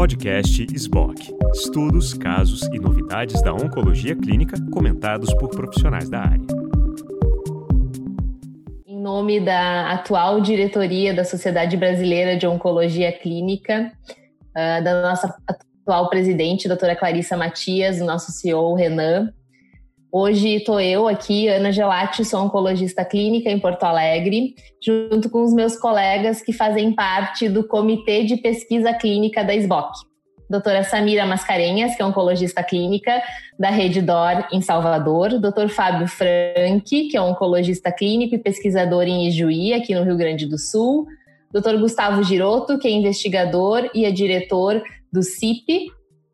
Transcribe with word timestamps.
Podcast 0.00 0.66
SBOC. 0.74 1.36
Estudos, 1.52 2.14
casos 2.14 2.62
e 2.72 2.78
novidades 2.80 3.42
da 3.42 3.52
oncologia 3.52 4.16
clínica 4.16 4.56
comentados 4.72 5.34
por 5.34 5.50
profissionais 5.50 6.08
da 6.08 6.20
área. 6.20 6.46
Em 8.86 8.98
nome 8.98 9.40
da 9.40 9.92
atual 9.92 10.40
diretoria 10.40 11.12
da 11.12 11.22
Sociedade 11.22 11.76
Brasileira 11.76 12.34
de 12.34 12.46
Oncologia 12.46 13.12
Clínica, 13.12 13.92
uh, 14.56 14.82
da 14.82 15.02
nossa 15.02 15.36
atual 15.46 16.08
presidente, 16.08 16.66
doutora 16.66 16.96
Clarissa 16.96 17.36
Matias, 17.36 17.98
do 17.98 18.06
nosso 18.06 18.32
CEO 18.32 18.74
Renan, 18.74 19.30
Hoje 20.12 20.56
estou 20.56 20.80
eu 20.80 21.06
aqui, 21.06 21.46
Ana 21.46 21.70
Gelati, 21.70 22.24
sou 22.24 22.40
oncologista 22.40 23.04
clínica 23.04 23.48
em 23.48 23.60
Porto 23.60 23.84
Alegre, 23.84 24.56
junto 24.84 25.30
com 25.30 25.44
os 25.44 25.54
meus 25.54 25.76
colegas 25.76 26.42
que 26.42 26.52
fazem 26.52 26.92
parte 26.92 27.48
do 27.48 27.62
Comitê 27.62 28.24
de 28.24 28.36
Pesquisa 28.36 28.92
Clínica 28.92 29.44
da 29.44 29.54
SBOC. 29.54 30.00
Doutora 30.50 30.82
Samira 30.82 31.24
Mascarenhas, 31.24 31.94
que 31.94 32.02
é 32.02 32.04
oncologista 32.04 32.60
clínica 32.60 33.22
da 33.56 33.70
Rede 33.70 34.02
DOR 34.02 34.48
em 34.50 34.60
Salvador. 34.60 35.38
Doutor 35.38 35.68
Fábio 35.68 36.08
Franck, 36.08 37.08
que 37.08 37.16
é 37.16 37.22
oncologista 37.22 37.92
clínico 37.92 38.34
e 38.34 38.38
pesquisador 38.38 39.04
em 39.04 39.28
Ijuí, 39.28 39.72
aqui 39.72 39.94
no 39.94 40.02
Rio 40.02 40.16
Grande 40.16 40.44
do 40.44 40.58
Sul. 40.58 41.06
Doutor 41.52 41.78
Gustavo 41.78 42.24
Giroto, 42.24 42.80
que 42.80 42.88
é 42.88 42.90
investigador 42.90 43.88
e 43.94 44.04
é 44.04 44.10
diretor 44.10 44.82
do 45.12 45.22
CIP. 45.22 45.92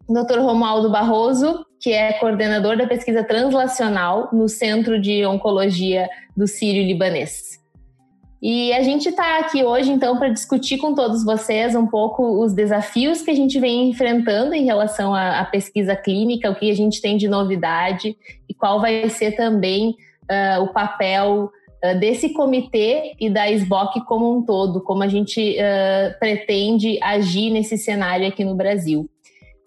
Doutor 0.09 0.39
Romualdo 0.39 0.89
Barroso, 0.89 1.66
que 1.81 1.93
é 1.93 2.13
coordenador 2.15 2.77
da 2.77 2.87
pesquisa 2.87 3.23
translacional 3.23 4.29
no 4.33 4.49
Centro 4.49 5.01
de 5.01 5.25
Oncologia 5.25 6.09
do 6.37 6.47
Sírio-Libanês. 6.47 7.65
E 8.41 8.73
a 8.75 8.83
gente 8.83 9.09
está 9.09 9.39
aqui 9.39 9.65
hoje, 9.65 9.91
então, 9.91 10.19
para 10.19 10.29
discutir 10.29 10.79
com 10.79 10.95
todos 10.95 11.25
vocês 11.25 11.75
um 11.75 11.87
pouco 11.87 12.45
os 12.45 12.53
desafios 12.53 13.23
que 13.23 13.31
a 13.31 13.35
gente 13.35 13.59
vem 13.59 13.89
enfrentando 13.89 14.55
em 14.55 14.65
relação 14.65 15.15
à, 15.15 15.41
à 15.41 15.45
pesquisa 15.45 15.97
clínica, 15.97 16.51
o 16.51 16.55
que 16.55 16.71
a 16.71 16.75
gente 16.75 17.01
tem 17.01 17.17
de 17.17 17.29
novidade 17.29 18.17
e 18.49 18.55
qual 18.55 18.81
vai 18.81 19.09
ser 19.09 19.33
também 19.33 19.97
uh, 20.31 20.63
o 20.63 20.69
papel 20.69 21.51
uh, 21.83 21.99
desse 21.99 22.35
comitê 22.35 23.15
e 23.19 23.31
da 23.31 23.51
SBOC 23.51 24.05
como 24.05 24.37
um 24.37 24.45
todo, 24.45 24.83
como 24.83 25.03
a 25.03 25.09
gente 25.09 25.57
uh, 25.59 26.19
pretende 26.19 26.99
agir 27.03 27.51
nesse 27.51 27.79
cenário 27.79 28.29
aqui 28.29 28.45
no 28.45 28.55
Brasil 28.55 29.09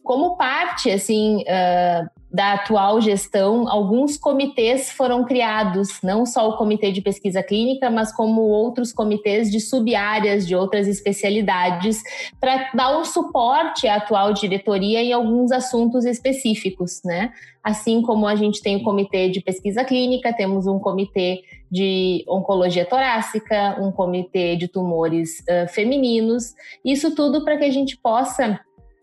como 0.10 0.36
parte 0.36 0.90
assim 0.90 1.44
uh, 1.44 2.10
da 2.34 2.54
atual 2.54 3.00
gestão, 3.00 3.70
alguns 3.70 4.18
comitês 4.18 4.90
foram 4.90 5.24
criados, 5.24 6.02
não 6.02 6.26
só 6.26 6.50
o 6.50 6.58
comitê 6.58 6.92
de 6.92 7.00
pesquisa 7.00 7.44
clínica, 7.44 7.92
mas 7.92 8.12
como 8.12 8.42
outros 8.42 8.92
comitês 8.92 9.52
de 9.52 9.60
subáreas 9.60 10.48
de 10.48 10.56
outras 10.56 10.88
especialidades, 10.88 12.02
para 12.42 12.72
dar 12.74 12.98
um 12.98 13.06
suporte 13.06 13.88
à 13.88 13.98
atual 13.98 14.34
diretoria 14.34 15.00
em 15.00 15.14
alguns 15.14 15.52
assuntos 15.52 16.06
específicos, 16.06 17.02
né? 17.06 17.32
Assim 17.64 18.02
como 18.02 18.26
a 18.26 18.36
gente 18.36 18.64
tem 18.64 18.78
o 18.78 18.84
comitê 18.84 19.30
de 19.30 19.42
pesquisa 19.42 19.84
clínica, 19.84 20.34
temos 20.34 20.66
um 20.66 20.80
comitê 20.80 21.44
de 21.70 22.26
oncologia 22.28 22.84
torácica, 22.84 23.78
um 23.80 23.92
comitê 23.92 24.56
de 24.56 24.68
tumores 24.68 25.42
uh, 25.42 25.68
femininos, 25.70 26.56
isso 26.84 27.14
tudo 27.14 27.46
para 27.46 27.58
que 27.58 27.66
a 27.66 27.72
gente 27.72 27.96
possa 27.96 28.60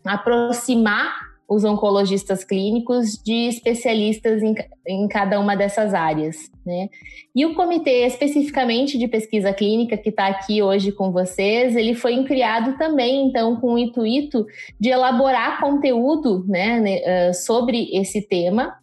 aproximar 0.07 1.27
os 1.49 1.63
oncologistas 1.63 2.43
clínicos 2.43 3.17
de 3.23 3.47
especialistas 3.47 4.43
em, 4.43 4.53
em, 4.85 5.07
cada 5.07 5.39
uma 5.39 5.55
dessas 5.55 5.93
áreas. 5.93 6.51
Né? 6.65 6.89
E 7.33 7.45
o 7.45 7.55
comitê 7.55 8.05
especificamente 8.05 8.97
de 8.97 9.07
pesquisa 9.07 9.53
clínica 9.53 9.95
que 9.95 10.09
está 10.09 10.27
aqui 10.27 10.61
hoje 10.61 10.91
com 10.91 11.11
vocês, 11.11 11.75
ele 11.75 11.95
foi 11.95 12.21
criado 12.25 12.77
também, 12.77 13.27
então, 13.27 13.55
com 13.61 13.75
o 13.75 13.77
intuito 13.77 14.45
de 14.77 14.89
elaborar 14.89 15.61
conteúdo 15.61 16.43
né, 16.45 16.79
né 16.81 17.33
sobre 17.33 17.89
esse 17.93 18.21
tema 18.21 18.75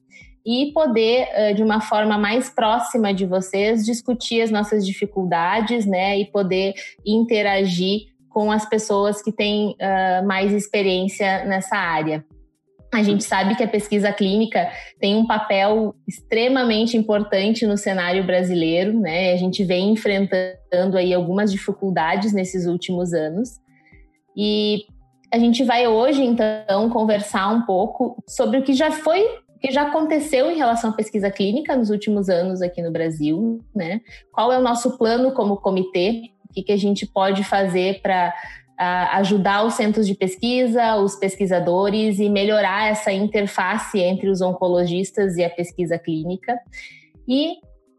e 0.47 0.73
poder, 0.73 1.55
de 1.55 1.63
uma 1.63 1.81
forma 1.81 2.19
mais 2.19 2.51
próxima 2.51 3.15
de 3.15 3.25
vocês, 3.25 3.85
discutir 3.85 4.43
as 4.43 4.51
nossas 4.51 4.87
dificuldades 4.87 5.87
né, 5.87 6.19
e 6.19 6.27
poder 6.27 6.75
interagir 7.05 8.14
com 8.35 8.51
as 8.51 8.69
pessoas 8.69 9.23
que 9.23 9.31
têm 9.31 9.77
uh, 9.81 10.27
mais 10.27 10.53
experiência 10.53 11.45
nessa 11.45 11.77
área. 11.77 12.25
A 12.93 13.03
gente 13.03 13.23
sabe 13.25 13.55
que 13.55 13.63
a 13.63 13.69
pesquisa 13.69 14.13
clínica 14.13 14.69
tem 15.01 15.17
um 15.17 15.27
papel 15.27 15.95
extremamente 16.07 16.97
importante 16.97 17.67
no 17.67 17.77
cenário 17.77 18.25
brasileiro, 18.25 18.99
né? 18.99 19.33
A 19.33 19.37
gente 19.37 19.65
vem 19.65 19.93
enfrentando 19.93 20.97
aí 20.97 21.15
algumas 21.15 21.51
dificuldades 21.51 22.33
nesses 22.33 22.67
últimos 22.67 23.13
anos. 23.13 23.51
E 24.37 24.85
a 25.33 25.39
gente 25.39 25.65
vai 25.65 25.87
hoje 25.87 26.23
então 26.23 26.91
conversar 26.91 27.49
um 27.53 27.63
pouco 27.63 28.23
sobre 28.29 28.59
o 28.59 28.63
que 28.63 28.75
já 28.75 28.91
foi, 28.91 29.25
o 29.57 29.59
que 29.61 29.73
já 29.73 29.83
aconteceu 29.83 30.51
em 30.51 30.57
relação 30.57 30.91
à 30.91 30.93
pesquisa 30.93 31.31
clínica 31.31 31.77
nos 31.77 31.91
últimos 31.91 32.29
anos 32.29 32.63
aqui 32.63 32.81
no 32.81 32.93
Brasil, 32.93 33.61
né? 33.75 34.01
Qual 34.33 34.53
é 34.53 34.59
o 34.59 34.63
nosso 34.63 34.97
plano 34.97 35.33
como 35.33 35.57
comitê 35.57 36.34
que, 36.55 36.63
que 36.63 36.73
a 36.73 36.77
gente 36.77 37.07
pode 37.07 37.45
fazer 37.45 38.01
para 38.01 38.33
ajudar 38.77 39.65
os 39.65 39.75
centros 39.75 40.07
de 40.07 40.15
pesquisa, 40.15 40.97
os 40.97 41.15
pesquisadores 41.15 42.19
e 42.19 42.29
melhorar 42.29 42.91
essa 42.91 43.13
interface 43.13 44.01
entre 44.01 44.29
os 44.29 44.41
oncologistas 44.41 45.37
e 45.37 45.45
a 45.45 45.51
pesquisa 45.51 45.99
clínica. 45.99 46.59
E 47.29 47.55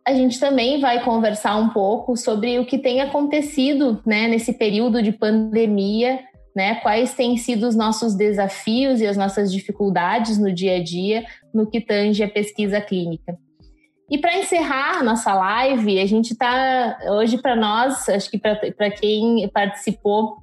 a 0.05 0.13
gente 0.13 0.39
também 0.39 0.79
vai 0.79 1.03
conversar 1.03 1.55
um 1.55 1.69
pouco 1.69 2.15
sobre 2.15 2.59
o 2.59 2.65
que 2.65 2.77
tem 2.77 3.01
acontecido 3.01 4.01
né, 4.05 4.27
nesse 4.27 4.53
período 4.53 5.01
de 5.01 5.11
pandemia, 5.11 6.19
né, 6.55 6.75
quais 6.75 7.13
têm 7.13 7.37
sido 7.37 7.67
os 7.67 7.75
nossos 7.75 8.13
desafios 8.13 9.01
e 9.01 9.07
as 9.07 9.17
nossas 9.17 9.51
dificuldades 9.51 10.37
no 10.37 10.53
dia 10.53 10.75
a 10.75 10.83
dia 10.83 11.25
no 11.53 11.69
que 11.69 11.81
tange 11.81 12.23
a 12.23 12.29
pesquisa 12.29 12.79
clínica. 12.79 13.37
E 14.09 14.17
para 14.19 14.37
encerrar 14.37 15.03
nossa 15.03 15.33
live, 15.33 15.99
a 15.99 16.05
gente 16.05 16.33
está 16.33 16.97
hoje 17.09 17.37
para 17.39 17.55
nós, 17.55 18.07
acho 18.07 18.29
que 18.29 18.37
para 18.37 18.91
quem 18.91 19.49
participou 19.49 20.37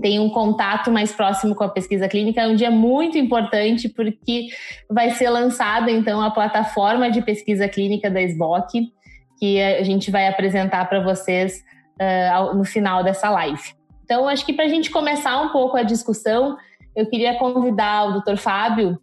tem 0.00 0.18
um 0.18 0.28
contato 0.28 0.90
mais 0.90 1.12
próximo 1.12 1.54
com 1.54 1.62
a 1.62 1.68
pesquisa 1.68 2.08
clínica, 2.08 2.40
é 2.40 2.48
um 2.48 2.56
dia 2.56 2.70
muito 2.70 3.16
importante 3.16 3.88
porque 3.88 4.48
vai 4.90 5.10
ser 5.10 5.30
lançada 5.30 5.90
então 5.92 6.20
a 6.20 6.30
plataforma 6.30 7.08
de 7.08 7.22
pesquisa 7.22 7.68
clínica 7.68 8.10
da 8.10 8.20
SBOC, 8.20 8.92
que 9.38 9.62
a 9.62 9.84
gente 9.84 10.10
vai 10.10 10.26
apresentar 10.26 10.88
para 10.88 11.00
vocês 11.00 11.62
uh, 12.00 12.56
no 12.56 12.64
final 12.64 13.04
dessa 13.04 13.30
live. 13.30 13.76
Então, 14.04 14.28
acho 14.28 14.44
que 14.44 14.52
para 14.52 14.64
a 14.64 14.68
gente 14.68 14.90
começar 14.90 15.40
um 15.40 15.50
pouco 15.50 15.76
a 15.76 15.82
discussão, 15.82 16.56
eu 16.94 17.06
queria 17.08 17.38
convidar 17.38 18.08
o 18.08 18.20
Dr. 18.20 18.36
Fábio 18.36 18.98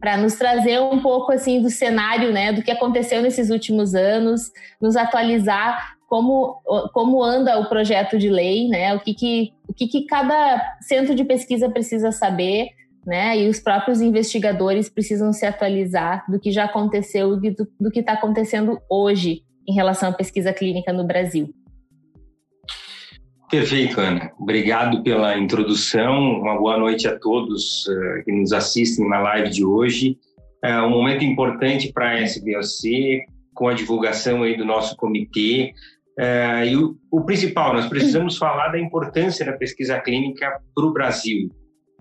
para 0.00 0.16
nos 0.16 0.34
trazer 0.34 0.80
um 0.80 1.00
pouco 1.00 1.32
assim 1.32 1.60
do 1.60 1.70
cenário, 1.70 2.32
né, 2.32 2.52
do 2.52 2.62
que 2.62 2.70
aconteceu 2.70 3.22
nesses 3.22 3.50
últimos 3.50 3.94
anos, 3.94 4.50
nos 4.80 4.96
atualizar 4.96 5.96
como, 6.08 6.60
como 6.92 7.22
anda 7.22 7.58
o 7.58 7.68
projeto 7.68 8.18
de 8.18 8.28
lei, 8.28 8.68
né, 8.68 8.94
o 8.94 9.00
que 9.00 9.14
que, 9.14 9.52
o 9.68 9.72
que 9.72 9.86
que 9.86 10.04
cada 10.04 10.76
centro 10.80 11.14
de 11.14 11.24
pesquisa 11.24 11.70
precisa 11.70 12.12
saber, 12.12 12.68
né, 13.06 13.38
e 13.38 13.48
os 13.48 13.58
próprios 13.58 14.00
investigadores 14.00 14.88
precisam 14.88 15.32
se 15.32 15.46
atualizar 15.46 16.24
do 16.30 16.38
que 16.38 16.52
já 16.52 16.64
aconteceu 16.64 17.42
e 17.42 17.50
do, 17.50 17.66
do 17.80 17.90
que 17.90 18.00
está 18.00 18.12
acontecendo 18.12 18.78
hoje 18.88 19.42
em 19.66 19.74
relação 19.74 20.10
à 20.10 20.12
pesquisa 20.12 20.52
clínica 20.52 20.92
no 20.92 21.04
Brasil. 21.04 21.52
Perfeito, 23.52 24.00
Ana. 24.00 24.32
Obrigado 24.38 25.02
pela 25.02 25.36
introdução. 25.36 26.40
Uma 26.40 26.56
boa 26.56 26.78
noite 26.78 27.06
a 27.06 27.18
todos 27.18 27.86
uh, 27.86 28.24
que 28.24 28.32
nos 28.32 28.50
assistem 28.50 29.06
na 29.06 29.20
live 29.20 29.50
de 29.50 29.62
hoje. 29.62 30.16
É 30.64 30.80
um 30.80 30.88
momento 30.88 31.22
importante 31.22 31.92
para 31.92 32.12
a 32.12 32.22
SBOC, 32.22 33.26
com 33.52 33.68
a 33.68 33.74
divulgação 33.74 34.42
aí 34.42 34.56
do 34.56 34.64
nosso 34.64 34.96
comitê. 34.96 35.74
Uh, 36.18 36.64
e 36.64 36.76
o, 36.78 36.96
o, 37.10 37.26
principal, 37.26 37.74
nós 37.74 37.86
precisamos 37.88 38.38
falar 38.38 38.68
da 38.68 38.80
importância 38.80 39.44
da 39.44 39.52
pesquisa 39.52 40.00
clínica 40.00 40.58
para 40.74 40.86
o 40.86 40.92
Brasil. 40.94 41.50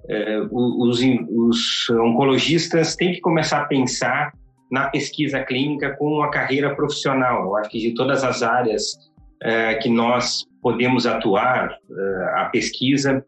Uh, 0.05 0.87
os, 0.87 1.01
os 1.01 1.89
oncologistas 1.89 2.95
têm 2.95 3.11
que 3.11 3.19
começar 3.19 3.63
a 3.63 3.65
pensar 3.65 4.31
na 4.71 4.89
pesquisa 4.89 5.43
clínica 5.43 5.97
como 5.97 6.15
uma 6.15 6.31
carreira 6.31 6.73
profissional. 6.73 7.43
Eu 7.43 7.57
acho 7.57 7.69
que 7.69 7.77
de 7.77 7.93
todas 7.93 8.23
as 8.23 8.41
áreas 8.41 9.10
que 9.81 9.89
nós 9.89 10.45
podemos 10.61 11.05
atuar. 11.05 11.71
Eh, 11.89 12.33
a 12.35 12.45
pesquisa 12.45 13.25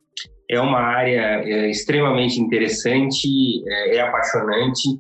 é 0.50 0.60
uma 0.60 0.80
área 0.80 1.42
eh, 1.44 1.70
extremamente 1.70 2.40
interessante, 2.40 3.28
eh, 3.68 3.98
é 3.98 4.02
apaixonante, 4.02 5.00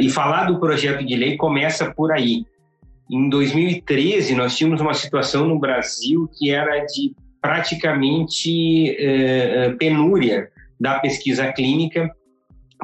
e 0.00 0.10
falar 0.10 0.46
do 0.46 0.58
projeto 0.58 1.06
de 1.06 1.14
lei 1.14 1.36
começa 1.36 1.94
por 1.94 2.10
aí. 2.10 2.44
Em 3.08 3.28
2013, 3.28 4.34
nós 4.34 4.56
tínhamos 4.56 4.80
uma 4.80 4.92
situação 4.92 5.46
no 5.46 5.56
Brasil 5.56 6.28
que 6.36 6.50
era 6.50 6.84
de 6.84 7.14
praticamente 7.40 8.96
penúria 9.78 10.48
da 10.80 10.98
pesquisa 10.98 11.52
clínica 11.52 12.10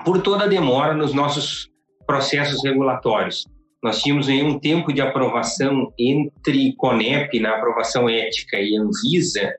por 0.04 0.22
toda 0.22 0.44
a 0.44 0.46
demora 0.46 0.94
nos 0.94 1.12
nossos 1.12 1.68
processos 2.06 2.62
regulatórios 2.62 3.44
nós 3.84 4.00
tínhamos 4.00 4.28
um 4.28 4.58
tempo 4.58 4.94
de 4.94 5.02
aprovação 5.02 5.92
entre 5.98 6.74
CONEP, 6.76 7.38
na 7.38 7.56
aprovação 7.56 8.08
ética, 8.08 8.58
e 8.58 8.74
Anvisa, 8.78 9.52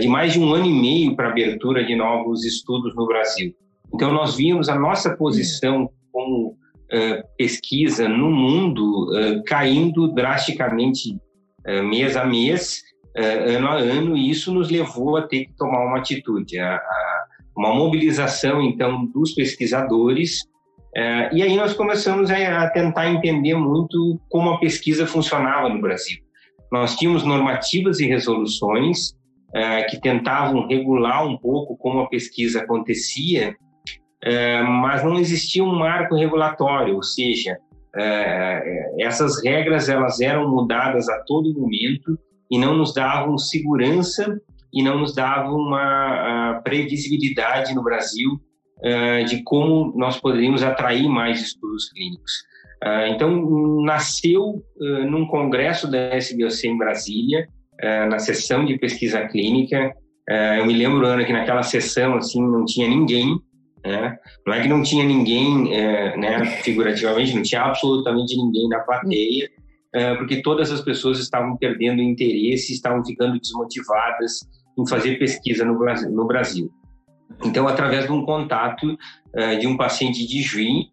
de 0.00 0.06
mais 0.06 0.34
de 0.34 0.38
um 0.38 0.54
ano 0.54 0.66
e 0.66 0.72
meio 0.72 1.16
para 1.16 1.28
abertura 1.28 1.84
de 1.84 1.96
novos 1.96 2.44
estudos 2.44 2.94
no 2.94 3.04
Brasil. 3.04 3.52
Então, 3.92 4.12
nós 4.12 4.36
vimos 4.36 4.68
a 4.68 4.78
nossa 4.78 5.16
posição 5.16 5.90
como 6.12 6.56
pesquisa 7.36 8.08
no 8.08 8.30
mundo 8.30 9.10
caindo 9.44 10.06
drasticamente 10.14 11.18
mês 11.90 12.16
a 12.16 12.24
mês, 12.24 12.84
ano 13.16 13.66
a 13.66 13.74
ano, 13.74 14.16
e 14.16 14.30
isso 14.30 14.54
nos 14.54 14.70
levou 14.70 15.16
a 15.16 15.22
ter 15.22 15.46
que 15.46 15.56
tomar 15.56 15.84
uma 15.84 15.98
atitude, 15.98 16.60
a, 16.60 16.76
a, 16.76 17.24
uma 17.56 17.74
mobilização, 17.74 18.62
então, 18.62 19.04
dos 19.06 19.34
pesquisadores 19.34 20.46
é, 20.98 21.30
e 21.32 21.44
aí 21.44 21.54
nós 21.54 21.74
começamos 21.74 22.28
a, 22.28 22.70
tentar 22.70 23.08
entender 23.08 23.54
muito 23.54 24.20
como 24.28 24.50
a 24.50 24.58
pesquisa 24.58 25.06
funcionava 25.06 25.68
no 25.68 25.80
Brasil. 25.80 26.18
Nós 26.72 26.96
tínhamos 26.96 27.22
normativas 27.22 28.00
e 28.00 28.06
resoluções 28.08 29.14
é, 29.54 29.84
que 29.84 30.00
tentavam 30.00 30.66
regular 30.66 31.24
um 31.24 31.36
pouco 31.36 31.76
como 31.76 32.00
a 32.00 32.08
pesquisa 32.08 32.62
acontecia, 32.62 33.54
é, 34.24 34.60
mas 34.64 35.04
não 35.04 35.20
existia 35.20 35.62
um 35.62 35.72
marco 35.72 36.16
regulatório, 36.16 36.96
ou 36.96 37.02
seja, 37.04 37.56
é, 37.94 38.96
essas 39.00 39.40
regras 39.44 39.88
elas 39.88 40.20
eram 40.20 40.50
mudadas 40.50 41.08
a 41.08 41.20
todo 41.20 41.54
momento 41.54 42.18
e 42.50 42.58
não 42.58 42.76
nos 42.76 42.92
davam 42.92 43.38
segurança 43.38 44.36
e 44.74 44.82
não 44.82 44.98
nos 44.98 45.14
davam 45.14 45.54
uma 45.54 46.60
previsibilidade 46.64 47.72
no 47.72 47.84
Brasil 47.84 48.40
uh, 48.84 49.24
de 49.24 49.42
como 49.42 49.92
nós 49.96 50.20
poderíamos 50.20 50.62
atrair 50.62 51.08
mais 51.08 51.40
estudos 51.40 51.88
clínicos. 51.90 52.32
Uh, 52.84 53.12
então, 53.12 53.82
nasceu 53.82 54.62
uh, 54.80 55.10
num 55.10 55.26
congresso 55.26 55.90
da 55.90 56.16
SBOC 56.16 56.68
em 56.68 56.78
Brasília, 56.78 57.48
na 58.10 58.18
sessão 58.18 58.64
de 58.64 58.76
pesquisa 58.76 59.24
clínica. 59.28 59.94
eu 60.58 60.66
me 60.66 60.72
lembro, 60.72 61.06
Ana, 61.06 61.24
que 61.24 61.32
naquela 61.32 61.62
sessão 61.62 62.16
assim 62.16 62.42
não 62.42 62.64
tinha 62.64 62.88
ninguém, 62.88 63.38
né? 63.86 64.18
não 64.44 64.52
é 64.52 64.60
que 64.60 64.66
não 64.66 64.82
tinha 64.82 65.04
ninguém, 65.04 65.70
né, 66.18 66.44
figurativamente, 66.64 67.36
não 67.36 67.42
tinha 67.44 67.62
absolutamente 67.62 68.36
ninguém 68.36 68.68
na 68.68 68.80
plateia, 68.80 69.48
porque 70.18 70.42
todas 70.42 70.72
as 70.72 70.80
pessoas 70.80 71.20
estavam 71.20 71.56
perdendo 71.56 72.02
interesse, 72.02 72.72
estavam 72.72 73.04
ficando 73.04 73.38
desmotivadas 73.38 74.40
em 74.76 74.88
fazer 74.88 75.16
pesquisa. 75.20 75.64
No 75.64 76.26
Brasil. 76.26 76.72
Então, 77.44 77.68
através 77.68 78.06
de 78.06 78.12
um 78.12 78.24
contato 78.24 78.92
uh, 78.92 79.58
de 79.58 79.66
um 79.66 79.76
paciente 79.76 80.26
de 80.26 80.42
Juí, 80.42 80.90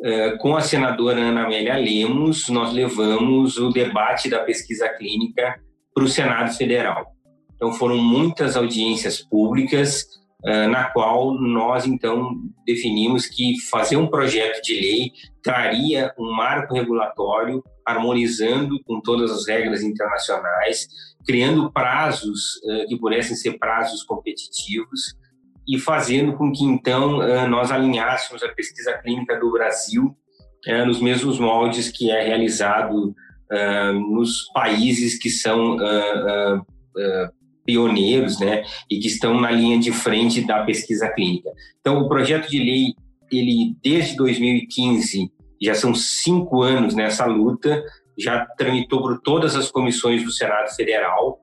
uh, 0.00 0.38
com 0.38 0.56
a 0.56 0.60
senadora 0.60 1.20
Ana 1.20 1.44
Amélia 1.44 1.76
Lemos, 1.76 2.48
nós 2.48 2.72
levamos 2.72 3.58
o 3.58 3.70
debate 3.70 4.28
da 4.28 4.40
pesquisa 4.40 4.88
clínica 4.88 5.60
para 5.94 6.04
o 6.04 6.08
Senado 6.08 6.52
Federal. 6.56 7.12
Então, 7.54 7.72
foram 7.72 7.96
muitas 7.96 8.56
audiências 8.56 9.20
públicas, 9.20 10.04
uh, 10.44 10.68
na 10.68 10.84
qual 10.84 11.34
nós, 11.34 11.86
então, 11.86 12.32
definimos 12.66 13.26
que 13.26 13.60
fazer 13.70 13.96
um 13.96 14.08
projeto 14.08 14.60
de 14.62 14.74
lei 14.74 15.12
traria 15.42 16.12
um 16.18 16.32
marco 16.32 16.74
regulatório 16.74 17.62
harmonizando 17.86 18.82
com 18.84 19.00
todas 19.00 19.30
as 19.30 19.46
regras 19.46 19.82
internacionais, 19.82 20.88
criando 21.26 21.70
prazos 21.70 22.58
que 22.88 22.96
pudessem 22.98 23.36
ser 23.36 23.58
prazos 23.58 24.02
competitivos, 24.02 25.14
e 25.66 25.78
fazendo 25.78 26.34
com 26.34 26.52
que 26.52 26.64
então 26.64 27.22
eh, 27.22 27.46
nós 27.46 27.70
alinhássemos 27.70 28.42
a 28.42 28.48
pesquisa 28.48 28.92
clínica 28.98 29.38
do 29.38 29.50
Brasil 29.50 30.14
eh, 30.66 30.84
nos 30.84 31.00
mesmos 31.00 31.38
moldes 31.38 31.90
que 31.90 32.10
é 32.10 32.22
realizado 32.22 33.14
eh, 33.50 33.92
nos 33.92 34.50
países 34.52 35.18
que 35.18 35.30
são 35.30 35.76
pioneiros, 37.66 38.38
né, 38.38 38.62
e 38.90 38.98
que 38.98 39.08
estão 39.08 39.40
na 39.40 39.50
linha 39.50 39.78
de 39.78 39.90
frente 39.90 40.46
da 40.46 40.62
pesquisa 40.64 41.08
clínica. 41.08 41.50
Então, 41.80 41.98
o 41.98 42.08
projeto 42.08 42.50
de 42.50 42.58
lei, 42.58 42.94
ele 43.32 43.74
desde 43.82 44.14
2015 44.16 45.32
já 45.62 45.74
são 45.74 45.94
cinco 45.94 46.62
anos 46.62 46.94
nessa 46.94 47.24
luta, 47.24 47.82
já 48.18 48.44
tramitou 48.58 49.00
por 49.00 49.18
todas 49.22 49.56
as 49.56 49.70
comissões 49.70 50.22
do 50.22 50.30
Senado 50.30 50.68
Federal, 50.76 51.40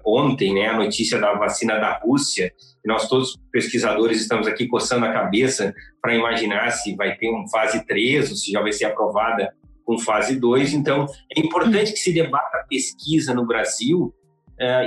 ontem 0.04 0.54
né, 0.54 0.66
a 0.66 0.76
notícia 0.76 1.20
da 1.20 1.34
vacina 1.34 1.78
da 1.78 2.00
Rússia, 2.02 2.52
e 2.84 2.88
nós 2.88 3.08
todos 3.08 3.38
pesquisadores 3.52 4.20
estamos 4.20 4.46
aqui 4.46 4.66
coçando 4.66 5.06
a 5.06 5.12
cabeça 5.12 5.72
para 6.00 6.16
imaginar 6.16 6.70
se 6.70 6.96
vai 6.96 7.16
ter 7.16 7.30
um 7.32 7.48
fase 7.48 7.86
3 7.86 8.30
ou 8.30 8.36
se 8.36 8.50
já 8.50 8.60
vai 8.60 8.72
ser 8.72 8.86
aprovada 8.86 9.54
com 9.84 9.98
fase 9.98 10.38
2. 10.38 10.72
Então, 10.72 11.06
é 11.34 11.40
importante 11.40 11.92
que 11.92 11.98
se 11.98 12.12
debata 12.12 12.58
a 12.58 12.64
pesquisa 12.64 13.32
no 13.32 13.46
Brasil 13.46 14.12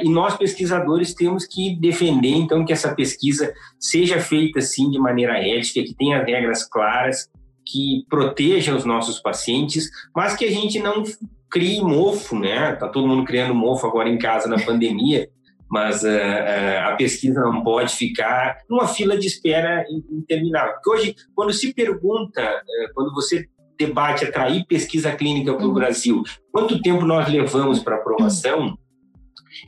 e 0.04 0.10
nós, 0.10 0.38
pesquisadores, 0.38 1.14
temos 1.14 1.46
que 1.46 1.76
defender, 1.80 2.36
então, 2.36 2.64
que 2.64 2.72
essa 2.72 2.96
pesquisa 2.96 3.54
seja 3.80 4.20
feita, 4.20 4.62
sim, 4.62 4.90
de 4.90 4.98
maneira 4.98 5.38
ética, 5.38 5.84
que 5.86 5.94
tenha 5.94 6.24
regras 6.24 6.68
claras, 6.68 7.30
que 7.66 8.06
proteja 8.10 8.76
os 8.76 8.86
nossos 8.86 9.20
pacientes, 9.20 9.90
mas 10.16 10.36
que 10.36 10.46
a 10.46 10.52
gente 10.52 10.80
não 10.80 11.04
crie 11.50 11.82
mofo, 11.82 12.38
né? 12.38 12.74
Tá 12.76 12.88
todo 12.88 13.08
mundo 13.08 13.26
criando 13.26 13.56
mofo 13.56 13.88
agora 13.88 14.10
em 14.10 14.18
casa 14.18 14.48
na 14.48 14.60
pandemia, 14.60 15.30
mas 15.70 16.04
uh, 16.04 16.08
uh, 16.08 16.90
a 16.90 16.96
pesquisa 16.96 17.42
não 17.42 17.64
pode 17.64 17.96
ficar 17.96 18.58
numa 18.70 18.88
fila 18.88 19.18
de 19.18 19.28
espera 19.28 19.84
interminável. 20.12 20.74
Porque 20.74 20.90
hoje, 20.90 21.16
quando 21.34 21.54
se 21.54 21.74
pergunta, 21.74 22.62
quando 22.94 23.14
você 23.14 23.48
debate 23.78 24.26
atrair 24.26 24.66
pesquisa 24.66 25.12
clínica 25.12 25.54
para 25.54 25.66
o 25.66 25.70
uhum. 25.70 25.74
Brasil, 25.74 26.24
quanto 26.52 26.82
tempo 26.82 27.06
nós 27.06 27.28
levamos 27.28 27.80
para 27.80 27.96
aprovação? 27.96 28.78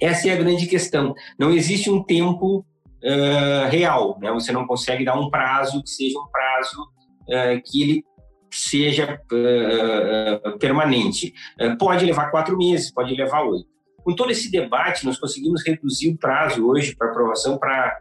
Essa 0.02 0.30
é 0.30 0.34
a 0.34 0.38
grande 0.38 0.68
questão. 0.68 1.14
Não 1.40 1.52
existe 1.52 1.90
um 1.90 2.04
tempo 2.04 2.66
uh, 3.04 3.70
real, 3.70 4.18
né? 4.20 4.32
Você 4.32 4.52
não 4.52 4.66
consegue 4.66 5.06
dar 5.06 5.20
um 5.20 5.30
prazo 5.30 5.82
que 5.84 5.90
seja 5.90 6.20
um 6.20 6.28
prazo 6.28 6.82
uh, 6.82 7.62
que 7.66 7.82
ele 7.82 8.04
seja 8.52 9.20
uh, 9.32 10.58
permanente. 10.58 11.34
pode 11.78 12.06
levar 12.06 12.32
quatro 12.32 12.58
meses, 12.58 12.92
pode 12.92 13.14
levar 13.14 13.44
oito. 13.44 13.68
Com 14.04 14.16
todo 14.16 14.32
esse 14.32 14.50
debate, 14.50 15.06
nós 15.06 15.20
conseguimos 15.20 15.66
reduzir 15.66 16.10
o 16.10 16.18
prazo 16.18 16.66
hoje 16.66 16.96
para 16.96 17.10
aprovação 17.10 17.58
para 17.58 18.00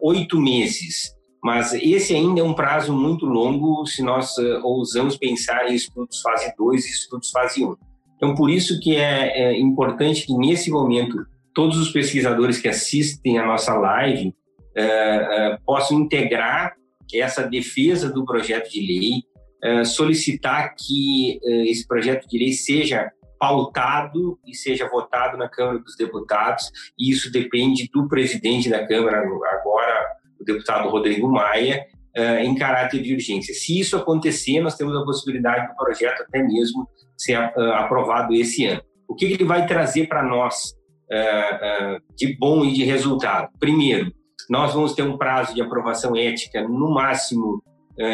oito 0.00 0.38
meses. 0.38 1.14
Mas 1.42 1.72
esse 1.72 2.14
ainda 2.14 2.40
é 2.40 2.44
um 2.44 2.54
prazo 2.54 2.92
muito 2.92 3.24
longo 3.24 3.84
se 3.86 4.02
nós 4.02 4.36
ousamos 4.62 5.16
pensar 5.16 5.68
em 5.68 5.74
estudos 5.74 6.20
fase 6.20 6.52
2 6.56 6.84
e 6.84 6.88
estudos 6.90 7.30
fase 7.30 7.64
1. 7.64 7.70
Um. 7.70 7.91
Então, 8.22 8.36
por 8.36 8.48
isso 8.48 8.78
que 8.78 8.94
é, 8.94 9.36
é 9.36 9.60
importante 9.60 10.24
que, 10.24 10.32
nesse 10.32 10.70
momento, 10.70 11.26
todos 11.52 11.76
os 11.76 11.90
pesquisadores 11.90 12.60
que 12.60 12.68
assistem 12.68 13.36
a 13.36 13.44
nossa 13.44 13.74
live 13.74 14.32
é, 14.76 14.84
é, 14.84 15.58
possam 15.66 15.98
integrar 15.98 16.76
essa 17.12 17.42
defesa 17.42 18.08
do 18.08 18.24
projeto 18.24 18.70
de 18.70 18.80
lei, 18.80 19.22
é, 19.60 19.84
solicitar 19.84 20.76
que 20.76 21.40
esse 21.68 21.86
projeto 21.86 22.28
de 22.28 22.38
lei 22.38 22.52
seja 22.52 23.10
pautado 23.40 24.38
e 24.46 24.54
seja 24.54 24.88
votado 24.88 25.36
na 25.36 25.48
Câmara 25.48 25.80
dos 25.80 25.96
Deputados, 25.96 26.70
e 26.96 27.10
isso 27.10 27.30
depende 27.30 27.90
do 27.92 28.06
presidente 28.06 28.70
da 28.70 28.86
Câmara, 28.86 29.18
agora 29.18 30.12
o 30.40 30.44
deputado 30.44 30.88
Rodrigo 30.88 31.28
Maia, 31.28 31.84
é, 32.14 32.44
em 32.44 32.54
caráter 32.54 33.00
de 33.02 33.14
urgência. 33.14 33.54
Se 33.54 33.78
isso 33.78 33.96
acontecer, 33.96 34.60
nós 34.60 34.76
temos 34.76 34.94
a 34.94 35.02
possibilidade 35.02 35.66
do 35.68 35.74
projeto 35.74 36.22
até 36.22 36.42
mesmo 36.42 36.86
ser 37.16 37.38
uh, 37.38 37.72
aprovado 37.74 38.34
esse 38.34 38.66
ano. 38.66 38.82
O 39.08 39.14
que 39.14 39.24
ele 39.24 39.44
vai 39.44 39.66
trazer 39.66 40.08
para 40.08 40.22
nós 40.22 40.74
uh, 41.10 41.96
uh, 41.96 42.14
de 42.14 42.36
bom 42.36 42.64
e 42.64 42.72
de 42.72 42.84
resultado? 42.84 43.48
Primeiro, 43.58 44.12
nós 44.50 44.74
vamos 44.74 44.94
ter 44.94 45.02
um 45.02 45.16
prazo 45.16 45.54
de 45.54 45.62
aprovação 45.62 46.16
ética 46.16 46.60
no 46.66 46.92
máximo 46.92 47.62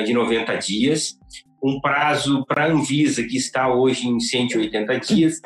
de 0.04 0.12
90 0.12 0.56
dias, 0.56 1.16
um 1.62 1.80
prazo 1.80 2.44
para 2.46 2.64
a 2.64 2.68
Anvisa 2.68 3.22
que 3.22 3.36
está 3.36 3.72
hoje 3.72 4.08
em 4.08 4.18
180 4.18 4.98
dias. 4.98 5.40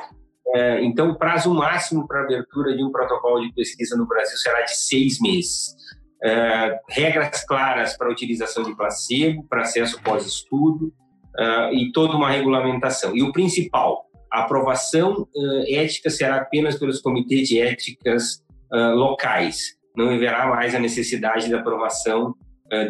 Então, 0.80 1.10
o 1.10 1.18
prazo 1.18 1.52
máximo 1.52 2.08
para 2.08 2.22
abertura 2.22 2.74
de 2.74 2.82
um 2.82 2.90
protocolo 2.90 3.42
de 3.42 3.52
pesquisa 3.52 3.94
no 3.94 4.06
Brasil 4.06 4.36
será 4.38 4.62
de 4.62 4.74
seis 4.74 5.20
meses. 5.20 5.76
Uh, 6.22 6.78
regras 6.88 7.44
claras 7.44 7.96
para 7.96 8.10
utilização 8.10 8.62
de 8.62 8.74
placebo, 8.76 9.44
para 9.48 9.62
acesso 9.62 10.00
pós-estudo 10.02 10.92
uh, 11.38 11.74
e 11.74 11.90
toda 11.92 12.16
uma 12.16 12.30
regulamentação. 12.30 13.16
E 13.16 13.22
o 13.22 13.32
principal, 13.32 14.06
a 14.30 14.40
aprovação 14.42 15.28
uh, 15.34 15.64
ética 15.68 16.08
será 16.10 16.36
apenas 16.36 16.78
pelos 16.78 17.00
comitês 17.00 17.48
de 17.48 17.60
éticas 17.60 18.42
locais. 18.94 19.76
Não 19.94 20.08
haverá 20.08 20.46
mais 20.46 20.74
a 20.74 20.78
necessidade 20.78 21.50
da 21.50 21.58
aprovação 21.58 22.34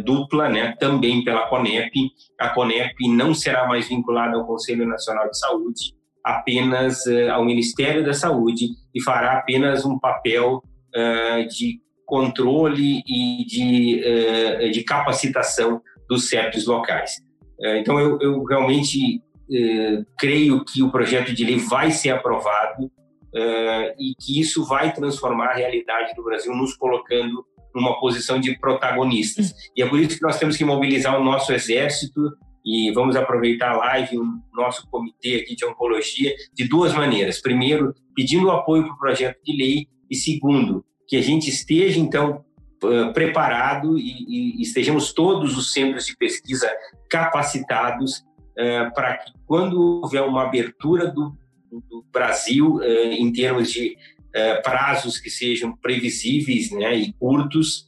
dupla, 0.05 0.49
né, 0.49 0.77
também 0.79 1.25
pela 1.25 1.49
CONEP. 1.49 1.91
A 2.39 2.51
CONEP 2.51 2.95
não 3.09 3.35
será 3.35 3.67
mais 3.67 3.89
vinculada 3.89 4.37
ao 4.37 4.47
Conselho 4.47 4.87
Nacional 4.87 5.29
de 5.29 5.37
Saúde, 5.37 5.93
apenas 6.23 7.05
ao 7.33 7.45
Ministério 7.45 8.05
da 8.05 8.15
Saúde 8.15 8.69
e 8.95 9.03
fará 9.03 9.39
apenas 9.39 9.85
um 9.85 9.99
papel 9.99 10.63
de 11.51 11.81
controle 12.13 13.03
e 13.09 13.47
de, 13.47 14.03
uh, 14.05 14.71
de 14.71 14.85
capacitação 14.85 15.81
dos 16.07 16.29
CEPs 16.29 16.67
locais. 16.67 17.23
Uh, 17.59 17.77
então, 17.79 17.99
eu, 17.99 18.19
eu 18.21 18.45
realmente 18.45 19.17
uh, 19.17 20.05
creio 20.19 20.63
que 20.63 20.83
o 20.83 20.93
projeto 20.93 21.33
de 21.33 21.43
lei 21.43 21.57
vai 21.57 21.91
ser 21.91 22.11
aprovado 22.11 22.93
e 23.99 24.15
que 24.21 24.39
isso 24.39 24.63
vai 24.63 24.93
transformar 24.93 25.53
a 25.53 25.55
realidade 25.55 26.15
do 26.15 26.23
Brasil, 26.23 26.55
nos 26.55 26.77
colocando 26.77 27.43
numa 27.75 27.99
posição 27.99 28.39
de 28.39 28.59
protagonistas. 28.59 29.55
E 29.75 29.83
é 29.83 29.89
por 29.89 29.99
isso 29.99 30.19
que 30.19 30.23
nós 30.23 30.39
temos 30.39 30.55
que 30.55 30.67
mobilizar 30.67 31.19
o 31.19 31.25
nosso 31.25 31.51
exército 31.51 32.21
e 32.63 32.93
vamos 32.93 33.17
aproveitar 33.17 33.71
a 33.71 33.77
live, 33.79 34.19
o 34.19 34.25
nosso 34.53 34.87
comitê 34.91 35.37
aqui 35.37 35.57
de 35.57 35.65
oncologia, 35.65 36.35
de 36.53 36.69
duas 36.69 36.93
maneiras. 36.93 37.41
Primeiro, 37.41 37.95
pedindo 38.15 38.51
apoio 38.51 38.85
para 38.85 38.93
o 38.93 38.99
projeto 38.99 39.39
de 39.43 39.57
lei 39.57 39.87
e 40.11 40.15
segundo, 40.15 40.85
que 41.07 41.17
a 41.17 41.23
gente 41.23 41.49
esteja, 41.49 41.99
então, 41.99 42.45
preparado 43.15 43.97
e, 43.97 44.59
e 44.59 44.63
estejamos 44.63 45.13
todos 45.13 45.57
os 45.57 45.73
centros 45.73 46.07
de 46.07 46.17
pesquisa 46.17 46.69
capacitados 47.09 48.25
para 48.93 49.19
que, 49.19 49.33
quando 49.47 50.01
houver 50.03 50.23
uma 50.23 50.43
abertura 50.43 51.07
do, 51.07 51.33
do 51.71 52.05
Brasil 52.13 52.83
em 52.83 53.33
termos 53.33 53.71
de 53.71 53.97
prazos 54.65 55.19
que 55.19 55.31
sejam 55.31 55.77
previsíveis 55.77 56.73
né, 56.73 56.97
e 56.97 57.13
curtos, 57.13 57.87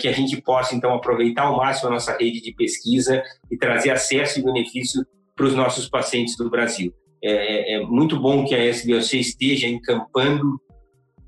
que 0.00 0.08
a 0.08 0.12
gente 0.12 0.40
possa, 0.40 0.74
então, 0.74 0.94
aproveitar 0.94 1.42
ao 1.42 1.58
máximo 1.58 1.90
a 1.90 1.92
nossa 1.92 2.16
rede 2.16 2.40
de 2.40 2.54
pesquisa 2.54 3.22
e 3.50 3.58
trazer 3.58 3.90
acesso 3.90 4.40
e 4.40 4.42
benefício 4.42 5.04
para 5.36 5.46
os 5.46 5.54
nossos 5.54 5.88
pacientes 5.88 6.36
do 6.36 6.50
Brasil. 6.50 6.92
É, 7.22 7.74
é, 7.74 7.80
muito 7.80 8.18
bom 8.18 8.44
que 8.44 8.54
a 8.54 8.64
SBOC 8.64 9.18
esteja 9.18 9.66
encampando 9.66 10.60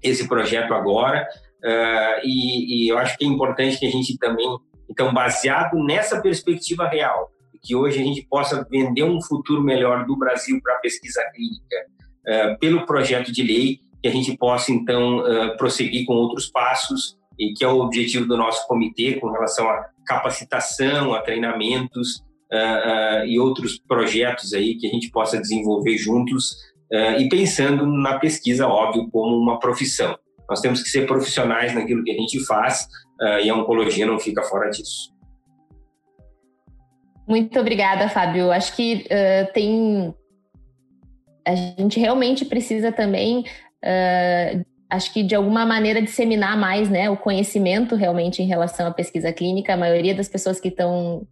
esse 0.02 0.26
projeto 0.26 0.75
agora. 0.75 1.26
Uh, 1.64 2.21
e, 2.25 2.87
e, 2.87 2.88
eu 2.88 2.99
acho 2.99 3.16
que 3.16 3.25
é 3.25 3.28
importante 3.28 3.78
que 3.78 3.87
a 3.87 3.90
gente 3.90 4.18
também, 4.18 4.49
então, 4.90 5.14
baseado 5.14 5.78
nessa 5.85 6.21
perspectiva 6.21 6.88
real, 6.88 7.30
que 7.62 7.76
hoje 7.76 8.00
a 8.00 8.04
gente 8.04 8.26
possa 8.28 8.66
vender 8.68 9.04
um 9.04 9.23
futuro 9.23 9.62
melhor 9.62 10.04
do 10.04 10.16
Brasil 10.16 10.61
para 10.61 10.75
a 10.75 10.78
pesquisa 10.78 11.23
clínica, 11.32 12.54
uh, 12.54 12.59
pelo 12.59 12.85
projeto 12.85 13.30
de 13.30 13.42
lei, 13.42 13.78
que 14.02 14.09
a 14.09 14.11
gente 14.11 14.37
possa, 14.37 14.73
então, 14.73 15.18
uh, 15.18 15.56
prosseguir 15.56 16.04
com 16.04 16.14
outros 16.14 16.50
passos, 16.50 17.16
e 17.38 17.54
que 17.54 17.64
é 17.64 17.68
o 17.68 17.78
objetivo 17.78 18.26
do 18.26 18.37
nosso 18.37 18.66
comitê 18.66 19.14
com 19.14 19.30
relação 19.30 19.68
à 19.68 19.87
capacitação, 20.06 21.14
a 21.14 21.23
treinamentos 21.23 22.23
e 23.26 23.40
outros 23.40 23.78
projetos 23.78 24.52
aí 24.52 24.76
que 24.76 24.87
a 24.87 24.90
gente 24.90 25.11
possa 25.11 25.40
desenvolver 25.40 25.97
juntos 25.97 26.54
uh, 26.93 27.21
e 27.21 27.29
pensando 27.29 27.87
na 27.87 28.19
pesquisa, 28.19 28.67
óbvio, 28.67 29.09
como 29.11 29.37
uma 29.37 29.59
profissão. 29.59 30.17
Nós 30.49 30.61
temos 30.61 30.83
que 30.83 30.89
ser 30.91 31.07
profissionais 31.07 31.75
naquilo 31.75 32.05
que 32.05 32.11
a 32.11 32.15
gente 32.15 32.45
faz 32.45 32.87
uh, 33.21 33.41
e 33.43 33.49
a 33.49 33.55
oncologia 33.55 34.07
não 34.07 34.19
fica 34.19 34.43
fora 34.43 34.71
disso. 34.71 35.13
Muito 37.27 37.59
obrigada, 37.59 38.09
Fábio. 38.09 38.51
Acho 38.53 38.77
que 38.77 39.07
uh, 39.07 39.53
tem. 39.53 40.15
A 41.47 41.55
gente 41.55 41.99
realmente 41.99 42.45
precisa 42.45 42.93
também, 42.93 43.45
acho 44.89 45.13
que 45.13 45.25
de 45.25 45.35
alguma 45.35 45.67
maneira, 45.67 46.01
disseminar 46.01 46.57
mais 46.57 46.89
né, 46.89 47.11
o 47.11 47.17
conhecimento 47.17 47.97
realmente 47.97 48.41
em 48.41 48.47
relação 48.47 48.87
à 48.87 48.93
pesquisa 48.93 49.33
clínica. 49.33 49.75
A 49.75 49.77
maioria 49.77 50.15
das 50.15 50.29
pessoas 50.29 50.61
que 50.61 50.69
estão 50.69 51.27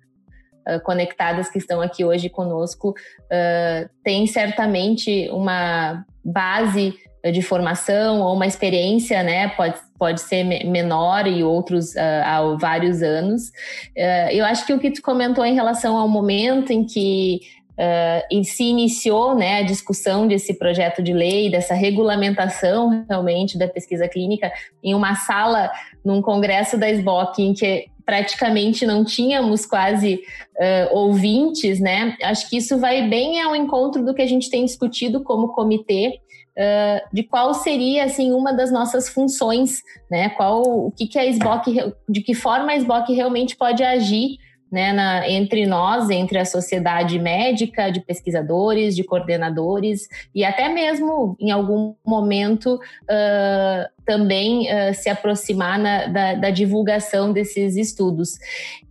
conectadas 0.79 1.51
que 1.51 1.59
estão 1.59 1.81
aqui 1.81 2.05
hoje 2.05 2.29
conosco 2.29 2.91
uh, 2.91 3.91
tem 4.05 4.27
certamente 4.27 5.29
uma 5.31 6.05
base 6.25 6.95
de 7.33 7.43
formação 7.43 8.21
ou 8.23 8.35
uma 8.35 8.47
experiência, 8.47 9.23
né? 9.23 9.49
Pode, 9.49 9.75
pode 9.99 10.21
ser 10.23 10.43
menor 10.45 11.27
e 11.27 11.45
outros 11.45 11.95
uh, 11.95 12.23
há 12.25 12.57
vários 12.59 13.03
anos. 13.03 13.49
Uh, 13.97 14.31
eu 14.31 14.45
acho 14.45 14.65
que 14.65 14.73
o 14.73 14.79
que 14.79 14.91
tu 14.91 15.03
comentou 15.03 15.45
em 15.45 15.55
relação 15.55 15.99
ao 15.99 16.09
momento 16.09 16.73
em 16.73 16.85
que 16.85 17.41
uh, 17.81 18.45
se 18.45 18.65
iniciou 18.65 19.35
né, 19.35 19.59
a 19.59 19.63
discussão 19.63 20.27
desse 20.27 20.55
projeto 20.55 21.03
de 21.03 21.13
lei, 21.13 21.51
dessa 21.51 21.75
regulamentação 21.75 23.05
realmente 23.07 23.59
da 23.59 23.69
pesquisa 23.69 24.09
clínica, 24.09 24.51
em 24.83 24.95
uma 24.95 25.15
sala, 25.15 25.71
num 26.03 26.23
congresso 26.23 26.79
da 26.79 26.89
SBOC, 26.91 27.43
em 27.43 27.53
que 27.53 27.90
praticamente 28.05 28.87
não 28.87 29.05
tínhamos 29.05 29.67
quase 29.67 30.23
uh, 30.57 30.97
ouvintes, 30.97 31.81
né? 31.81 32.17
Acho 32.23 32.49
que 32.49 32.57
isso 32.57 32.79
vai 32.79 33.09
bem 33.09 33.41
ao 33.41 33.55
encontro 33.55 34.05
do 34.05 34.15
que 34.15 34.23
a 34.23 34.27
gente 34.27 34.51
tem 34.51 34.65
discutido 34.65 35.23
como 35.23 35.49
comitê, 35.49 36.21
uh, 36.57 37.09
de 37.13 37.23
qual 37.23 37.55
seria 37.55 38.05
assim 38.05 38.33
uma 38.33 38.53
das 38.53 38.71
nossas 38.71 39.09
funções, 39.09 39.83
né? 40.11 40.29
Qual 40.31 40.63
o 40.63 40.91
que, 40.91 41.07
que 41.07 41.19
a 41.19 41.27
SBOC, 41.27 41.95
de 42.09 42.21
que 42.21 42.35
forma 42.35 42.73
a 42.73 42.77
SBOC 42.77 43.13
realmente 43.13 43.57
pode 43.57 43.83
agir 43.83 44.39
né, 44.71 44.93
na, 44.93 45.29
entre 45.29 45.67
nós, 45.67 46.09
entre 46.11 46.39
a 46.39 46.45
sociedade 46.45 47.19
médica, 47.19 47.91
de 47.91 48.01
pesquisadores, 48.01 48.95
de 48.95 49.03
coordenadores, 49.03 50.09
e 50.35 50.45
até 50.45 50.69
mesmo, 50.69 51.37
em 51.41 51.51
algum 51.51 51.95
momento, 52.07 52.75
uh, 52.75 54.05
também 54.07 54.69
uh, 54.69 54.95
se 54.95 55.09
aproximar 55.09 55.79
na, 55.79 56.07
da, 56.07 56.35
da, 56.35 56.51
divulgação 56.51 57.33
desses 57.33 57.77
estudos. 57.77 58.39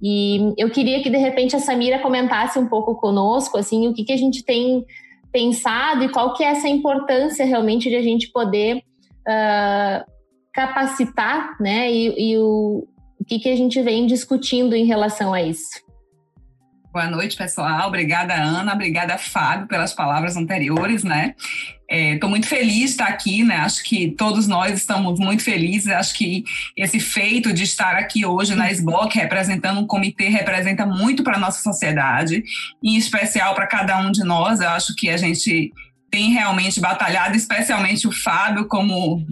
E 0.02 0.54
eu 0.58 0.70
queria 0.70 1.02
que, 1.02 1.10
de 1.10 1.18
repente, 1.18 1.56
a 1.56 1.60
Samira 1.60 2.00
comentasse 2.00 2.60
um 2.60 2.68
pouco 2.68 2.96
conosco, 2.96 3.58
assim, 3.58 3.88
o 3.88 3.94
que, 3.94 4.04
que 4.04 4.14
a 4.14 4.18
gente 4.18 4.44
tem 4.44 4.86
pensado 5.32 6.04
e 6.04 6.10
qual 6.10 6.34
que 6.34 6.44
é 6.44 6.48
essa 6.48 6.68
importância 6.68 7.46
realmente 7.46 7.90
de 7.90 7.96
a 7.96 8.02
gente 8.02 8.32
poder 8.32 8.78
uh, 8.78 10.10
capacitar, 10.52 11.56
né, 11.60 11.90
e, 11.92 12.32
e 12.32 12.38
o, 12.38 12.86
que, 13.30 13.38
que 13.40 13.50
a 13.50 13.56
gente 13.56 13.80
vem 13.84 14.08
discutindo 14.08 14.76
em 14.76 14.86
relação 14.86 15.34
a 15.34 15.42
isso? 15.42 15.88
Boa 16.92 17.06
noite, 17.06 17.38
pessoal. 17.38 17.88
Obrigada, 17.88 18.34
Ana. 18.34 18.74
Obrigada, 18.74 19.16
Fábio, 19.20 19.68
pelas 19.68 19.94
palavras 19.94 20.36
anteriores, 20.36 21.04
né? 21.04 21.36
Estou 21.88 22.28
é, 22.28 22.32
muito 22.32 22.48
feliz 22.48 22.74
de 22.74 22.86
estar 22.86 23.06
aqui, 23.06 23.44
né? 23.44 23.58
Acho 23.58 23.84
que 23.84 24.10
todos 24.12 24.48
nós 24.48 24.74
estamos 24.74 25.20
muito 25.20 25.44
felizes. 25.44 25.88
Acho 25.88 26.16
que 26.16 26.44
esse 26.76 27.00
feito 27.00 27.54
de 27.54 27.64
estar 27.64 27.96
aqui 27.96 28.26
hoje 28.26 28.56
na 28.56 28.72
SBOC, 28.72 29.16
representando 29.20 29.80
um 29.80 29.86
comitê, 29.86 30.30
representa 30.30 30.84
muito 30.84 31.24
para 31.24 31.38
a 31.38 31.40
nossa 31.40 31.62
sociedade, 31.62 32.44
em 32.84 32.96
especial 32.96 33.54
para 33.54 33.68
cada 33.68 34.00
um 34.00 34.12
de 34.12 34.24
nós. 34.24 34.60
Eu 34.60 34.70
acho 34.70 34.96
que 34.96 35.10
a 35.10 35.18
gente 35.18 35.72
tem 36.10 36.32
realmente 36.32 36.80
batalhado, 36.80 37.38
especialmente 37.38 38.08
o 38.08 38.12
Fábio, 38.12 38.68
como 38.68 39.24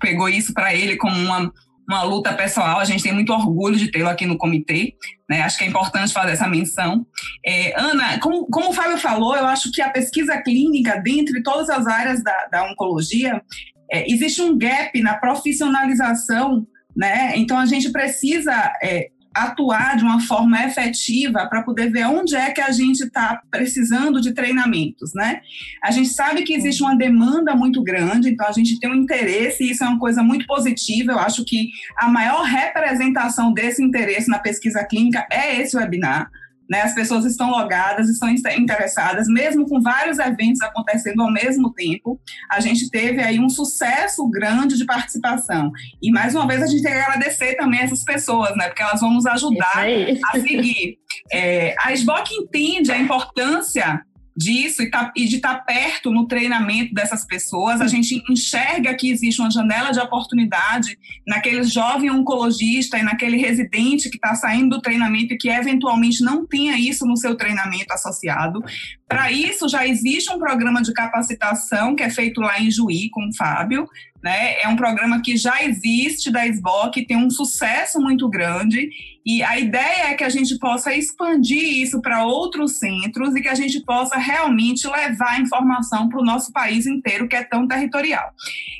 pegou 0.00 0.28
isso 0.28 0.52
para 0.52 0.74
ele 0.74 0.96
como 0.96 1.16
uma 1.16 1.52
uma 1.92 2.02
luta 2.02 2.32
pessoal. 2.32 2.78
A 2.78 2.84
gente 2.84 3.02
tem 3.02 3.12
muito 3.12 3.32
orgulho 3.32 3.76
de 3.76 3.90
tê-lo 3.90 4.08
aqui 4.08 4.26
no 4.26 4.38
comitê. 4.38 4.94
Né? 5.28 5.42
Acho 5.42 5.58
que 5.58 5.64
é 5.64 5.66
importante 5.66 6.12
fazer 6.12 6.32
essa 6.32 6.48
menção. 6.48 7.06
É, 7.44 7.78
Ana, 7.80 8.18
como, 8.20 8.46
como 8.46 8.70
o 8.70 8.72
Fábio 8.72 8.98
falou, 8.98 9.36
eu 9.36 9.46
acho 9.46 9.70
que 9.70 9.80
a 9.80 9.90
pesquisa 9.90 10.40
clínica, 10.42 11.00
dentre 11.00 11.42
todas 11.42 11.68
as 11.70 11.86
áreas 11.86 12.22
da, 12.22 12.46
da 12.50 12.64
oncologia, 12.70 13.42
é, 13.90 14.10
existe 14.10 14.40
um 14.42 14.56
gap 14.56 15.00
na 15.00 15.14
profissionalização. 15.14 16.66
Né? 16.96 17.36
Então, 17.36 17.58
a 17.58 17.66
gente 17.66 17.90
precisa 17.90 18.52
é, 18.82 19.08
atuar 19.34 19.96
de 19.96 20.04
uma 20.04 20.20
forma 20.20 20.64
efetiva 20.64 21.46
para 21.46 21.62
poder 21.62 21.90
ver 21.90 22.06
onde 22.06 22.34
é 22.34 22.50
que 22.50 22.60
a 22.60 22.70
gente 22.70 23.04
está 23.04 23.40
precisando 23.50 24.20
de 24.20 24.32
treinamentos, 24.32 25.12
né? 25.14 25.40
A 25.82 25.90
gente 25.90 26.10
sabe 26.10 26.42
que 26.42 26.54
existe 26.54 26.82
uma 26.82 26.96
demanda 26.96 27.54
muito 27.54 27.82
grande, 27.82 28.30
então 28.30 28.46
a 28.46 28.52
gente 28.52 28.78
tem 28.78 28.90
um 28.90 28.94
interesse 28.94 29.64
e 29.64 29.70
isso 29.70 29.84
é 29.84 29.88
uma 29.88 29.98
coisa 29.98 30.22
muito 30.22 30.46
positiva. 30.46 31.12
Eu 31.12 31.18
acho 31.18 31.44
que 31.44 31.70
a 31.98 32.08
maior 32.08 32.42
representação 32.42 33.52
desse 33.52 33.82
interesse 33.82 34.28
na 34.28 34.38
pesquisa 34.38 34.84
clínica 34.84 35.26
é 35.30 35.60
esse 35.60 35.76
webinar. 35.76 36.30
Né, 36.72 36.80
as 36.80 36.94
pessoas 36.94 37.26
estão 37.26 37.50
logadas, 37.50 38.08
estão 38.08 38.30
interessadas, 38.30 39.28
mesmo 39.28 39.68
com 39.68 39.78
vários 39.82 40.18
eventos 40.18 40.62
acontecendo 40.62 41.20
ao 41.20 41.30
mesmo 41.30 41.70
tempo. 41.74 42.18
A 42.50 42.60
gente 42.60 42.88
teve 42.88 43.20
aí 43.20 43.38
um 43.38 43.50
sucesso 43.50 44.26
grande 44.30 44.78
de 44.78 44.86
participação. 44.86 45.70
E 46.02 46.10
mais 46.10 46.34
uma 46.34 46.46
vez 46.46 46.62
a 46.62 46.66
gente 46.66 46.82
tem 46.82 46.92
que 46.92 46.98
agradecer 46.98 47.56
também 47.56 47.80
essas 47.80 48.02
pessoas, 48.02 48.56
né? 48.56 48.68
Porque 48.68 48.80
elas 48.80 49.02
vão 49.02 49.12
nos 49.12 49.26
ajudar 49.26 49.84
a 50.32 50.40
seguir. 50.40 50.96
É, 51.30 51.74
a 51.78 51.92
SBOC 51.92 52.32
entende 52.32 52.90
a 52.90 52.98
importância 52.98 54.02
disso 54.36 54.82
e, 54.82 54.90
tá, 54.90 55.12
e 55.16 55.26
de 55.26 55.36
estar 55.36 55.56
tá 55.56 55.60
perto 55.60 56.10
no 56.10 56.26
treinamento 56.26 56.94
dessas 56.94 57.24
pessoas, 57.24 57.80
a 57.80 57.86
gente 57.86 58.22
enxerga 58.30 58.94
que 58.94 59.10
existe 59.10 59.40
uma 59.40 59.50
janela 59.50 59.90
de 59.90 60.00
oportunidade 60.00 60.98
naquele 61.26 61.62
jovem 61.64 62.10
oncologista 62.10 62.98
e 62.98 63.02
naquele 63.02 63.36
residente 63.36 64.08
que 64.08 64.16
está 64.16 64.34
saindo 64.34 64.76
do 64.76 64.82
treinamento 64.82 65.34
e 65.34 65.38
que 65.38 65.48
eventualmente 65.48 66.22
não 66.22 66.46
tenha 66.46 66.78
isso 66.78 67.06
no 67.06 67.16
seu 67.16 67.36
treinamento 67.36 67.92
associado. 67.92 68.62
Para 69.08 69.30
isso, 69.30 69.68
já 69.68 69.86
existe 69.86 70.32
um 70.32 70.38
programa 70.38 70.82
de 70.82 70.92
capacitação 70.92 71.94
que 71.94 72.02
é 72.02 72.08
feito 72.08 72.40
lá 72.40 72.58
em 72.58 72.70
Juí 72.70 73.10
com 73.10 73.28
o 73.28 73.34
Fábio, 73.34 73.86
né? 74.22 74.60
É 74.60 74.68
um 74.68 74.76
programa 74.76 75.20
que 75.20 75.36
já 75.36 75.62
existe 75.62 76.30
da 76.30 76.46
SBOC, 76.46 77.04
tem 77.04 77.16
um 77.16 77.28
sucesso 77.28 78.00
muito 78.00 78.28
grande, 78.28 78.88
e 79.24 79.42
a 79.42 79.58
ideia 79.58 80.10
é 80.10 80.14
que 80.14 80.24
a 80.24 80.28
gente 80.28 80.58
possa 80.58 80.94
expandir 80.94 81.82
isso 81.82 82.00
para 82.00 82.24
outros 82.24 82.78
centros 82.78 83.34
e 83.36 83.40
que 83.40 83.48
a 83.48 83.54
gente 83.54 83.80
possa 83.80 84.18
realmente 84.18 84.86
levar 84.86 85.32
a 85.32 85.40
informação 85.40 86.08
para 86.08 86.20
o 86.20 86.24
nosso 86.24 86.52
país 86.52 86.86
inteiro, 86.86 87.28
que 87.28 87.36
é 87.36 87.44
tão 87.44 87.68
territorial. 87.68 88.32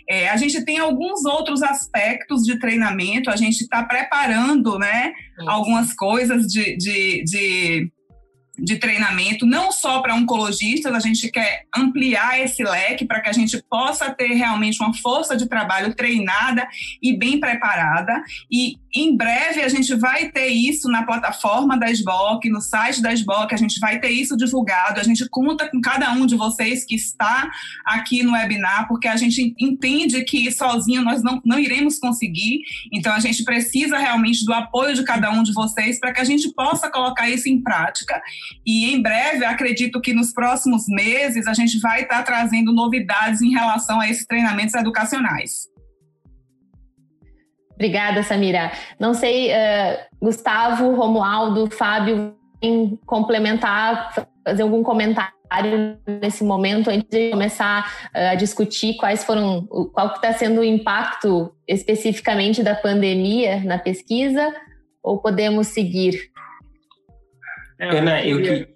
É, 0.09 0.29
a 0.29 0.37
gente 0.37 0.65
tem 0.65 0.79
alguns 0.79 1.25
outros 1.25 1.63
aspectos 1.63 2.43
de 2.43 2.59
treinamento, 2.59 3.31
a 3.31 3.37
gente 3.37 3.61
está 3.61 3.85
preparando 3.85 4.79
né, 4.79 5.13
algumas 5.47 5.95
coisas 5.95 6.47
de, 6.47 6.77
de, 6.77 7.25
de 7.25 7.93
de 8.59 8.77
treinamento, 8.77 9.47
não 9.47 9.73
só 9.73 10.01
para 10.01 10.15
oncologistas, 10.15 10.93
a 10.93 11.01
gente 11.01 11.31
quer 11.31 11.65
ampliar 11.75 12.39
esse 12.41 12.63
leque 12.63 13.05
para 13.05 13.21
que 13.21 13.29
a 13.29 13.33
gente 13.33 13.63
possa 13.69 14.11
ter 14.13 14.35
realmente 14.35 14.81
uma 14.83 14.95
força 14.95 15.37
de 15.37 15.49
trabalho 15.49 15.95
treinada 15.95 16.69
e 17.03 17.17
bem 17.17 17.41
preparada. 17.41 18.23
E 18.51 18.77
em 18.95 19.17
breve 19.17 19.63
a 19.63 19.69
gente 19.69 19.95
vai 19.95 20.31
ter 20.31 20.49
isso 20.49 20.89
na 20.89 21.03
plataforma 21.03 21.79
da 21.79 21.91
SBOC, 21.91 22.51
no 22.51 22.61
site 22.61 23.01
da 23.01 23.13
SBOC, 23.13 23.55
a 23.55 23.57
gente 23.57 23.81
vai 23.81 23.99
ter 23.99 24.11
isso 24.11 24.37
divulgado. 24.37 25.01
A 25.01 25.03
gente 25.03 25.27
conta 25.31 25.69
com 25.69 25.81
cada 25.81 26.13
um 26.13 26.27
de 26.27 26.37
vocês 26.37 26.85
que 26.85 26.95
está 26.95 27.51
aqui 27.85 28.23
no 28.23 28.33
webinar, 28.33 28.87
porque 28.89 29.09
a 29.09 29.17
gente 29.17 29.55
entende 29.59 30.23
que 30.25 30.51
sozinho 30.53 31.03
nós 31.03 31.23
não, 31.23 31.41
não 31.45 31.59
iremos 31.59 31.99
conseguir. 31.99 32.61
Então 32.93 33.13
a 33.13 33.21
gente 33.21 33.45
precisa 33.45 33.97
realmente 33.97 34.45
do 34.45 34.53
apoio 34.53 34.95
de 34.95 35.05
cada 35.05 35.31
um 35.31 35.43
de 35.43 35.53
vocês 35.53 35.99
para 35.99 36.13
que 36.13 36.21
a 36.21 36.25
gente 36.25 36.53
possa 36.53 36.91
colocar 36.91 37.31
isso 37.31 37.49
em 37.49 37.63
prática. 37.63 38.21
E 38.67 38.93
em 38.93 39.01
breve, 39.01 39.45
acredito 39.45 40.01
que 40.01 40.13
nos 40.13 40.33
próximos 40.33 40.85
meses, 40.89 41.47
a 41.47 41.55
gente 41.55 41.79
vai 41.81 42.03
estar 42.03 42.23
trazendo 42.23 42.73
novidades 42.73 43.41
em 43.41 43.51
relação 43.51 44.01
a 44.01 44.09
esses 44.09 44.27
treinamentos 44.27 44.75
educacionais. 44.75 45.72
Obrigada, 47.75 48.23
Samira. 48.23 48.71
Não 48.99 49.15
sei, 49.15 49.51
uh, 49.51 49.99
Gustavo, 50.21 50.95
Romualdo, 50.95 51.71
Fábio, 51.71 52.35
em 52.61 52.97
complementar, 53.07 54.13
fazer 54.45 54.63
algum 54.63 54.83
comentário 54.83 55.99
nesse 56.07 56.45
momento 56.45 56.91
antes 56.91 57.09
de 57.11 57.31
começar 57.31 58.09
uh, 58.15 58.33
a 58.33 58.35
discutir 58.35 58.95
quais 58.97 59.25
foram, 59.25 59.67
qual 59.93 60.15
está 60.15 60.33
sendo 60.33 60.61
o 60.61 60.65
impacto 60.65 61.53
especificamente 61.67 62.63
da 62.63 62.75
pandemia 62.75 63.61
na 63.65 63.79
pesquisa, 63.79 64.53
ou 65.03 65.19
podemos 65.19 65.67
seguir? 65.69 66.31
É, 67.79 67.99
Ana, 67.99 68.23
eu 68.25 68.41
que. 68.41 68.73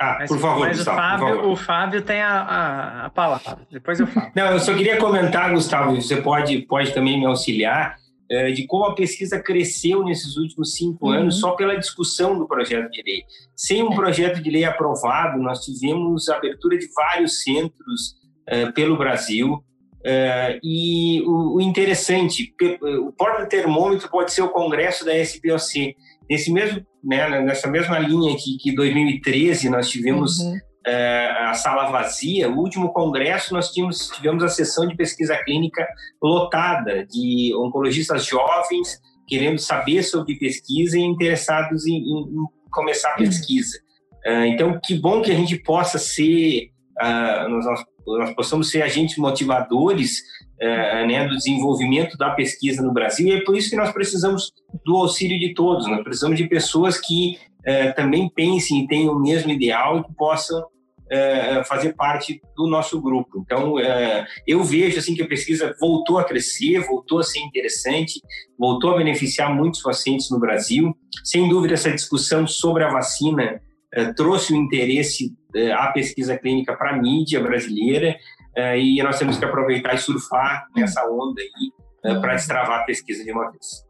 Ah, 0.00 0.16
mas, 0.20 0.30
por 0.30 0.38
favor, 0.38 0.60
mas 0.60 0.78
Gustavo, 0.78 0.96
o, 0.96 0.96
Fábio, 0.96 1.36
favor. 1.36 1.50
o 1.52 1.56
Fábio 1.56 2.02
tem 2.02 2.22
a, 2.22 2.40
a, 2.40 3.06
a, 3.06 3.10
palavra. 3.10 3.58
Depois 3.70 4.00
eu 4.00 4.06
falo. 4.06 4.32
Não, 4.34 4.46
eu 4.46 4.58
só 4.58 4.74
queria 4.74 4.96
comentar, 4.96 5.50
Gustavo, 5.50 5.94
você 5.94 6.16
pode, 6.16 6.60
pode 6.60 6.94
também 6.94 7.20
me 7.20 7.26
auxiliar, 7.26 7.99
é, 8.30 8.52
de 8.52 8.64
como 8.66 8.84
a 8.84 8.94
pesquisa 8.94 9.40
cresceu 9.40 10.04
nesses 10.04 10.36
últimos 10.36 10.74
cinco 10.74 11.08
uhum. 11.08 11.12
anos 11.12 11.40
só 11.40 11.52
pela 11.52 11.76
discussão 11.76 12.38
do 12.38 12.46
projeto 12.46 12.90
de 12.90 13.02
lei. 13.02 13.22
Sem 13.56 13.82
um 13.82 13.90
projeto 13.90 14.40
de 14.40 14.50
lei 14.50 14.64
aprovado, 14.64 15.42
nós 15.42 15.64
tivemos 15.64 16.28
abertura 16.28 16.78
de 16.78 16.86
vários 16.94 17.42
centros 17.42 18.14
é, 18.46 18.70
pelo 18.70 18.96
Brasil. 18.96 19.62
É, 20.04 20.58
e 20.62 21.20
o, 21.26 21.56
o 21.56 21.60
interessante, 21.60 22.54
o 23.02 23.12
porta 23.12 23.44
termômetro 23.46 24.08
pode 24.08 24.32
ser 24.32 24.42
o 24.42 24.48
congresso 24.48 25.04
da 25.04 25.14
SBOC. 25.14 25.96
Nesse 26.30 26.52
mesmo, 26.52 26.86
né, 27.02 27.40
nessa 27.40 27.68
mesma 27.68 27.98
linha 27.98 28.36
que, 28.36 28.56
que 28.58 28.74
2013 28.74 29.68
nós 29.68 29.90
tivemos 29.90 30.38
uhum. 30.38 30.56
É, 30.86 31.30
a 31.46 31.54
sala 31.54 31.90
vazia, 31.90 32.48
o 32.48 32.56
último 32.56 32.92
congresso 32.92 33.52
nós 33.52 33.70
tivemos, 33.70 34.08
tivemos 34.08 34.42
a 34.42 34.48
sessão 34.48 34.86
de 34.86 34.96
pesquisa 34.96 35.36
clínica 35.44 35.86
lotada 36.22 37.06
de 37.06 37.54
oncologistas 37.56 38.24
jovens 38.24 38.98
querendo 39.26 39.58
saber 39.58 40.02
sobre 40.02 40.38
pesquisa 40.38 40.98
e 40.98 41.02
interessados 41.02 41.86
em, 41.86 41.96
em, 41.96 42.24
começar 42.72 43.10
a 43.10 43.18
uhum. 43.18 43.26
pesquisa. 43.26 43.78
Uhum. 44.26 44.44
então, 44.44 44.80
que 44.82 44.94
bom 44.94 45.22
que 45.22 45.30
a 45.30 45.34
gente 45.34 45.56
possa 45.56 45.98
ser, 45.98 46.70
uh, 47.00 47.48
nós, 47.48 47.84
nós 48.06 48.34
possamos 48.34 48.70
ser 48.70 48.82
agentes 48.82 49.16
motivadores 49.16 50.20
é, 50.60 51.06
né, 51.06 51.26
do 51.26 51.36
desenvolvimento 51.36 52.18
da 52.18 52.30
pesquisa 52.30 52.82
no 52.82 52.92
Brasil, 52.92 53.28
e 53.28 53.32
é 53.32 53.44
por 53.44 53.56
isso 53.56 53.70
que 53.70 53.76
nós 53.76 53.92
precisamos 53.92 54.52
do 54.84 54.96
auxílio 54.96 55.38
de 55.38 55.54
todos, 55.54 55.86
nós 55.88 56.02
precisamos 56.02 56.36
de 56.36 56.46
pessoas 56.48 57.00
que 57.00 57.38
é, 57.64 57.92
também 57.92 58.28
pensem 58.28 58.84
e 58.84 58.86
tenham 58.86 59.14
o 59.14 59.20
mesmo 59.20 59.50
ideal 59.50 59.98
e 59.98 60.04
que 60.04 60.14
possam 60.14 60.62
é, 61.10 61.64
fazer 61.64 61.94
parte 61.94 62.40
do 62.56 62.68
nosso 62.68 63.00
grupo. 63.00 63.42
Então, 63.44 63.78
é, 63.78 64.26
eu 64.46 64.62
vejo 64.62 64.98
assim 64.98 65.14
que 65.14 65.22
a 65.22 65.28
pesquisa 65.28 65.74
voltou 65.80 66.18
a 66.18 66.24
crescer, 66.24 66.78
voltou 66.86 67.18
a 67.18 67.22
ser 67.24 67.40
interessante, 67.40 68.20
voltou 68.58 68.92
a 68.92 68.98
beneficiar 68.98 69.52
muitos 69.52 69.82
pacientes 69.82 70.30
no 70.30 70.38
Brasil. 70.38 70.96
Sem 71.24 71.48
dúvida, 71.48 71.74
essa 71.74 71.90
discussão 71.90 72.46
sobre 72.46 72.84
a 72.84 72.90
vacina 72.90 73.60
é, 73.92 74.12
trouxe 74.12 74.52
o 74.52 74.56
interesse 74.56 75.34
é, 75.54 75.72
à 75.72 75.88
pesquisa 75.88 76.38
clínica 76.38 76.76
para 76.76 76.90
a 76.90 76.96
mídia 76.96 77.40
brasileira 77.40 78.16
é, 78.56 78.78
e 78.78 79.02
nós 79.02 79.18
temos 79.18 79.36
que 79.36 79.44
aproveitar 79.44 79.94
e 79.94 79.98
surfar 79.98 80.66
nessa 80.76 81.04
onda 81.08 81.40
aí 81.40 81.72
é, 82.04 82.20
para 82.20 82.34
destravar 82.34 82.80
a 82.80 82.84
pesquisa 82.84 83.24
de 83.24 83.32
uma 83.32 83.50
vez. 83.50 83.89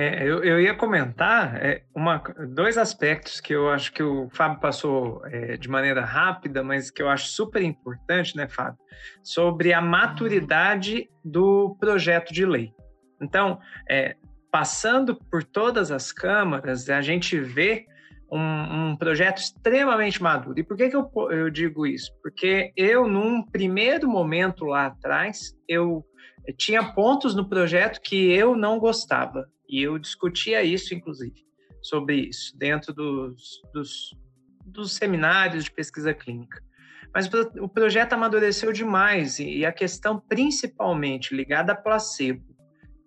É, 0.00 0.22
eu, 0.22 0.44
eu, 0.44 0.60
ia 0.60 0.76
comentar 0.76 1.56
é, 1.56 1.82
uma, 1.92 2.22
dois 2.54 2.78
aspectos 2.78 3.40
que 3.40 3.52
eu 3.52 3.68
acho 3.68 3.92
que 3.92 4.00
o 4.00 4.28
Fábio 4.30 4.60
passou 4.60 5.26
é, 5.26 5.56
de 5.56 5.68
maneira 5.68 6.04
rápida, 6.04 6.62
mas 6.62 6.88
que 6.88 7.02
eu 7.02 7.08
acho 7.08 7.26
super 7.26 7.60
importante, 7.62 8.36
né, 8.36 8.46
Fábio? 8.46 8.78
Sobre 9.24 9.72
a 9.72 9.80
maturidade 9.80 11.10
do 11.24 11.76
projeto 11.80 12.32
de 12.32 12.46
lei. 12.46 12.72
Então, 13.20 13.58
é, 13.90 14.14
passando 14.52 15.16
por 15.16 15.42
todas 15.42 15.90
as 15.90 16.12
câmaras, 16.12 16.88
a 16.88 17.00
gente 17.00 17.36
vê 17.40 17.84
um, 18.30 18.90
um, 18.90 18.96
projeto 18.96 19.38
extremamente 19.38 20.22
maduro. 20.22 20.60
E 20.60 20.62
por 20.62 20.76
que, 20.76 20.90
que 20.90 20.96
eu, 20.96 21.10
eu 21.32 21.50
digo 21.50 21.84
isso? 21.84 22.12
Porque 22.22 22.72
eu, 22.76 23.08
num 23.08 23.42
primeiro 23.42 24.08
momento 24.08 24.64
lá 24.64 24.86
atrás, 24.86 25.56
eu, 25.66 26.04
eu 26.07 26.07
tinha 26.56 26.92
pontos 26.92 27.34
no 27.34 27.48
projeto 27.48 28.00
que 28.00 28.30
eu 28.32 28.56
não 28.56 28.78
gostava. 28.78 29.48
E 29.68 29.82
eu 29.82 29.98
discutia 29.98 30.62
isso, 30.62 30.94
inclusive, 30.94 31.44
sobre 31.82 32.28
isso, 32.28 32.56
dentro 32.56 32.92
dos, 32.92 33.60
dos, 33.72 34.14
dos 34.64 34.92
seminários 34.92 35.64
de 35.64 35.70
pesquisa 35.70 36.14
clínica. 36.14 36.62
Mas 37.14 37.28
o 37.60 37.68
projeto 37.68 38.12
amadureceu 38.12 38.72
demais 38.72 39.38
e 39.38 39.64
a 39.64 39.72
questão 39.72 40.20
principalmente 40.20 41.34
ligada 41.34 41.72
a 41.72 41.76
placebo 41.76 42.44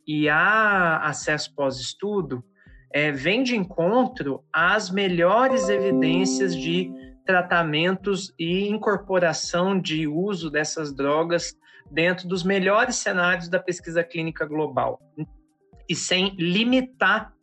e 0.07 0.27
a 0.27 0.97
acesso 0.97 1.53
pós-estudo 1.55 2.43
é, 2.93 3.11
vem 3.11 3.43
de 3.43 3.55
encontro 3.55 4.43
às 4.51 4.89
melhores 4.89 5.69
evidências 5.69 6.55
de 6.55 6.91
tratamentos 7.25 8.33
e 8.37 8.67
incorporação 8.67 9.79
de 9.79 10.07
uso 10.07 10.49
dessas 10.49 10.93
drogas 10.93 11.55
dentro 11.91 12.27
dos 12.27 12.43
melhores 12.43 12.95
cenários 12.95 13.49
da 13.49 13.59
pesquisa 13.59 14.03
clínica 14.03 14.45
global 14.45 14.99
e 15.89 15.95
sem 15.95 16.35
limitar 16.37 17.33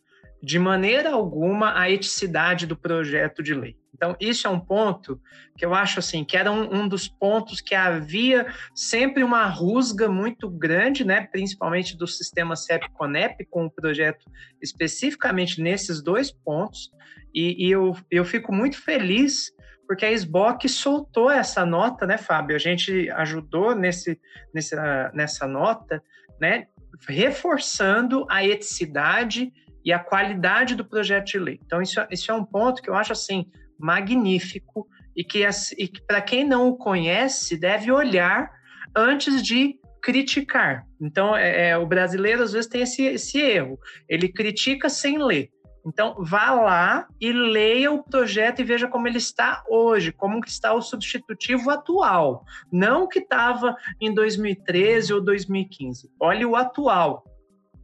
de 0.43 0.59
maneira 0.59 1.11
alguma 1.11 1.79
a 1.79 1.91
eticidade 1.91 2.67
do 2.67 2.77
projeto 2.77 3.43
de 3.43 3.55
lei. 3.55 3.77
Então, 3.93 4.17
isso 4.21 4.47
é 4.47 4.51
um 4.51 4.61
ponto 4.61 5.21
que 5.57 5.67
eu 5.67 5.75
acho 5.75 5.99
assim, 5.99 6.25
que 6.25 6.37
era 6.37 6.53
um, 6.53 6.83
um, 6.83 6.89
dos 6.89 7.09
pontos 7.09 7.61
que 7.61 7.75
havia 7.75 8.47
sempre 8.73 9.25
uma 9.25 9.45
rusga 9.47 10.09
muito 10.09 10.49
grande, 10.49 11.05
né, 11.05 11.27
principalmente 11.27 11.97
do 11.97 12.07
sistema 12.07 12.55
CEP-CONEP, 12.55 13.45
com 13.51 13.67
o 13.67 13.71
projeto 13.71 14.25
especificamente 14.63 15.61
nesses 15.61 16.01
dois 16.01 16.31
pontos, 16.31 16.93
e, 17.35 17.67
e 17.67 17.71
eu, 17.73 17.97
eu 18.09 18.25
fico 18.25 18.55
muito 18.55 18.81
feliz 18.81 19.53
porque 19.89 20.05
a 20.05 20.13
SBOC 20.13 20.69
soltou 20.69 21.31
essa 21.31 21.65
nota, 21.65 22.07
né, 22.07 22.19
Fábio? 22.19 22.55
A 22.55 22.59
gente 22.59 23.09
ajudou 23.11 23.75
nesse, 23.75 24.21
nessa, 24.55 25.11
nessa 25.15 25.47
nota, 25.47 26.03
né, 26.39 26.67
reforçando 27.09 28.27
a 28.29 28.45
eticidade 28.45 29.51
e 29.83 29.91
a 29.91 29.99
qualidade 29.99 30.75
do 30.75 30.85
projeto 30.85 31.29
de 31.29 31.39
lei. 31.39 31.59
Então, 31.65 31.81
isso, 31.81 31.99
isso 32.11 32.31
é 32.31 32.35
um 32.35 32.45
ponto 32.45 32.83
que 32.83 32.91
eu 32.91 32.95
acho 32.95 33.15
assim 33.15 33.47
magnífico 33.79 34.87
e 35.17 35.25
que, 35.25 35.43
que 35.49 36.03
para 36.07 36.21
quem 36.21 36.45
não 36.45 36.69
o 36.69 36.77
conhece 36.77 37.57
deve 37.59 37.91
olhar 37.91 38.51
antes 38.95 39.43
de 39.43 39.81
criticar. 40.03 40.85
Então, 41.01 41.35
é, 41.35 41.71
é, 41.71 41.79
o 41.79 41.87
brasileiro 41.87 42.43
às 42.43 42.53
vezes 42.53 42.69
tem 42.69 42.83
esse, 42.83 43.05
esse 43.05 43.41
erro. 43.41 43.79
Ele 44.07 44.29
critica 44.29 44.91
sem 44.91 45.17
ler. 45.17 45.49
Então, 45.89 46.17
vá 46.19 46.51
lá 46.51 47.09
e 47.19 47.33
leia 47.33 47.91
o 47.91 48.03
projeto 48.03 48.61
e 48.61 48.65
veja 48.65 48.87
como 48.87 49.09
ele 49.09 49.17
está 49.17 49.65
hoje, 49.67 50.13
como 50.13 50.39
que 50.43 50.51
está 50.51 50.75
o 50.75 50.83
substitutivo 50.83 51.71
atual, 51.71 52.45
não 52.71 53.05
o 53.05 53.09
que 53.09 53.21
estava 53.21 53.75
em 53.99 54.13
2013 54.13 55.15
ou 55.15 55.21
2015. 55.23 56.11
Olhe 56.21 56.45
o 56.45 56.55
atual 56.55 57.25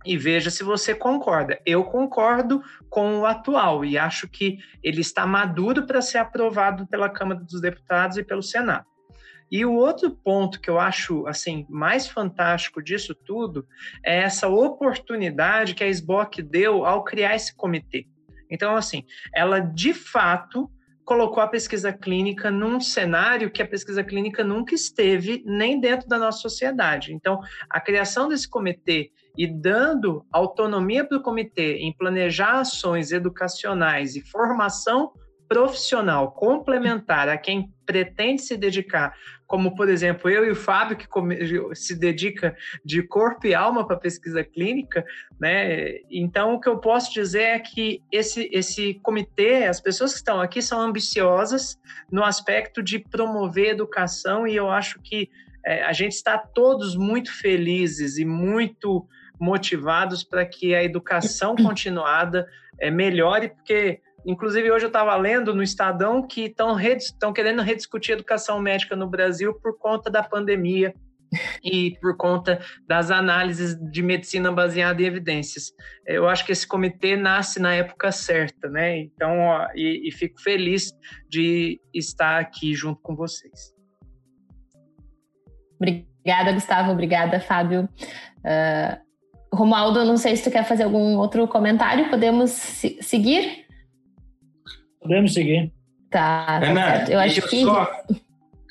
e 0.05 0.19
veja 0.19 0.51
se 0.51 0.63
você 0.63 0.95
concorda. 0.95 1.59
Eu 1.65 1.83
concordo 1.85 2.63
com 2.91 3.21
o 3.21 3.25
atual 3.25 3.87
e 3.87 3.97
acho 3.97 4.29
que 4.29 4.59
ele 4.83 5.01
está 5.01 5.27
maduro 5.27 5.87
para 5.87 6.03
ser 6.03 6.19
aprovado 6.19 6.87
pela 6.87 7.09
Câmara 7.09 7.41
dos 7.41 7.59
Deputados 7.59 8.19
e 8.19 8.23
pelo 8.23 8.43
Senado. 8.43 8.85
E 9.51 9.65
o 9.65 9.75
outro 9.75 10.11
ponto 10.11 10.61
que 10.61 10.69
eu 10.69 10.79
acho 10.79 11.27
assim 11.27 11.67
mais 11.69 12.09
fantástico 12.09 12.83
disso 12.83 13.15
tudo 13.15 13.67
é 14.05 14.21
essa 14.21 14.49
oportunidade 14.49 15.75
que 15.75 15.85
a 15.85 15.89
SBOC 15.89 16.43
deu 16.43 16.85
ao 16.85 17.05
criar 17.05 17.35
esse 17.35 17.55
comitê. 17.55 18.07
Então, 18.51 18.77
assim, 18.77 19.05
ela 19.35 19.61
de 19.61 19.93
fato 19.95 20.71
colocou 21.05 21.43
a 21.43 21.49
pesquisa 21.49 21.93
clínica 21.93 22.51
num 22.51 22.81
cenário 22.81 23.51
que 23.51 23.63
a 23.63 23.67
pesquisa 23.67 24.03
clínica 24.03 24.43
nunca 24.43 24.75
esteve 24.75 25.43
nem 25.45 25.79
dentro 25.79 26.09
da 26.09 26.19
nossa 26.19 26.39
sociedade. 26.39 27.13
Então, 27.13 27.41
a 27.69 27.79
criação 27.79 28.29
desse 28.29 28.49
comitê 28.49 29.11
e 29.37 29.47
dando 29.47 30.25
autonomia 30.33 31.05
para 31.05 31.19
o 31.19 31.23
comitê 31.23 31.77
em 31.77 31.93
planejar 31.93 32.61
ações 32.61 33.13
educacionais 33.13 34.17
e 34.17 34.23
formação 34.23 35.13
profissional 35.55 36.33
complementar 36.33 37.29
a 37.29 37.39
quem 37.39 37.73
pretende 37.87 38.43
se 38.43 38.57
dedicar, 38.57 39.15
como 39.47 39.77
por 39.77 39.89
exemplo 39.89 40.29
eu 40.29 40.45
e 40.45 40.51
o 40.51 40.57
Fábio 40.57 40.97
que 40.97 41.07
se 41.77 41.95
dedica 41.95 42.57
de 42.85 43.05
corpo 43.05 43.47
e 43.47 43.55
alma 43.55 43.87
para 43.87 43.97
pesquisa 43.97 44.43
clínica, 44.43 45.05
né? 45.39 46.01
Então 46.11 46.55
o 46.55 46.61
que 46.61 46.69
eu 46.69 46.79
posso 46.79 47.13
dizer 47.15 47.43
é 47.43 47.59
que 47.61 48.03
esse 48.11 48.51
esse 48.53 48.95
comitê, 48.95 49.67
as 49.67 49.81
pessoas 49.81 50.11
que 50.11 50.19
estão 50.19 50.41
aqui 50.41 50.61
são 50.61 50.81
ambiciosas 50.81 51.79
no 52.11 52.25
aspecto 52.25 52.83
de 52.83 52.99
promover 52.99 53.69
educação 53.69 54.49
e 54.49 54.57
eu 54.57 54.69
acho 54.69 55.01
que 55.03 55.31
é, 55.65 55.85
a 55.85 55.93
gente 55.93 56.15
está 56.15 56.37
todos 56.37 56.97
muito 56.97 57.33
felizes 57.33 58.19
e 58.19 58.25
muito 58.25 59.07
motivados 59.39 60.25
para 60.25 60.45
que 60.45 60.75
a 60.75 60.83
educação 60.83 61.55
continuada 61.63 62.49
é, 62.77 62.91
melhore, 62.91 63.51
porque 63.51 64.01
Inclusive, 64.27 64.71
hoje 64.71 64.87
eu 64.87 64.89
estava 64.89 65.15
lendo 65.17 65.55
no 65.55 65.63
Estadão 65.63 66.27
que 66.27 66.47
estão 66.47 67.33
querendo 67.33 67.63
rediscutir 67.63 68.15
a 68.15 68.19
educação 68.19 68.59
médica 68.59 68.97
no 68.97 69.09
Brasil 69.09 69.55
por 69.61 69.79
conta 69.79 70.11
da 70.11 70.23
pandemia 70.23 70.95
e 71.63 71.99
por 72.01 72.17
conta 72.17 72.61
das 72.87 73.11
análises 73.11 73.77
de 73.91 74.03
medicina 74.03 74.51
baseada 74.51 75.03
em 75.03 75.07
evidências. 75.07 75.73
Eu 76.07 76.29
acho 76.29 76.45
que 76.45 76.53
esse 76.53 76.67
comitê 76.67 77.17
nasce 77.17 77.61
na 77.61 77.75
época 77.75 78.11
certa, 78.13 78.69
né? 78.69 78.99
Então, 78.99 79.41
ó, 79.41 79.69
e, 79.75 80.09
e, 80.09 80.13
fico 80.13 80.41
feliz 80.41 80.93
de 81.29 81.81
estar 81.93 82.41
aqui 82.41 82.75
junto 82.75 83.01
com 83.03 83.15
vocês. 83.15 83.75
Obrigada, 85.79 86.53
Gustavo. 86.53 86.93
Obrigada, 86.93 87.41
Fábio. 87.41 87.89
Uh, 88.39 89.05
não 90.05 90.17
sei 90.17 90.37
se 90.37 90.45
tu 90.45 90.51
quer 90.51 90.65
fazer 90.65 90.85
algum 90.85 91.17
outro 91.17 91.47
comentário. 91.47 92.09
Podemos 92.11 92.51
seguir? 92.51 93.64
Podemos 95.05 95.35
seguir. 95.35 95.71
Tá, 96.11 96.59
tá 96.59 96.67
Ana, 96.67 97.05
eu 97.11 97.21
acho 97.21 97.41
eu 97.41 97.47
que. 97.47 97.63
Só, 97.63 97.93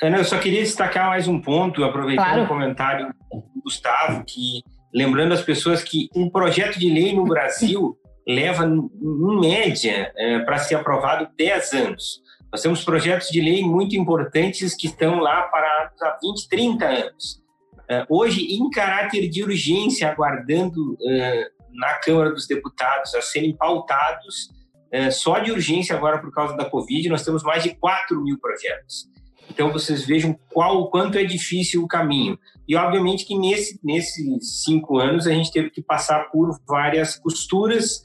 Ana, 0.02 0.18
eu 0.18 0.26
só 0.26 0.40
queria 0.40 0.62
destacar 0.62 1.10
mais 1.10 1.28
um 1.28 1.40
ponto, 1.40 1.84
aproveitando 1.84 2.26
claro. 2.26 2.44
o 2.44 2.48
comentário 2.48 3.14
do 3.32 3.62
Gustavo, 3.64 4.24
que 4.26 4.64
lembrando 4.92 5.34
as 5.34 5.44
pessoas 5.44 5.84
que 5.84 6.10
um 6.16 6.28
projeto 6.28 6.80
de 6.80 6.90
lei 6.90 7.16
no 7.16 7.24
Brasil 7.24 7.96
leva, 8.28 8.66
em 8.66 9.40
média, 9.40 10.12
é, 10.18 10.40
para 10.40 10.58
ser 10.58 10.74
aprovado 10.74 11.30
10 11.38 11.74
anos. 11.74 12.24
Nós 12.52 12.64
temos 12.64 12.84
projetos 12.84 13.28
de 13.30 13.40
lei 13.40 13.64
muito 13.64 13.96
importantes 13.96 14.76
que 14.76 14.88
estão 14.88 15.20
lá 15.20 15.44
para 15.44 15.92
há 16.02 16.18
20, 16.20 16.50
30 16.50 16.86
anos. 16.86 17.44
É, 17.88 18.06
hoje, 18.10 18.42
em 18.42 18.70
caráter 18.72 19.30
de 19.30 19.44
urgência, 19.44 20.10
aguardando 20.10 20.98
é, 21.08 21.48
na 21.72 21.94
Câmara 21.96 22.32
dos 22.32 22.48
Deputados 22.48 23.14
a 23.14 23.22
serem 23.22 23.56
pautados 23.56 24.50
é, 24.94 25.10
só 25.10 25.40
de 25.40 25.52
urgência 25.52 25.96
agora 25.96 26.20
por 26.20 26.32
causa 26.32 26.56
da 26.56 26.70
Covid, 26.70 27.10
nós 27.10 27.26
temos 27.26 27.42
mais 27.42 27.64
de 27.64 27.74
4 27.76 28.22
mil 28.24 28.38
projetos. 28.40 29.10
Então 29.50 29.72
vocês 29.72 30.06
vejam 30.06 30.38
qual 30.52 30.82
o 30.82 30.88
quanto 30.88 31.18
é 31.18 31.24
difícil 31.24 31.84
o 31.84 31.88
caminho. 31.88 32.38
E 32.68 32.76
obviamente 32.76 33.26
que 33.26 33.36
nesse, 33.36 33.80
nesses 33.84 34.64
cinco 34.64 35.00
anos 35.00 35.26
a 35.26 35.32
gente 35.32 35.52
teve 35.52 35.72
que 35.72 35.82
passar 35.82 36.30
por 36.32 36.60
várias 36.68 37.18
costuras 37.18 38.04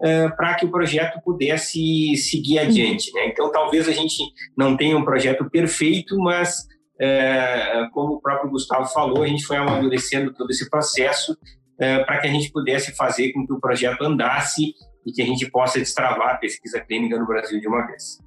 uh, 0.00 0.34
para 0.36 0.54
que 0.54 0.64
o 0.64 0.70
projeto 0.70 1.20
pudesse 1.24 2.16
seguir 2.16 2.60
adiante. 2.60 3.12
Né? 3.12 3.26
Então 3.26 3.50
talvez 3.50 3.88
a 3.88 3.92
gente 3.92 4.22
não 4.56 4.76
tenha 4.76 4.96
um 4.96 5.04
projeto 5.04 5.50
perfeito, 5.50 6.16
mas 6.20 6.68
uh, 7.00 7.90
como 7.92 8.14
o 8.14 8.20
próprio 8.20 8.48
Gustavo 8.48 8.86
falou, 8.86 9.24
a 9.24 9.26
gente 9.26 9.44
foi 9.44 9.56
amadurecendo 9.56 10.32
todo 10.32 10.50
esse 10.50 10.70
processo 10.70 11.32
uh, 11.32 12.06
para 12.06 12.20
que 12.20 12.28
a 12.28 12.30
gente 12.30 12.52
pudesse 12.52 12.94
fazer 12.94 13.32
com 13.32 13.44
que 13.44 13.52
o 13.52 13.60
projeto 13.60 14.02
andasse 14.02 14.72
e 15.08 15.12
que 15.12 15.22
a 15.22 15.26
gente 15.26 15.50
possa 15.50 15.78
destravar 15.78 16.34
a 16.34 16.36
pesquisa 16.36 16.78
clínica 16.80 17.18
no 17.18 17.26
Brasil 17.26 17.58
de 17.58 17.66
uma 17.66 17.86
vez. 17.86 18.20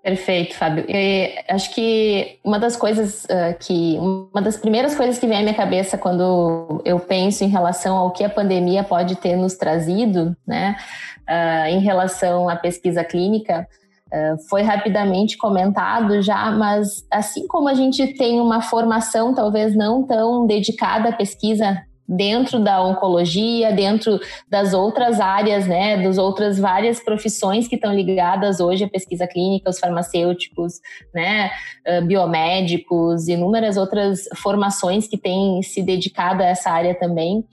Perfeito, 0.00 0.54
Fábio. 0.54 0.84
Acho 1.48 1.74
que 1.74 2.38
uma 2.44 2.58
das 2.58 2.76
coisas 2.76 3.24
uh, 3.24 3.58
que 3.58 3.96
uma 3.98 4.42
das 4.42 4.56
primeiras 4.56 4.94
coisas 4.94 5.18
que 5.18 5.26
vem 5.26 5.38
à 5.38 5.40
minha 5.40 5.54
cabeça 5.54 5.96
quando 5.96 6.82
eu 6.84 7.00
penso 7.00 7.42
em 7.42 7.48
relação 7.48 7.96
ao 7.96 8.12
que 8.12 8.22
a 8.22 8.28
pandemia 8.28 8.84
pode 8.84 9.16
ter 9.16 9.34
nos 9.34 9.54
trazido, 9.54 10.36
né, 10.46 10.76
uh, 11.26 11.68
em 11.68 11.80
relação 11.80 12.50
à 12.50 12.54
pesquisa 12.54 13.02
clínica, 13.02 13.66
uh, 14.12 14.48
foi 14.50 14.60
rapidamente 14.60 15.38
comentado 15.38 16.20
já, 16.20 16.50
mas 16.50 17.02
assim 17.10 17.48
como 17.48 17.66
a 17.66 17.74
gente 17.74 18.06
tem 18.12 18.42
uma 18.42 18.60
formação 18.60 19.34
talvez 19.34 19.74
não 19.74 20.06
tão 20.06 20.46
dedicada 20.46 21.08
à 21.08 21.12
pesquisa 21.12 21.82
dentro 22.06 22.60
da 22.60 22.82
oncologia, 22.82 23.72
dentro 23.72 24.20
das 24.48 24.74
outras 24.74 25.20
áreas, 25.20 25.66
né, 25.66 26.02
das 26.02 26.18
outras 26.18 26.58
várias 26.58 27.02
profissões 27.02 27.66
que 27.66 27.76
estão 27.76 27.94
ligadas 27.94 28.60
hoje 28.60 28.84
à 28.84 28.88
pesquisa 28.88 29.26
clínica, 29.26 29.70
os 29.70 29.78
farmacêuticos, 29.78 30.80
né, 31.14 31.50
biomédicos, 32.06 33.28
inúmeras 33.28 33.76
outras 33.76 34.28
formações 34.36 35.08
que 35.08 35.16
têm 35.16 35.62
se 35.62 35.82
dedicado 35.82 36.42
a 36.42 36.46
essa 36.46 36.70
área 36.70 36.94
também. 36.94 37.44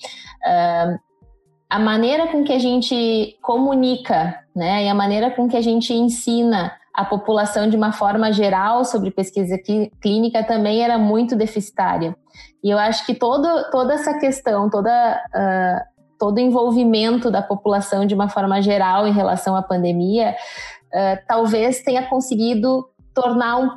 a 1.70 1.80
maneira 1.80 2.28
com 2.28 2.44
que 2.44 2.52
a 2.52 2.60
gente 2.60 3.38
comunica, 3.42 4.38
né, 4.54 4.84
e 4.84 4.90
a 4.90 4.94
maneira 4.94 5.32
com 5.32 5.48
que 5.48 5.56
a 5.56 5.62
gente 5.62 5.94
ensina 5.94 6.74
a 6.94 7.06
população 7.06 7.70
de 7.70 7.78
uma 7.78 7.92
forma 7.92 8.32
geral 8.32 8.84
sobre 8.84 9.12
pesquisa 9.12 9.58
clínica 10.02 10.44
também 10.44 10.84
era 10.84 10.98
muito 10.98 11.36
deficitária. 11.36 12.16
E 12.64 12.70
eu 12.70 12.78
acho 12.78 13.06
que 13.06 13.14
todo, 13.14 13.48
toda 13.72 13.94
essa 13.94 14.18
questão, 14.20 14.70
toda, 14.70 14.92
uh, 15.34 16.04
todo 16.20 16.38
o 16.38 16.42
envolvimento 16.42 17.32
da 17.32 17.42
população 17.42 18.06
de 18.06 18.14
uma 18.14 18.30
forma 18.30 18.62
geral 18.62 19.08
em 19.08 19.14
relação 19.14 19.56
à 19.56 19.62
pandemia, 19.62 20.36
uh, 20.94 21.26
talvez 21.28 21.82
tenha 21.82 22.08
conseguido 22.08 22.88
tornar 23.14 23.58
um, 23.58 23.70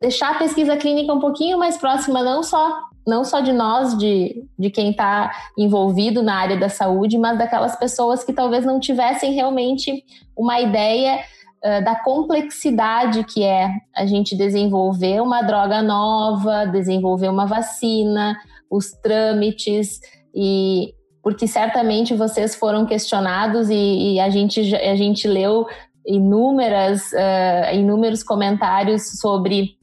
deixar 0.00 0.34
a 0.34 0.38
pesquisa 0.38 0.76
clínica 0.76 1.12
um 1.12 1.20
pouquinho 1.20 1.58
mais 1.58 1.76
próxima, 1.76 2.22
não 2.22 2.42
só 2.42 2.88
não 3.06 3.24
só 3.24 3.40
de 3.40 3.54
nós, 3.54 3.96
de, 3.96 4.44
de 4.58 4.68
quem 4.68 4.90
está 4.90 5.32
envolvido 5.56 6.22
na 6.22 6.34
área 6.34 6.58
da 6.58 6.68
saúde, 6.68 7.16
mas 7.16 7.38
daquelas 7.38 7.74
pessoas 7.74 8.22
que 8.22 8.34
talvez 8.34 8.66
não 8.66 8.78
tivessem 8.78 9.32
realmente 9.32 10.04
uma 10.36 10.60
ideia 10.60 11.18
uh, 11.64 11.84
da 11.84 11.94
complexidade 11.96 13.24
que 13.24 13.44
é 13.44 13.70
a 13.96 14.06
gente 14.06 14.36
desenvolver 14.36 15.20
uma 15.20 15.42
droga 15.42 15.82
nova, 15.82 16.66
desenvolver 16.66 17.28
uma 17.28 17.46
vacina, 17.46 18.36
os 18.70 18.90
trâmites 18.92 20.00
e 20.34 20.94
porque 21.22 21.46
certamente 21.46 22.14
vocês 22.14 22.54
foram 22.54 22.86
questionados 22.86 23.68
e, 23.68 24.14
e 24.14 24.20
a 24.20 24.30
gente 24.30 24.74
a 24.74 24.94
gente 24.94 25.26
leu 25.26 25.66
inúmeras 26.06 27.12
uh, 27.12 27.74
inúmeros 27.74 28.22
comentários 28.22 29.18
sobre 29.20 29.76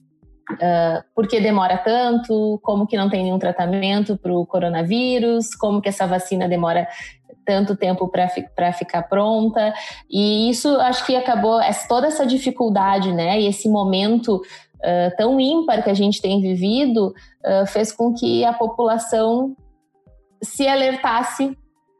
uh, 0.53 1.03
por 1.13 1.27
que 1.27 1.39
demora 1.39 1.77
tanto, 1.77 2.59
como 2.63 2.87
que 2.87 2.97
não 2.97 3.09
tem 3.09 3.23
nenhum 3.23 3.39
tratamento 3.39 4.17
para 4.17 4.33
o 4.33 4.45
coronavírus, 4.45 5.53
como 5.55 5.81
que 5.81 5.89
essa 5.89 6.07
vacina 6.07 6.47
demora 6.47 6.87
tanto 7.45 7.75
tempo 7.75 8.09
para 8.09 8.73
ficar 8.73 9.03
pronta. 9.03 9.73
E 10.09 10.49
isso 10.49 10.69
acho 10.81 11.05
que 11.05 11.15
acabou, 11.15 11.59
toda 11.87 12.07
essa 12.07 12.25
dificuldade, 12.25 13.13
né, 13.13 13.39
e 13.39 13.47
esse 13.47 13.69
momento 13.69 14.37
uh, 14.37 15.15
tão 15.17 15.39
ímpar 15.39 15.83
que 15.83 15.89
a 15.89 15.93
gente 15.93 16.21
tem 16.21 16.41
vivido, 16.41 17.13
uh, 17.45 17.65
fez 17.67 17.91
com 17.91 18.13
que 18.13 18.43
a 18.43 18.53
população 18.53 19.55
se 20.41 20.67
alertasse 20.67 21.57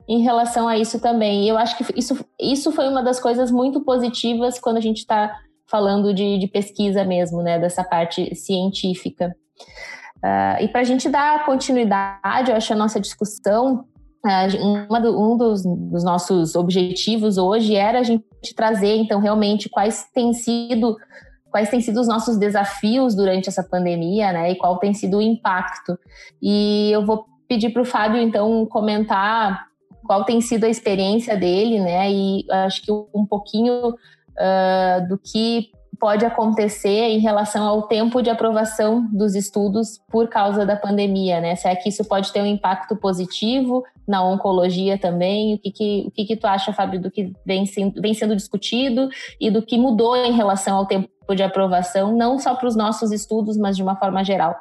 em 0.08 0.21
relação 0.21 0.67
a 0.67 0.77
isso 0.77 0.99
também. 0.99 1.45
E 1.45 1.49
eu 1.49 1.58
acho 1.58 1.77
que 1.77 1.86
isso, 1.97 2.25
isso 2.39 2.71
foi 2.71 2.88
uma 2.88 3.01
das 3.01 3.19
coisas 3.19 3.49
muito 3.51 3.81
positivas 3.81 4.60
quando 4.60 4.77
a 4.77 4.81
gente 4.81 4.97
está 4.97 5.36
falando 5.67 6.13
de, 6.13 6.38
de, 6.38 6.47
pesquisa 6.47 7.03
mesmo, 7.03 7.41
né, 7.41 7.58
dessa 7.58 7.84
parte 7.84 8.36
científica. 8.36 9.36
Uh, 10.17 10.63
e 10.63 10.67
para 10.67 10.81
a 10.81 10.84
gente 10.84 11.10
dar 11.10 11.43
continuidade, 11.45 12.51
eu 12.51 12.55
acho, 12.55 12.71
a 12.71 12.75
nossa 12.75 12.99
discussão, 12.99 13.86
uma 14.60 15.00
do, 15.00 15.20
um 15.20 15.38
dos, 15.38 15.64
dos, 15.64 16.04
nossos 16.04 16.56
objetivos 16.56 17.38
hoje 17.38 17.76
era 17.76 18.00
a 18.00 18.04
gente 18.04 18.24
trazer, 18.56 18.96
então, 18.96 19.20
realmente 19.20 19.70
quais 19.70 20.06
têm 20.14 20.34
sido 20.34 20.98
quais 21.52 21.70
têm 21.70 21.80
sido 21.80 22.02
os 22.02 22.08
nossos 22.08 22.38
desafios 22.38 23.16
durante 23.16 23.48
essa 23.48 23.64
pandemia, 23.64 24.34
né? 24.34 24.52
E 24.52 24.56
qual 24.56 24.78
tem 24.78 24.94
sido 24.94 25.18
o 25.18 25.22
impacto. 25.22 25.98
E 26.42 26.92
eu 26.92 27.06
vou 27.06 27.26
pedir 27.48 27.70
para 27.70 27.82
o 27.82 27.86
Fábio, 27.86 28.22
então, 28.22 28.66
comentar 28.66 29.68
qual 30.06 30.26
tem 30.26 30.42
sido 30.42 30.66
a 30.66 30.70
experiência 30.70 31.38
dele, 31.38 31.80
né? 31.80 32.12
E 32.12 32.46
acho 32.66 32.82
que 32.82 32.92
um 32.92 33.26
pouquinho 33.26 33.90
uh, 33.90 35.08
do 35.08 35.18
que 35.18 35.70
pode 36.06 36.24
acontecer 36.24 37.10
em 37.10 37.18
relação 37.18 37.65
ao 37.65 37.88
tempo 37.88 38.22
de 38.22 38.30
aprovação 38.30 39.10
dos 39.12 39.34
estudos 39.34 40.00
por 40.12 40.28
causa 40.30 40.63
da 40.63 40.76
pandemia, 40.76 41.41
né? 41.41 41.56
Se 41.56 41.68
é 41.68 41.76
que 41.76 41.89
isso 41.89 42.06
pode 42.06 42.32
ter 42.32 42.44
um 42.44 42.46
impacto 42.46 42.96
positivo 42.96 43.84
na 44.08 44.24
oncologia 44.24 45.00
também, 45.00 45.56
o 45.56 45.58
que 45.58 45.72
que, 45.72 46.04
o 46.06 46.12
que, 46.12 46.26
que 46.26 46.38
tu 46.38 46.46
acha, 46.46 46.72
Fábio, 46.72 47.02
do 47.02 47.10
que 47.10 47.34
vem, 47.44 47.63
vem 48.00 48.13
sendo 48.13 48.36
discutido 48.36 49.10
e 49.41 49.50
do 49.50 49.63
que 49.63 49.80
mudou 49.80 50.15
em 50.15 50.34
relação 50.34 50.78
ao 50.78 50.86
tempo 50.86 51.10
de 51.36 51.41
aprovação, 51.41 52.15
não 52.15 52.38
só 52.38 52.54
para 52.54 52.68
os 52.68 52.76
nossos 52.76 53.12
estudos, 53.12 53.58
mas 53.58 53.76
de 53.76 53.82
uma 53.82 53.96
forma 53.96 54.24
geral? 54.24 54.60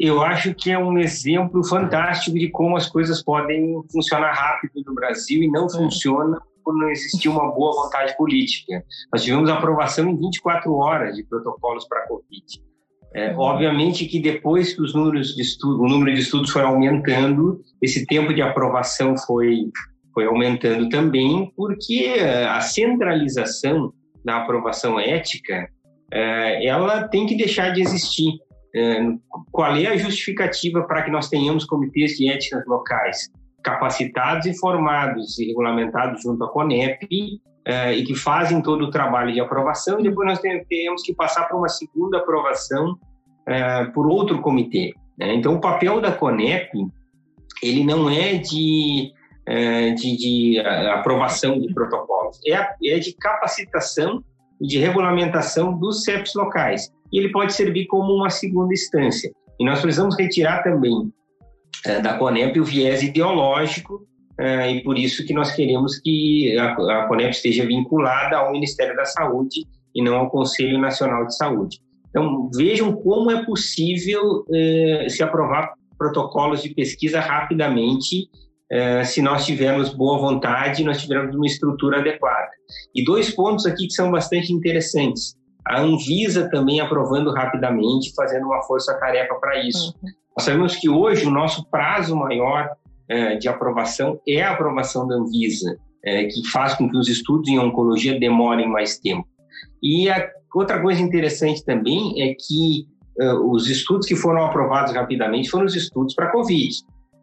Eu 0.00 0.20
acho 0.20 0.52
que 0.52 0.72
é 0.72 0.76
um 0.76 0.98
exemplo 0.98 1.62
fantástico 1.64 2.36
de 2.36 2.50
como 2.50 2.76
as 2.76 2.88
coisas 2.88 3.22
podem 3.22 3.80
funcionar 3.92 4.32
rápido 4.32 4.82
no 4.84 4.96
Brasil 4.96 5.44
e 5.44 5.48
não 5.48 5.70
funcionam 5.70 6.42
por 6.64 6.76
não 6.76 6.88
existir 6.88 7.28
uma 7.28 7.52
boa 7.52 7.84
vontade 7.84 8.16
política. 8.16 8.82
Nós 9.12 9.22
tivemos 9.22 9.50
aprovação 9.50 10.08
em 10.08 10.16
24 10.16 10.72
horas 10.74 11.14
de 11.14 11.24
protocolos 11.24 11.86
para 11.86 12.00
a 12.00 12.08
Covid. 12.08 12.44
É, 13.14 13.30
uhum. 13.30 13.38
obviamente 13.38 14.06
que 14.06 14.18
depois 14.18 14.74
que 14.74 14.82
os 14.82 14.92
números 14.92 15.36
de 15.36 15.42
estudo, 15.42 15.82
o 15.82 15.88
número 15.88 16.12
de 16.12 16.20
estudos 16.20 16.50
foi 16.50 16.62
aumentando, 16.62 17.60
esse 17.80 18.04
tempo 18.06 18.34
de 18.34 18.42
aprovação 18.42 19.16
foi, 19.16 19.70
foi 20.12 20.26
aumentando 20.26 20.88
também, 20.88 21.52
porque 21.56 22.16
a 22.48 22.60
centralização 22.60 23.92
da 24.24 24.38
aprovação 24.38 24.98
ética, 24.98 25.68
é, 26.10 26.66
ela 26.66 27.06
tem 27.08 27.26
que 27.26 27.36
deixar 27.36 27.70
de 27.70 27.82
existir. 27.82 28.32
É, 28.74 29.00
qual 29.52 29.76
é 29.76 29.86
a 29.86 29.96
justificativa 29.96 30.82
para 30.82 31.02
que 31.02 31.10
nós 31.10 31.28
tenhamos 31.28 31.64
comitês 31.64 32.16
de 32.16 32.28
ética 32.28 32.64
locais? 32.66 33.30
Capacitados 33.64 34.46
e 34.46 34.56
formados 34.56 35.38
e 35.38 35.46
regulamentados 35.46 36.22
junto 36.22 36.44
à 36.44 36.48
CONEP 36.48 37.40
eh, 37.66 37.94
e 37.94 38.04
que 38.04 38.14
fazem 38.14 38.60
todo 38.62 38.84
o 38.84 38.90
trabalho 38.90 39.32
de 39.32 39.40
aprovação 39.40 39.98
e 39.98 40.02
depois 40.02 40.28
nós 40.28 40.38
temos 40.38 41.02
que 41.02 41.14
passar 41.14 41.48
para 41.48 41.56
uma 41.56 41.68
segunda 41.68 42.18
aprovação 42.18 42.96
eh, 43.48 43.86
por 43.86 44.06
outro 44.06 44.40
comitê. 44.42 44.92
Né? 45.18 45.34
Então, 45.34 45.54
o 45.54 45.60
papel 45.60 46.00
da 46.00 46.12
CONEP 46.12 46.70
ele 47.62 47.82
não 47.84 48.10
é 48.10 48.34
de, 48.34 49.10
eh, 49.48 49.92
de, 49.92 50.16
de 50.16 50.60
aprovação 50.60 51.58
de 51.58 51.72
protocolos, 51.72 52.38
é, 52.46 52.52
é 52.52 52.98
de 52.98 53.14
capacitação 53.14 54.22
e 54.60 54.66
de 54.66 54.78
regulamentação 54.78 55.76
dos 55.78 56.04
CEPs 56.04 56.34
locais. 56.34 56.92
E 57.10 57.18
ele 57.18 57.30
pode 57.30 57.54
servir 57.54 57.86
como 57.86 58.12
uma 58.12 58.28
segunda 58.28 58.74
instância. 58.74 59.32
E 59.58 59.64
nós 59.64 59.80
precisamos 59.80 60.18
retirar 60.18 60.62
também 60.62 60.92
é, 60.92 61.23
da 62.02 62.18
CONEP 62.18 62.60
o 62.60 62.64
viés 62.64 63.02
ideológico 63.02 64.06
é, 64.38 64.70
e 64.72 64.82
por 64.82 64.98
isso 64.98 65.24
que 65.24 65.32
nós 65.32 65.52
queremos 65.52 65.98
que 66.00 66.56
a, 66.58 66.72
a 66.72 67.06
CONEP 67.06 67.30
esteja 67.30 67.66
vinculada 67.66 68.36
ao 68.36 68.52
Ministério 68.52 68.96
da 68.96 69.04
Saúde 69.04 69.66
e 69.94 70.02
não 70.02 70.16
ao 70.16 70.30
Conselho 70.30 70.78
Nacional 70.78 71.26
de 71.26 71.36
Saúde. 71.36 71.80
Então, 72.08 72.50
vejam 72.54 72.92
como 72.92 73.30
é 73.30 73.44
possível 73.44 74.44
é, 74.52 75.06
se 75.08 75.22
aprovar 75.22 75.74
protocolos 75.98 76.62
de 76.62 76.74
pesquisa 76.74 77.20
rapidamente 77.20 78.28
se 79.04 79.22
nós 79.22 79.46
tivermos 79.46 79.90
boa 79.90 80.18
vontade 80.18 80.82
e 80.82 80.84
nós 80.84 81.00
tivermos 81.00 81.34
uma 81.36 81.46
estrutura 81.46 82.00
adequada. 82.00 82.50
E 82.94 83.04
dois 83.04 83.30
pontos 83.30 83.66
aqui 83.66 83.86
que 83.86 83.92
são 83.92 84.10
bastante 84.10 84.52
interessantes. 84.52 85.36
A 85.66 85.80
Anvisa 85.80 86.48
também 86.50 86.80
aprovando 86.80 87.32
rapidamente, 87.32 88.12
fazendo 88.14 88.46
uma 88.46 88.62
força-tarefa 88.62 89.34
para 89.36 89.62
isso. 89.64 89.94
Uhum. 90.02 90.10
Nós 90.36 90.44
sabemos 90.44 90.76
que 90.76 90.88
hoje 90.88 91.26
o 91.26 91.30
nosso 91.30 91.64
prazo 91.70 92.16
maior 92.16 92.70
é, 93.08 93.36
de 93.36 93.48
aprovação 93.48 94.20
é 94.26 94.42
a 94.42 94.52
aprovação 94.52 95.06
da 95.06 95.14
Anvisa, 95.14 95.76
é, 96.04 96.24
que 96.24 96.46
faz 96.48 96.74
com 96.74 96.88
que 96.88 96.96
os 96.96 97.08
estudos 97.08 97.48
em 97.48 97.58
oncologia 97.58 98.18
demorem 98.18 98.68
mais 98.68 98.98
tempo. 98.98 99.26
E 99.82 100.08
a 100.10 100.28
outra 100.54 100.80
coisa 100.80 101.00
interessante 101.00 101.64
também 101.64 102.20
é 102.22 102.34
que 102.34 102.86
uh, 103.20 103.50
os 103.50 103.68
estudos 103.68 104.06
que 104.06 104.16
foram 104.16 104.44
aprovados 104.44 104.92
rapidamente 104.92 105.50
foram 105.50 105.66
os 105.66 105.76
estudos 105.76 106.14
para 106.14 106.30
COVID. 106.30 106.74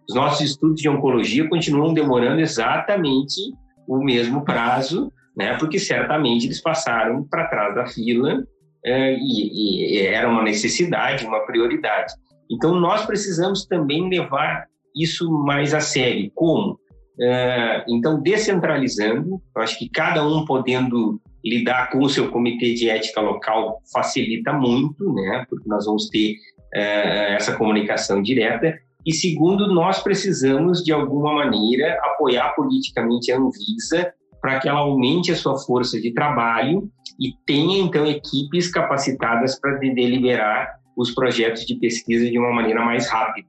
Os 0.08 0.16
nossos 0.16 0.42
estudos 0.42 0.82
de 0.82 0.90
oncologia 0.90 1.48
continuam 1.50 1.94
demorando 1.94 2.42
exatamente 2.42 3.54
o 3.88 3.98
mesmo 4.04 4.44
prazo, 4.44 5.12
né, 5.36 5.58
porque 5.58 5.80
certamente 5.80 6.46
eles 6.46 6.62
passaram 6.62 7.24
para 7.24 7.48
trás 7.48 7.74
da 7.76 7.88
fila 7.88 8.44
é, 8.86 9.16
e, 9.16 9.98
e 9.98 10.08
era 10.08 10.30
uma 10.30 10.44
necessidade, 10.44 11.26
uma 11.26 11.40
prioridade. 11.46 12.14
Então, 12.52 12.80
nós 12.80 13.06
precisamos 13.06 13.66
também 13.66 14.10
levar 14.10 14.66
isso 14.96 15.32
mais 15.32 15.74
a 15.74 15.80
sério. 15.80 16.30
Como? 16.36 16.74
Uh, 16.74 17.84
então, 17.88 18.22
descentralizando, 18.22 19.42
acho 19.58 19.78
que 19.78 19.90
cada 19.90 20.26
um 20.28 20.44
podendo 20.46 21.22
lidar 21.44 21.90
com 21.92 22.00
o 22.00 22.10
seu 22.10 22.30
comitê 22.30 22.74
de 22.74 22.90
ética 22.90 23.22
local 23.22 23.82
facilita 23.92 24.54
muito, 24.54 25.14
né? 25.14 25.46
Porque 25.50 25.68
nós 25.68 25.86
vamos 25.86 26.10
ter 26.10 26.34
uh, 26.34 27.36
essa 27.36 27.56
comunicação 27.56 28.22
direta. 28.22 28.78
E 29.06 29.14
segundo, 29.14 29.68
nós 29.74 30.02
precisamos, 30.02 30.84
de 30.84 30.92
alguma 30.92 31.34
maneira, 31.34 31.98
apoiar 32.04 32.50
politicamente 32.56 33.32
a 33.32 33.38
Anvisa 33.38 34.14
para 34.42 34.60
que 34.60 34.68
ela 34.68 34.80
aumente 34.80 35.32
a 35.32 35.36
sua 35.36 35.58
força 35.58 36.02
de 36.02 36.12
trabalho 36.14 36.90
e 37.20 37.34
tenha, 37.46 37.80
então, 37.80 38.06
equipes 38.08 38.72
capacitadas 38.72 39.60
para 39.60 39.78
deliberar 39.78 40.81
os 41.02 41.12
projetos 41.12 41.66
de 41.66 41.76
pesquisa 41.76 42.30
de 42.30 42.38
uma 42.38 42.54
maneira 42.54 42.84
mais 42.84 43.10
rápida. 43.10 43.48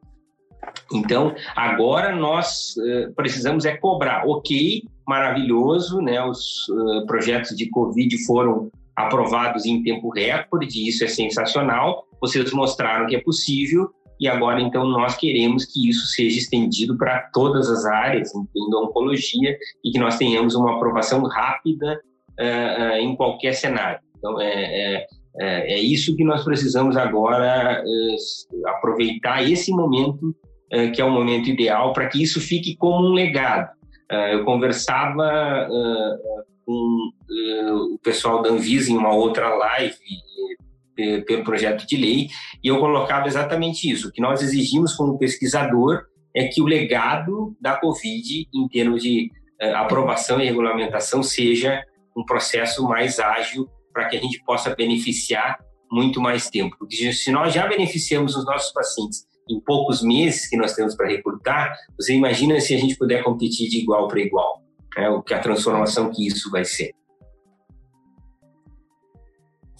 Então, 0.93 1.35
agora 1.57 2.15
nós 2.15 2.75
uh, 2.77 3.12
precisamos 3.15 3.65
é 3.65 3.77
cobrar. 3.77 4.27
Ok, 4.27 4.83
maravilhoso, 5.07 6.01
né? 6.01 6.23
Os 6.25 6.69
uh, 6.69 7.07
projetos 7.07 7.57
de 7.57 7.69
Covid 7.71 8.17
foram 8.25 8.71
aprovados 8.95 9.67
em 9.67 9.83
tempo 9.83 10.11
recorde, 10.11 10.88
isso 10.88 11.05
é 11.05 11.09
sensacional. 11.09 12.07
Vocês 12.21 12.53
mostraram 12.53 13.07
que 13.07 13.17
é 13.17 13.21
possível 13.21 13.91
e 14.21 14.29
agora 14.29 14.61
então 14.61 14.87
nós 14.87 15.17
queremos 15.17 15.65
que 15.65 15.88
isso 15.88 16.07
seja 16.07 16.38
estendido 16.38 16.97
para 16.97 17.29
todas 17.33 17.69
as 17.69 17.85
áreas, 17.85 18.33
incluindo 18.33 18.79
a 18.79 18.83
oncologia, 18.83 19.59
e 19.85 19.91
que 19.91 19.99
nós 19.99 20.17
tenhamos 20.17 20.55
uma 20.55 20.77
aprovação 20.77 21.23
rápida 21.25 22.01
uh, 22.38 22.97
em 22.99 23.17
qualquer 23.17 23.55
cenário. 23.55 23.99
Então, 24.17 24.41
é, 24.41 24.47
é 24.47 25.07
é, 25.40 25.75
é 25.75 25.79
isso 25.79 26.16
que 26.16 26.25
nós 26.25 26.45
precisamos 26.45 26.97
agora 26.97 27.83
é, 27.85 28.71
aproveitar 28.71 29.42
esse 29.42 29.71
momento, 29.71 30.35
é, 30.71 30.90
que 30.90 31.01
é 31.01 31.05
o 31.05 31.11
momento 31.11 31.49
ideal, 31.49 31.92
para 31.92 32.09
que 32.09 32.23
isso 32.23 32.40
fique 32.40 32.77
como 32.77 33.09
um 33.09 33.12
legado. 33.12 33.71
É, 34.11 34.35
eu 34.35 34.45
conversava 34.45 35.25
é, 35.25 36.42
com 36.66 37.11
é, 37.31 37.73
o 37.73 37.99
pessoal 38.03 38.42
da 38.42 38.51
Anvisa 38.51 38.90
em 38.90 38.97
uma 38.97 39.14
outra 39.14 39.55
live 39.55 39.97
pelo 41.27 41.42
projeto 41.42 41.87
de 41.87 41.97
lei 41.97 42.29
e 42.62 42.68
eu 42.68 42.79
colocava 42.79 43.27
exatamente 43.27 43.90
isso. 43.90 44.09
O 44.09 44.12
que 44.12 44.21
nós 44.21 44.42
exigimos 44.42 44.95
como 44.95 45.18
pesquisador 45.18 46.03
é 46.37 46.47
que 46.47 46.61
o 46.61 46.66
legado 46.66 47.57
da 47.59 47.77
Covid, 47.77 48.47
em 48.55 48.68
termos 48.68 49.03
de 49.03 49.31
aprovação 49.75 50.38
e 50.38 50.45
regulamentação, 50.45 51.23
seja 51.23 51.83
um 52.14 52.25
processo 52.25 52.87
mais 52.87 53.18
ágil 53.18 53.66
para 53.92 54.09
que 54.09 54.16
a 54.16 54.20
gente 54.20 54.42
possa 54.44 54.74
beneficiar 54.74 55.59
muito 55.90 56.20
mais 56.20 56.48
tempo. 56.48 56.76
Porque 56.78 57.12
se 57.12 57.31
nós 57.31 57.52
já 57.52 57.66
beneficiamos 57.66 58.35
os 58.35 58.44
nossos 58.44 58.72
pacientes 58.72 59.26
em 59.48 59.61
poucos 59.61 60.02
meses 60.02 60.48
que 60.48 60.57
nós 60.57 60.74
temos 60.74 60.94
para 60.94 61.09
recrutar, 61.09 61.76
você 61.98 62.14
imagina 62.14 62.59
se 62.61 62.74
a 62.74 62.78
gente 62.78 62.96
puder 62.96 63.22
competir 63.22 63.68
de 63.68 63.78
igual 63.78 64.09
para 64.09 64.20
igual, 64.20 64.62
né? 64.96 65.09
o 65.11 65.22
que 65.22 65.35
a 65.35 65.40
transformação 65.40 66.11
que 66.11 66.26
isso 66.26 66.50
vai 66.50 66.64
ser. 66.64 66.92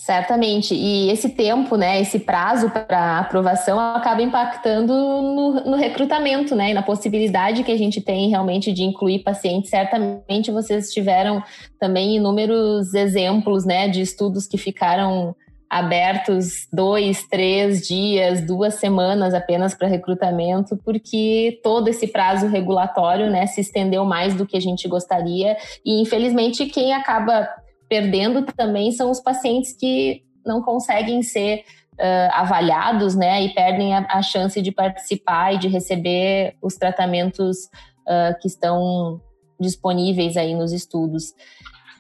Certamente. 0.05 0.75
E 0.75 1.11
esse 1.11 1.29
tempo, 1.29 1.77
né, 1.77 2.01
esse 2.01 2.19
prazo 2.19 2.69
para 2.71 3.21
aprovação 3.21 3.79
acaba 3.79 4.21
impactando 4.21 4.93
no, 4.93 5.65
no, 5.65 5.77
recrutamento, 5.77 6.57
né, 6.57 6.71
e 6.71 6.75
na 6.75 6.83
possibilidade 6.83 7.63
que 7.63 7.71
a 7.71 7.79
gente 7.79 8.01
tem 8.01 8.29
realmente 8.29 8.73
de 8.73 8.83
incluir 8.83 9.21
pacientes. 9.21 9.71
Certamente 9.71 10.51
vocês 10.51 10.93
tiveram 10.93 11.41
também 11.79 12.17
inúmeros 12.17 12.95
exemplos, 12.95 13.65
né, 13.65 13.87
de 13.87 14.01
estudos 14.01 14.49
que 14.49 14.59
ficaram 14.59 15.37
abertos 15.71 16.67
dois, 16.73 17.25
três 17.29 17.87
dias, 17.87 18.45
duas 18.45 18.75
semanas 18.75 19.33
apenas 19.33 19.73
para 19.73 19.87
recrutamento, 19.87 20.77
porque 20.85 21.61
todo 21.63 21.87
esse 21.87 22.09
prazo 22.09 22.49
regulatório, 22.49 23.31
né, 23.31 23.47
se 23.47 23.61
estendeu 23.61 24.05
mais 24.05 24.35
do 24.35 24.47
que 24.47 24.57
a 24.57 24.61
gente 24.61 24.89
gostaria. 24.89 25.57
E 25.87 26.03
infelizmente 26.03 26.67
quem 26.67 26.93
acaba 26.93 27.49
perdendo 27.93 28.43
também 28.57 28.91
são 28.91 29.11
os 29.11 29.21
pacientes 29.21 29.77
que 29.79 30.23
não 30.47 30.63
conseguem 30.63 31.23
ser 31.23 31.63
uh, 32.01 32.31
avaliados, 32.33 33.15
né, 33.15 33.43
e 33.45 33.51
perdem 33.53 33.95
a, 33.95 34.07
a, 34.09 34.23
chance 34.23 34.63
de 34.63 34.73
participar 34.73 35.53
e 35.53 35.59
de 35.59 35.69
receber 35.69 36.57
os 36.63 36.75
tratamentos 36.77 37.67
uh, 38.09 38.41
que 38.41 38.49
estão 38.49 39.21
disponíveis 39.61 40.39
aí 40.39 40.55
nos 40.55 40.73
estudos. 40.73 41.35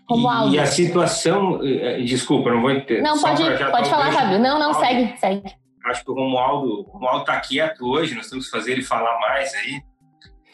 Romualdo. 0.08 0.54
E 0.54 0.58
a 0.58 0.64
situação, 0.64 1.62
eh, 1.62 2.00
eh, 2.00 2.02
desculpa, 2.02 2.50
não 2.50 2.62
vou 2.62 2.70
entender. 2.70 3.02
Não, 3.02 3.20
pode, 3.20 3.42
pode 3.70 3.88
falar, 3.88 4.12
Fábio. 4.12 4.38
Não, 4.38 4.58
não, 4.58 4.74
segue, 4.74 5.16
segue. 5.18 5.42
Acho 5.86 6.04
que 6.04 6.10
o 6.10 6.14
Romualdo, 6.14 6.80
o 6.80 6.82
Romualdo 6.90 7.20
está 7.20 7.38
quieto 7.38 7.86
hoje, 7.86 8.14
nós 8.14 8.28
temos 8.28 8.46
que 8.46 8.50
fazer 8.50 8.72
ele 8.72 8.82
falar 8.82 9.20
mais 9.20 9.54
aí. 9.54 9.80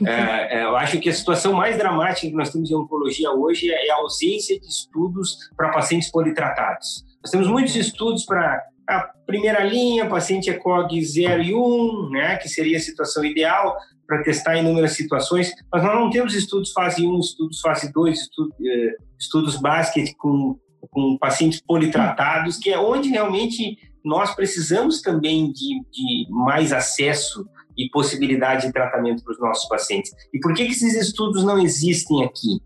É, 0.07 0.59
é, 0.59 0.65
eu 0.65 0.77
acho 0.77 1.01
que 1.01 1.09
a 1.09 1.15
situação 1.15 1.53
mais 1.53 1.77
dramática 1.77 2.29
que 2.29 2.37
nós 2.37 2.51
temos 2.51 2.71
em 2.71 2.75
oncologia 2.75 3.31
hoje 3.33 3.71
é 3.71 3.91
a 3.91 3.97
ausência 3.97 4.59
de 4.59 4.67
estudos 4.67 5.37
para 5.57 5.71
pacientes 5.71 6.11
politratados. 6.11 7.05
Nós 7.23 7.31
temos 7.31 7.49
muitos 7.49 7.75
estudos 7.75 8.25
para 8.25 8.63
a 8.89 9.01
primeira 9.27 9.63
linha, 9.65 10.09
paciente 10.09 10.49
ECOG 10.51 11.05
0 11.05 11.43
e 11.43 11.55
1, 11.55 12.11
né, 12.11 12.37
que 12.37 12.49
seria 12.49 12.79
a 12.79 12.81
situação 12.81 13.25
ideal 13.25 13.77
para 14.07 14.23
testar 14.23 14.57
inúmeras 14.57 14.93
situações, 14.93 15.53
mas 15.71 15.83
nós 15.83 15.95
não 15.95 16.09
temos 16.09 16.35
estudos 16.35 16.73
fase 16.73 17.07
1, 17.07 17.19
estudos 17.19 17.61
fase 17.61 17.93
2, 17.93 18.19
estudos, 18.19 18.55
eh, 18.65 18.97
estudos 19.19 19.57
basket 19.61 20.15
com, 20.17 20.59
com 20.91 21.19
pacientes 21.19 21.61
politratados, 21.61 22.57
que 22.57 22.71
é 22.71 22.79
onde 22.79 23.11
realmente 23.11 23.77
nós 24.03 24.35
precisamos 24.35 25.03
também 25.03 25.53
de, 25.53 25.83
de 25.93 26.27
mais 26.31 26.73
acesso 26.73 27.47
e 27.79 27.89
possibilidade 27.91 28.67
de 28.67 28.73
tratamento 28.73 29.23
para 29.23 29.33
os 29.33 29.39
nossos 29.39 29.69
pacientes. 29.69 30.13
E 30.35 30.41
por 30.41 30.53
que, 30.53 30.65
esses 30.65 30.95
estudos 30.95 31.45
não 31.45 31.59
existem 31.59 32.25
aqui? 32.25 32.61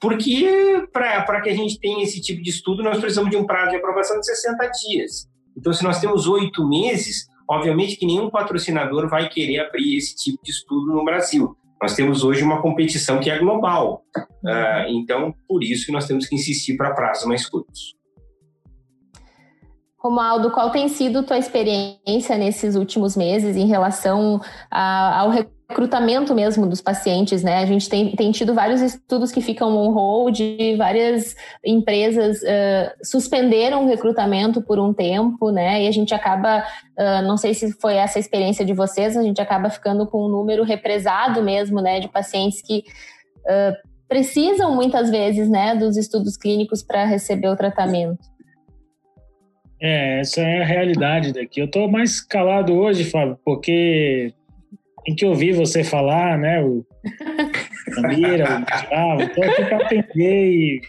Porque 0.00 0.86
para 0.92 1.40
que 1.40 1.50
a 1.50 1.54
gente 1.54 1.80
tenha 1.80 2.04
esse 2.04 2.20
tipo 2.20 2.42
de 2.42 2.50
estudo, 2.50 2.82
nós 2.82 2.98
precisamos 2.98 3.30
de 3.30 3.36
um 3.36 3.44
prazo 3.44 3.70
de 3.70 3.76
aprovação 3.76 4.20
de 4.20 4.26
60 4.26 4.66
dias. 4.68 5.28
Então, 5.56 5.72
se 5.72 5.82
nós 5.82 6.00
temos 6.00 6.28
oito 6.28 6.66
meses, 6.68 7.26
obviamente 7.48 7.96
que 7.96 8.06
nenhum 8.06 8.30
patrocinador 8.30 9.08
vai 9.08 9.28
querer 9.28 9.60
abrir 9.60 9.96
esse 9.96 10.14
tipo 10.14 10.42
de 10.44 10.50
estudo 10.50 10.92
no 10.92 11.04
Brasil. 11.04 11.56
Nós 11.80 11.94
temos 11.94 12.22
hoje 12.22 12.42
uma 12.42 12.62
competição 12.62 13.18
que 13.18 13.30
é 13.30 13.38
global. 13.38 14.04
Uh, 14.16 14.88
então, 14.88 15.34
por 15.48 15.62
isso 15.62 15.86
que 15.86 15.92
nós 15.92 16.06
temos 16.06 16.26
que 16.26 16.34
insistir 16.34 16.76
para 16.76 16.94
prazos 16.94 17.26
mais 17.26 17.48
curtos. 17.48 17.94
Romualdo, 20.04 20.50
qual 20.50 20.70
tem 20.70 20.86
sido 20.86 21.22
tua 21.22 21.38
experiência 21.38 22.36
nesses 22.36 22.76
últimos 22.76 23.16
meses 23.16 23.56
em 23.56 23.66
relação 23.66 24.38
a, 24.70 25.20
ao 25.20 25.30
recrutamento 25.30 26.34
mesmo 26.34 26.66
dos 26.66 26.82
pacientes, 26.82 27.42
né? 27.42 27.60
A 27.60 27.64
gente 27.64 27.88
tem, 27.88 28.14
tem 28.14 28.30
tido 28.30 28.52
vários 28.52 28.82
estudos 28.82 29.32
que 29.32 29.40
ficam 29.40 29.74
on 29.74 29.92
hold, 29.92 30.38
várias 30.76 31.34
empresas 31.64 32.36
uh, 32.42 32.92
suspenderam 33.02 33.86
o 33.86 33.88
recrutamento 33.88 34.60
por 34.60 34.78
um 34.78 34.92
tempo, 34.92 35.50
né? 35.50 35.84
E 35.84 35.88
a 35.88 35.90
gente 35.90 36.12
acaba, 36.12 36.58
uh, 36.58 37.26
não 37.26 37.38
sei 37.38 37.54
se 37.54 37.72
foi 37.72 37.94
essa 37.94 38.18
a 38.18 38.20
experiência 38.20 38.62
de 38.62 38.74
vocês, 38.74 39.16
a 39.16 39.22
gente 39.22 39.40
acaba 39.40 39.70
ficando 39.70 40.06
com 40.06 40.26
um 40.26 40.28
número 40.28 40.64
represado 40.64 41.42
mesmo, 41.42 41.80
né? 41.80 41.98
De 41.98 42.08
pacientes 42.08 42.60
que 42.60 42.84
uh, 43.46 43.74
precisam 44.06 44.74
muitas 44.74 45.08
vezes, 45.08 45.48
né? 45.48 45.74
Dos 45.74 45.96
estudos 45.96 46.36
clínicos 46.36 46.82
para 46.82 47.06
receber 47.06 47.48
o 47.48 47.56
tratamento. 47.56 48.33
É, 49.86 50.20
essa 50.20 50.40
é 50.40 50.62
a 50.62 50.64
realidade 50.64 51.30
daqui. 51.30 51.60
Eu 51.60 51.66
estou 51.66 51.90
mais 51.90 52.18
calado 52.18 52.72
hoje, 52.72 53.04
Fábio, 53.04 53.38
porque 53.44 54.32
tem 55.04 55.14
que 55.14 55.26
ouvir 55.26 55.52
você 55.52 55.84
falar, 55.84 56.38
né? 56.38 56.64
O 56.64 56.86
Camila, 57.94 58.60
o 58.60 58.64
Gustavo, 58.64 59.22
estou 59.24 59.44
aqui 59.44 59.64
para 59.66 59.76
atender 59.84 60.52
e, 60.52 60.80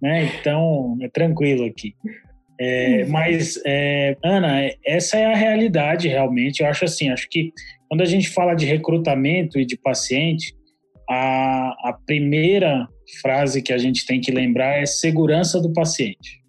né? 0.00 0.30
Então, 0.40 0.96
é 1.02 1.08
tranquilo 1.10 1.66
aqui. 1.66 1.94
É, 2.58 3.04
mas, 3.04 3.60
é, 3.66 4.16
Ana, 4.24 4.70
essa 4.86 5.18
é 5.18 5.26
a 5.26 5.36
realidade 5.36 6.08
realmente. 6.08 6.62
Eu 6.62 6.66
acho 6.66 6.86
assim, 6.86 7.10
acho 7.10 7.28
que 7.28 7.52
quando 7.90 8.00
a 8.00 8.06
gente 8.06 8.30
fala 8.30 8.54
de 8.54 8.64
recrutamento 8.64 9.60
e 9.60 9.66
de 9.66 9.76
paciente, 9.76 10.54
a, 11.10 11.90
a 11.90 11.98
primeira 12.06 12.88
frase 13.20 13.60
que 13.60 13.72
a 13.74 13.78
gente 13.78 14.06
tem 14.06 14.18
que 14.18 14.32
lembrar 14.32 14.80
é 14.80 14.86
segurança 14.86 15.60
do 15.60 15.70
paciente. 15.74 16.39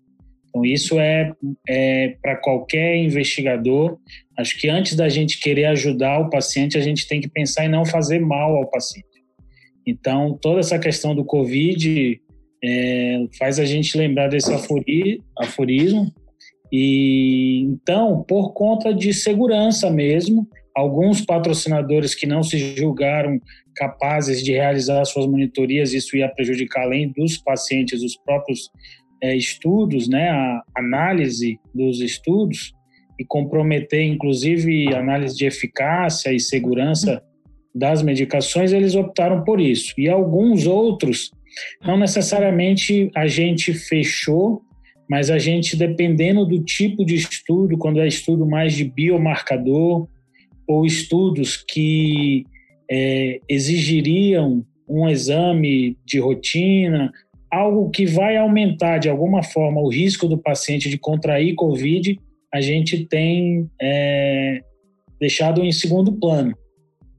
Então, 0.51 0.65
isso 0.65 0.99
é, 0.99 1.31
é 1.67 2.15
para 2.21 2.35
qualquer 2.35 2.97
investigador. 2.97 3.97
Acho 4.37 4.59
que 4.59 4.67
antes 4.67 4.95
da 4.95 5.07
gente 5.07 5.39
querer 5.39 5.65
ajudar 5.65 6.19
o 6.19 6.29
paciente, 6.29 6.77
a 6.77 6.81
gente 6.81 7.07
tem 7.07 7.21
que 7.21 7.29
pensar 7.29 7.65
em 7.65 7.69
não 7.69 7.85
fazer 7.85 8.19
mal 8.19 8.55
ao 8.57 8.69
paciente. 8.69 9.07
Então, 9.87 10.37
toda 10.41 10.59
essa 10.59 10.77
questão 10.77 11.15
do 11.15 11.23
Covid 11.23 12.21
é, 12.63 13.25
faz 13.39 13.59
a 13.59 13.65
gente 13.65 13.97
lembrar 13.97 14.27
desse 14.27 14.53
afori, 14.53 15.21
aforismo. 15.39 16.11
E 16.71 17.61
então, 17.63 18.23
por 18.27 18.53
conta 18.53 18.93
de 18.93 19.13
segurança 19.13 19.89
mesmo, 19.89 20.47
alguns 20.75 21.21
patrocinadores 21.21 22.13
que 22.13 22.25
não 22.25 22.43
se 22.43 22.75
julgaram 22.75 23.39
capazes 23.75 24.43
de 24.43 24.51
realizar 24.51 25.03
suas 25.05 25.25
monitorias, 25.25 25.93
isso 25.93 26.15
ia 26.15 26.29
prejudicar 26.29 26.83
além 26.83 27.11
dos 27.11 27.37
pacientes, 27.37 28.03
os 28.03 28.15
próprios 28.17 28.69
é, 29.21 29.35
estudos, 29.35 30.07
né, 30.07 30.29
a 30.29 30.63
análise 30.75 31.59
dos 31.73 32.01
estudos 32.01 32.73
e 33.19 33.25
comprometer, 33.25 34.03
inclusive, 34.03 34.93
análise 34.93 35.35
de 35.35 35.45
eficácia 35.45 36.33
e 36.33 36.39
segurança 36.39 37.21
das 37.73 38.01
medicações, 38.01 38.73
eles 38.73 38.95
optaram 38.95 39.43
por 39.43 39.61
isso. 39.61 39.93
E 39.97 40.09
alguns 40.09 40.65
outros, 40.65 41.31
não 41.85 41.97
necessariamente 41.97 43.09
a 43.15 43.27
gente 43.27 43.73
fechou, 43.73 44.61
mas 45.09 45.29
a 45.29 45.37
gente, 45.37 45.75
dependendo 45.75 46.45
do 46.45 46.63
tipo 46.63 47.05
de 47.05 47.15
estudo, 47.15 47.77
quando 47.77 47.99
é 47.99 48.07
estudo 48.07 48.45
mais 48.45 48.73
de 48.73 48.85
biomarcador, 48.85 50.07
ou 50.67 50.85
estudos 50.85 51.57
que 51.57 52.45
é, 52.89 53.39
exigiriam 53.47 54.65
um 54.87 55.07
exame 55.09 55.97
de 56.05 56.19
rotina, 56.19 57.11
algo 57.51 57.89
que 57.89 58.05
vai 58.05 58.37
aumentar 58.37 58.97
de 58.97 59.09
alguma 59.09 59.43
forma 59.43 59.81
o 59.81 59.89
risco 59.89 60.27
do 60.27 60.37
paciente 60.37 60.89
de 60.89 60.97
contrair 60.97 61.53
Covid, 61.55 62.19
a 62.53 62.61
gente 62.61 63.05
tem 63.05 63.69
é, 63.81 64.61
deixado 65.19 65.63
em 65.63 65.71
segundo 65.71 66.13
plano. 66.13 66.55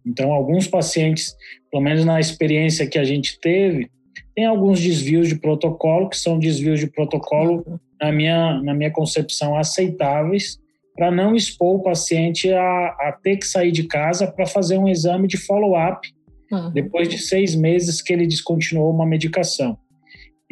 Então, 0.05 0.33
alguns 0.33 0.67
pacientes, 0.67 1.35
pelo 1.71 1.83
menos 1.83 2.05
na 2.05 2.19
experiência 2.19 2.87
que 2.87 2.99
a 2.99 3.05
gente 3.05 3.39
teve, 3.41 3.89
tem 4.35 4.47
alguns 4.47 4.81
desvios 4.81 5.29
de 5.29 5.37
protocolo, 5.37 6.09
que 6.09 6.17
são 6.17 6.39
desvios 6.39 6.81
de 6.81 6.87
protocolo, 6.87 7.81
na 8.01 8.11
minha, 8.11 8.61
na 8.63 8.75
minha 8.75 8.91
concepção, 8.91 9.57
aceitáveis, 9.57 10.59
para 10.97 11.11
não 11.11 11.35
expor 11.35 11.77
o 11.77 11.83
paciente 11.83 12.53
a, 12.53 12.61
a, 12.61 13.19
ter 13.23 13.37
que 13.37 13.47
sair 13.47 13.71
de 13.71 13.85
casa 13.85 14.27
para 14.27 14.47
fazer 14.47 14.77
um 14.77 14.89
exame 14.89 15.27
de 15.29 15.37
follow-up 15.37 16.07
uhum. 16.51 16.71
depois 16.73 17.09
de 17.09 17.19
seis 17.19 17.55
meses 17.55 18.03
que 18.03 18.13
ele 18.13 18.27
descontinuou 18.27 18.93
uma 18.93 19.07
medicação. 19.07 19.79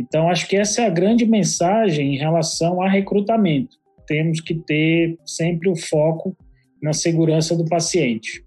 Então, 0.01 0.31
acho 0.31 0.49
que 0.49 0.57
essa 0.57 0.81
é 0.81 0.87
a 0.87 0.91
grande 0.91 1.27
mensagem 1.27 2.15
em 2.15 2.19
relação 2.19 2.81
a 2.81 2.89
recrutamento. 2.89 3.77
Temos 4.07 4.41
que 4.41 4.55
ter 4.55 5.19
sempre 5.27 5.69
o 5.69 5.77
foco 5.77 6.35
na 6.83 6.95
segurança 6.95 7.55
do 7.55 7.67
paciente. 7.67 8.43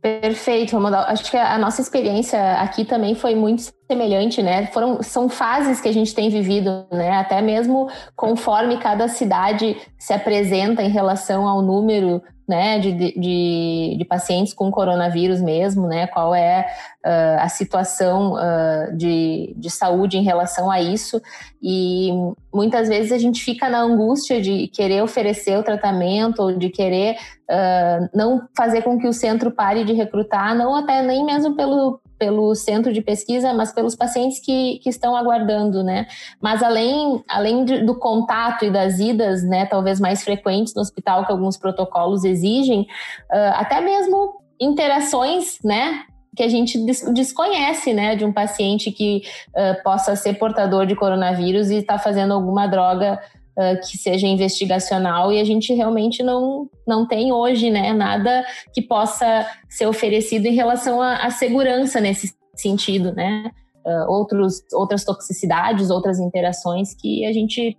Perfeito, 0.00 0.72
Romualdo. 0.72 0.96
Acho 1.10 1.30
que 1.30 1.36
a 1.36 1.58
nossa 1.58 1.82
experiência 1.82 2.54
aqui 2.54 2.84
também 2.86 3.14
foi 3.14 3.34
muito 3.34 3.72
semelhante, 3.92 4.42
né? 4.42 4.66
Foram, 4.66 5.02
são 5.02 5.28
fases 5.28 5.80
que 5.80 5.88
a 5.88 5.92
gente 5.92 6.14
tem 6.14 6.30
vivido, 6.30 6.86
né? 6.90 7.12
Até 7.12 7.42
mesmo 7.42 7.88
conforme 8.16 8.78
cada 8.78 9.06
cidade 9.06 9.76
se 9.98 10.12
apresenta 10.12 10.82
em 10.82 10.88
relação 10.88 11.46
ao 11.46 11.60
número 11.60 12.22
né, 12.48 12.78
de, 12.78 12.92
de, 12.92 13.96
de, 13.98 14.04
pacientes 14.04 14.52
com 14.52 14.70
coronavírus 14.70 15.40
mesmo, 15.40 15.86
né, 15.86 16.06
qual 16.08 16.34
é 16.34 16.66
uh, 17.04 17.40
a 17.40 17.48
situação 17.48 18.34
uh, 18.34 18.96
de, 18.96 19.54
de 19.56 19.70
saúde 19.70 20.18
em 20.18 20.22
relação 20.22 20.70
a 20.70 20.80
isso. 20.80 21.22
E 21.62 22.10
muitas 22.52 22.88
vezes 22.88 23.12
a 23.12 23.16
gente 23.16 23.42
fica 23.42 23.70
na 23.70 23.80
angústia 23.80 24.40
de 24.42 24.66
querer 24.68 25.02
oferecer 25.02 25.56
o 25.56 25.62
tratamento 25.62 26.42
ou 26.42 26.52
de 26.52 26.68
querer 26.68 27.14
uh, 27.48 28.08
não 28.12 28.46
fazer 28.56 28.82
com 28.82 28.98
que 28.98 29.06
o 29.06 29.12
centro 29.14 29.50
pare 29.50 29.84
de 29.84 29.92
recrutar, 29.92 30.54
não 30.54 30.74
até 30.74 31.00
nem 31.00 31.24
mesmo 31.24 31.54
pelo, 31.54 32.01
pelo 32.22 32.54
centro 32.54 32.92
de 32.92 33.02
pesquisa, 33.02 33.52
mas 33.52 33.72
pelos 33.72 33.96
pacientes 33.96 34.38
que, 34.38 34.78
que 34.78 34.88
estão 34.88 35.16
aguardando, 35.16 35.82
né? 35.82 36.06
Mas 36.40 36.62
além, 36.62 37.20
além 37.28 37.64
do 37.84 37.98
contato 37.98 38.64
e 38.64 38.70
das 38.70 39.00
idas, 39.00 39.42
né, 39.42 39.66
talvez 39.66 39.98
mais 39.98 40.22
frequentes 40.22 40.72
no 40.72 40.82
hospital 40.82 41.26
que 41.26 41.32
alguns 41.32 41.56
protocolos 41.56 42.22
exigem, 42.22 42.82
uh, 42.82 43.54
até 43.54 43.80
mesmo 43.80 44.34
interações, 44.60 45.58
né, 45.64 46.04
que 46.36 46.44
a 46.44 46.48
gente 46.48 46.78
desconhece, 47.12 47.92
né, 47.92 48.14
de 48.14 48.24
um 48.24 48.32
paciente 48.32 48.92
que 48.92 49.24
uh, 49.48 49.82
possa 49.82 50.14
ser 50.14 50.34
portador 50.34 50.86
de 50.86 50.94
coronavírus 50.94 51.70
e 51.70 51.78
está 51.78 51.98
fazendo 51.98 52.34
alguma 52.34 52.68
droga 52.68 53.20
uh, 53.56 53.80
que 53.80 53.98
seja 53.98 54.26
investigacional 54.26 55.32
e 55.32 55.40
a 55.40 55.44
gente 55.44 55.72
realmente 55.72 56.22
não, 56.22 56.68
não 56.86 57.06
tem 57.06 57.32
hoje 57.32 57.70
né, 57.70 57.92
nada 57.92 58.44
que 58.72 58.82
possa 58.82 59.46
ser 59.68 59.86
oferecido 59.86 60.46
em 60.46 60.54
relação 60.54 61.00
à, 61.00 61.30
segurança 61.30 62.00
nesse 62.00 62.34
sentido, 62.54 63.12
né? 63.12 63.50
Uh, 63.84 64.10
outros, 64.10 64.62
outras 64.72 65.04
toxicidades, 65.04 65.90
outras 65.90 66.20
interações 66.20 66.94
que 66.94 67.24
a 67.26 67.32
gente 67.32 67.76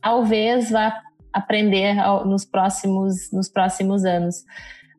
talvez 0.00 0.70
vá 0.70 1.00
aprender 1.32 1.94
nos 2.26 2.44
próximos, 2.44 3.30
nos 3.32 3.48
próximos 3.48 4.04
anos. 4.04 4.44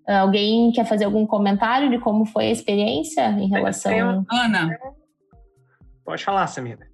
Alguém 0.08 0.72
quer 0.72 0.86
fazer 0.86 1.06
algum 1.06 1.26
comentário 1.26 1.90
de 1.90 2.00
como 2.00 2.26
foi 2.26 2.46
a 2.46 2.52
experiência 2.52 3.30
em 3.32 3.48
relação... 3.50 4.26
Ana. 4.32 4.78
Pode 6.06 6.24
falar, 6.24 6.48
Samira. 6.48 6.88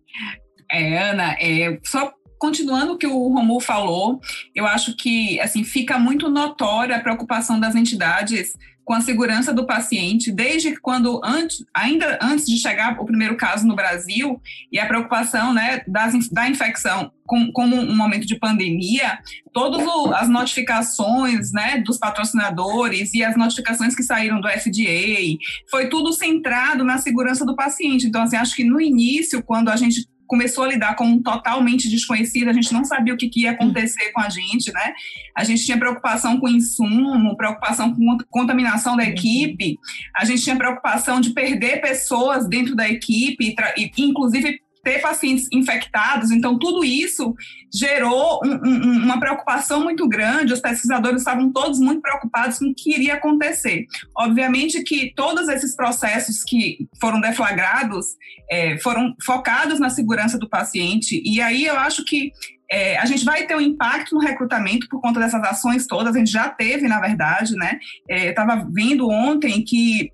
É, 0.71 0.97
Ana, 0.97 1.33
é, 1.39 1.79
só 1.83 2.11
continuando 2.39 2.93
o 2.93 2.97
que 2.97 3.05
o 3.05 3.27
Romulo 3.27 3.59
falou, 3.59 4.19
eu 4.55 4.65
acho 4.65 4.95
que 4.95 5.39
assim 5.41 5.63
fica 5.63 5.99
muito 5.99 6.29
notória 6.29 6.95
a 6.95 7.01
preocupação 7.01 7.59
das 7.59 7.75
entidades 7.75 8.53
com 8.89 8.95
a 8.95 9.01
segurança 9.01 9.53
do 9.53 9.67
paciente, 9.67 10.31
desde 10.31 10.75
quando 10.77 11.21
antes, 11.23 11.63
ainda 11.71 12.17
antes 12.19 12.47
de 12.47 12.57
chegar 12.57 12.99
o 12.99 13.05
primeiro 13.05 13.37
caso 13.37 13.67
no 13.67 13.75
Brasil, 13.75 14.41
e 14.71 14.79
a 14.79 14.87
preocupação 14.87 15.53
né, 15.53 15.83
das, 15.87 16.27
da 16.29 16.49
infecção 16.49 17.11
com, 17.23 17.51
como 17.51 17.75
um 17.75 17.95
momento 17.95 18.25
de 18.25 18.39
pandemia, 18.39 19.19
todas 19.53 19.87
as 20.15 20.27
notificações 20.27 21.51
né, 21.51 21.83
dos 21.85 21.99
patrocinadores 21.99 23.13
e 23.13 23.23
as 23.23 23.37
notificações 23.37 23.95
que 23.95 24.01
saíram 24.01 24.41
do 24.41 24.49
FDA, 24.49 25.37
foi 25.69 25.87
tudo 25.87 26.11
centrado 26.11 26.83
na 26.83 26.97
segurança 26.97 27.45
do 27.45 27.55
paciente. 27.55 28.07
Então, 28.07 28.23
assim, 28.23 28.37
acho 28.37 28.55
que 28.55 28.63
no 28.63 28.81
início, 28.81 29.43
quando 29.43 29.69
a 29.69 29.75
gente 29.75 30.07
começou 30.29 30.63
a 30.63 30.67
lidar 30.67 30.95
com 30.95 31.05
um 31.05 31.21
totalmente 31.21 31.89
desconhecido, 31.89 32.49
a 32.49 32.53
gente 32.53 32.71
não 32.71 32.85
sabia 32.85 33.13
o 33.13 33.17
que, 33.17 33.27
que 33.27 33.41
ia 33.41 33.51
acontecer 33.51 34.11
com 34.11 34.21
a 34.21 34.29
gente, 34.29 34.71
né? 34.71 34.93
A 35.35 35.43
gente 35.43 35.65
tinha 35.65 35.77
preocupação 35.77 36.39
com 36.39 36.47
insumo, 36.47 37.35
preocupação 37.35 37.93
com 37.93 38.17
contaminação 38.29 38.95
da 38.95 39.03
equipe, 39.03 39.79
a 40.15 40.23
gente 40.23 40.43
tinha 40.43 40.55
preocupação 40.55 41.19
de 41.19 41.31
perder 41.31 41.81
pessoas 41.81 42.47
dentro 42.47 42.75
da 42.75 42.87
equipe, 42.87 43.55
e, 43.75 43.91
inclusive 43.97 44.61
ter 44.89 45.01
pacientes 45.01 45.47
infectados. 45.53 46.31
Então, 46.31 46.57
tudo 46.57 46.83
isso 46.83 47.35
gerou 47.71 48.39
um, 48.43 48.53
um, 48.67 49.03
uma 49.03 49.19
preocupação 49.19 49.83
muito 49.83 50.07
grande. 50.07 50.51
Os 50.51 50.59
pesquisadores 50.59 51.21
estavam 51.21 51.51
todos 51.51 51.79
muito 51.79 52.01
preocupados 52.01 52.57
com 52.57 52.65
o 52.65 52.73
que 52.75 52.91
iria 52.91 53.13
acontecer. 53.13 53.85
Obviamente 54.17 54.83
que 54.83 55.13
todos 55.15 55.47
esses 55.47 55.75
processos 55.75 56.43
que 56.43 56.87
foram 56.99 57.21
deflagrados 57.21 58.07
é, 58.49 58.79
foram 58.79 59.13
focados 59.23 59.79
na 59.79 59.91
segurança 59.91 60.39
do 60.39 60.49
paciente. 60.49 61.21
E 61.23 61.39
aí 61.39 61.65
eu 61.65 61.77
acho 61.77 62.03
que 62.03 62.31
é, 62.71 62.97
a 62.97 63.05
gente 63.05 63.23
vai 63.23 63.45
ter 63.45 63.55
um 63.55 63.61
impacto 63.61 64.15
no 64.15 64.21
recrutamento 64.21 64.87
por 64.89 65.01
conta 65.01 65.19
dessas 65.19 65.43
ações 65.43 65.85
todas. 65.85 66.15
A 66.15 66.19
gente 66.19 66.31
já 66.31 66.49
teve, 66.49 66.87
na 66.87 66.99
verdade, 66.99 67.55
né? 67.55 67.77
É, 68.09 68.29
Estava 68.29 68.67
vendo 68.71 69.07
ontem 69.07 69.63
que 69.63 70.11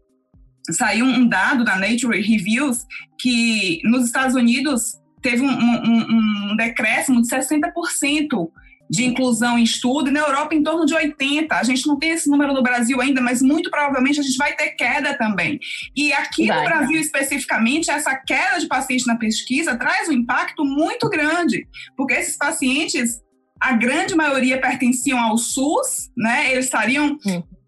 saiu 0.71 1.05
um 1.05 1.27
dado 1.27 1.63
da 1.63 1.75
Nature 1.75 2.21
Reviews 2.21 2.85
que 3.19 3.81
nos 3.83 4.05
Estados 4.05 4.35
Unidos 4.35 4.93
teve 5.21 5.41
um, 5.41 5.47
um, 5.49 6.51
um 6.51 6.55
decréscimo 6.55 7.21
de 7.21 7.27
60% 7.27 8.49
de 8.89 9.03
inclusão 9.03 9.57
em 9.57 9.63
estudo, 9.63 10.09
e 10.09 10.11
na 10.11 10.19
Europa 10.19 10.53
em 10.53 10.61
torno 10.61 10.85
de 10.85 10.93
80%. 10.93 11.47
A 11.51 11.63
gente 11.63 11.87
não 11.87 11.97
tem 11.97 12.11
esse 12.11 12.29
número 12.29 12.53
no 12.53 12.61
Brasil 12.61 13.01
ainda, 13.01 13.19
mas 13.19 13.41
muito 13.41 13.69
provavelmente 13.69 14.19
a 14.19 14.23
gente 14.23 14.37
vai 14.37 14.55
ter 14.55 14.71
queda 14.71 15.17
também. 15.17 15.59
E 15.95 16.13
aqui 16.13 16.47
vai. 16.47 16.59
no 16.59 16.65
Brasil, 16.65 16.99
especificamente, 16.99 17.89
essa 17.89 18.15
queda 18.15 18.59
de 18.59 18.67
pacientes 18.67 19.07
na 19.07 19.15
pesquisa 19.15 19.75
traz 19.75 20.07
um 20.07 20.13
impacto 20.13 20.63
muito 20.63 21.09
grande, 21.09 21.67
porque 21.97 22.13
esses 22.13 22.37
pacientes 22.37 23.23
a 23.59 23.73
grande 23.73 24.13
maioria 24.15 24.59
pertenciam 24.59 25.17
ao 25.17 25.37
SUS, 25.37 26.11
né? 26.15 26.51
Eles 26.51 26.65
estariam 26.65 27.17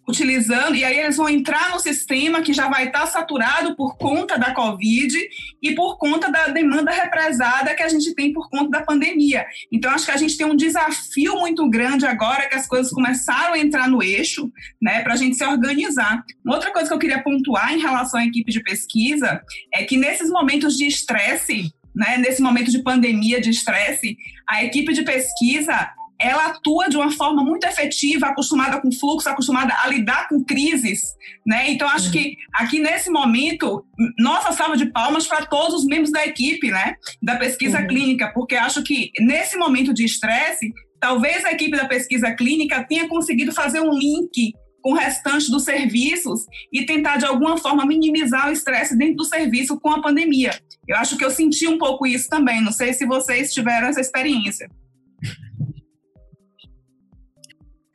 utilizando, 0.07 0.75
e 0.75 0.85
aí 0.85 0.99
eles 0.99 1.17
vão 1.17 1.27
entrar 1.27 1.71
no 1.71 1.79
sistema 1.79 2.41
que 2.41 2.53
já 2.53 2.69
vai 2.69 2.87
estar 2.87 3.05
saturado 3.07 3.75
por 3.75 3.97
conta 3.97 4.37
da 4.37 4.53
Covid 4.53 5.13
e 5.61 5.75
por 5.75 5.97
conta 5.97 6.31
da 6.31 6.47
demanda 6.47 6.91
represada 6.91 7.75
que 7.75 7.83
a 7.83 7.89
gente 7.89 8.15
tem 8.15 8.31
por 8.31 8.49
conta 8.49 8.69
da 8.69 8.81
pandemia. 8.81 9.45
Então, 9.71 9.91
acho 9.91 10.05
que 10.05 10.11
a 10.11 10.17
gente 10.17 10.37
tem 10.37 10.47
um 10.47 10.55
desafio 10.55 11.35
muito 11.35 11.69
grande 11.69 12.05
agora 12.05 12.47
que 12.47 12.55
as 12.55 12.65
coisas 12.65 12.91
começaram 12.91 13.53
a 13.53 13.59
entrar 13.59 13.89
no 13.89 14.01
eixo, 14.01 14.49
né, 14.81 15.01
para 15.01 15.13
a 15.13 15.17
gente 15.17 15.35
se 15.35 15.43
organizar. 15.43 16.23
Uma 16.45 16.55
outra 16.55 16.71
coisa 16.71 16.87
que 16.87 16.93
eu 16.93 16.99
queria 16.99 17.21
pontuar 17.21 17.73
em 17.73 17.81
relação 17.81 18.19
à 18.19 18.25
equipe 18.25 18.49
de 18.49 18.63
pesquisa 18.63 19.41
é 19.73 19.83
que 19.83 19.97
nesses 19.97 20.29
momentos 20.29 20.77
de 20.77 20.87
estresse, 20.87 21.73
né, 21.93 22.17
nesse 22.17 22.41
momento 22.41 22.71
de 22.71 22.81
pandemia, 22.81 23.41
de 23.41 23.49
estresse, 23.49 24.17
a 24.49 24.63
equipe 24.63 24.93
de 24.93 25.03
pesquisa 25.03 25.91
ela 26.19 26.47
atua 26.47 26.89
de 26.89 26.97
uma 26.97 27.11
forma 27.11 27.43
muito 27.43 27.65
efetiva, 27.65 28.27
acostumada 28.27 28.81
com 28.81 28.91
fluxo, 28.91 29.29
acostumada 29.29 29.73
a 29.83 29.87
lidar 29.87 30.27
com 30.27 30.43
crises, 30.43 31.13
né? 31.45 31.69
Então 31.69 31.87
acho 31.87 32.07
uhum. 32.07 32.11
que 32.11 32.37
aqui 32.53 32.79
nesse 32.79 33.09
momento, 33.09 33.85
nossa 34.17 34.51
salva 34.51 34.75
de 34.75 34.87
palmas 34.87 35.27
para 35.27 35.45
todos 35.45 35.75
os 35.75 35.85
membros 35.85 36.11
da 36.11 36.25
equipe, 36.25 36.69
né? 36.69 36.95
Da 37.21 37.35
pesquisa 37.35 37.79
uhum. 37.79 37.87
clínica, 37.87 38.31
porque 38.33 38.55
acho 38.55 38.83
que 38.83 39.11
nesse 39.19 39.57
momento 39.57 39.93
de 39.93 40.05
estresse, 40.05 40.73
talvez 40.99 41.45
a 41.45 41.51
equipe 41.51 41.77
da 41.77 41.85
pesquisa 41.85 42.31
clínica 42.33 42.83
tenha 42.83 43.07
conseguido 43.07 43.51
fazer 43.51 43.79
um 43.79 43.91
link 43.91 44.53
com 44.81 44.93
o 44.93 44.95
restante 44.95 45.51
dos 45.51 45.63
serviços 45.63 46.45
e 46.71 46.85
tentar 46.85 47.17
de 47.17 47.25
alguma 47.25 47.57
forma 47.57 47.85
minimizar 47.85 48.47
o 48.47 48.51
estresse 48.51 48.97
dentro 48.97 49.17
do 49.17 49.25
serviço 49.25 49.79
com 49.79 49.91
a 49.91 50.01
pandemia. 50.01 50.57
Eu 50.87 50.95
acho 50.97 51.17
que 51.17 51.25
eu 51.25 51.29
senti 51.29 51.67
um 51.67 51.77
pouco 51.77 52.07
isso 52.07 52.29
também. 52.29 52.61
Não 52.61 52.71
sei 52.71 52.93
se 52.93 53.05
vocês 53.05 53.53
tiveram 53.53 53.87
essa 53.87 53.99
experiência. 53.99 54.69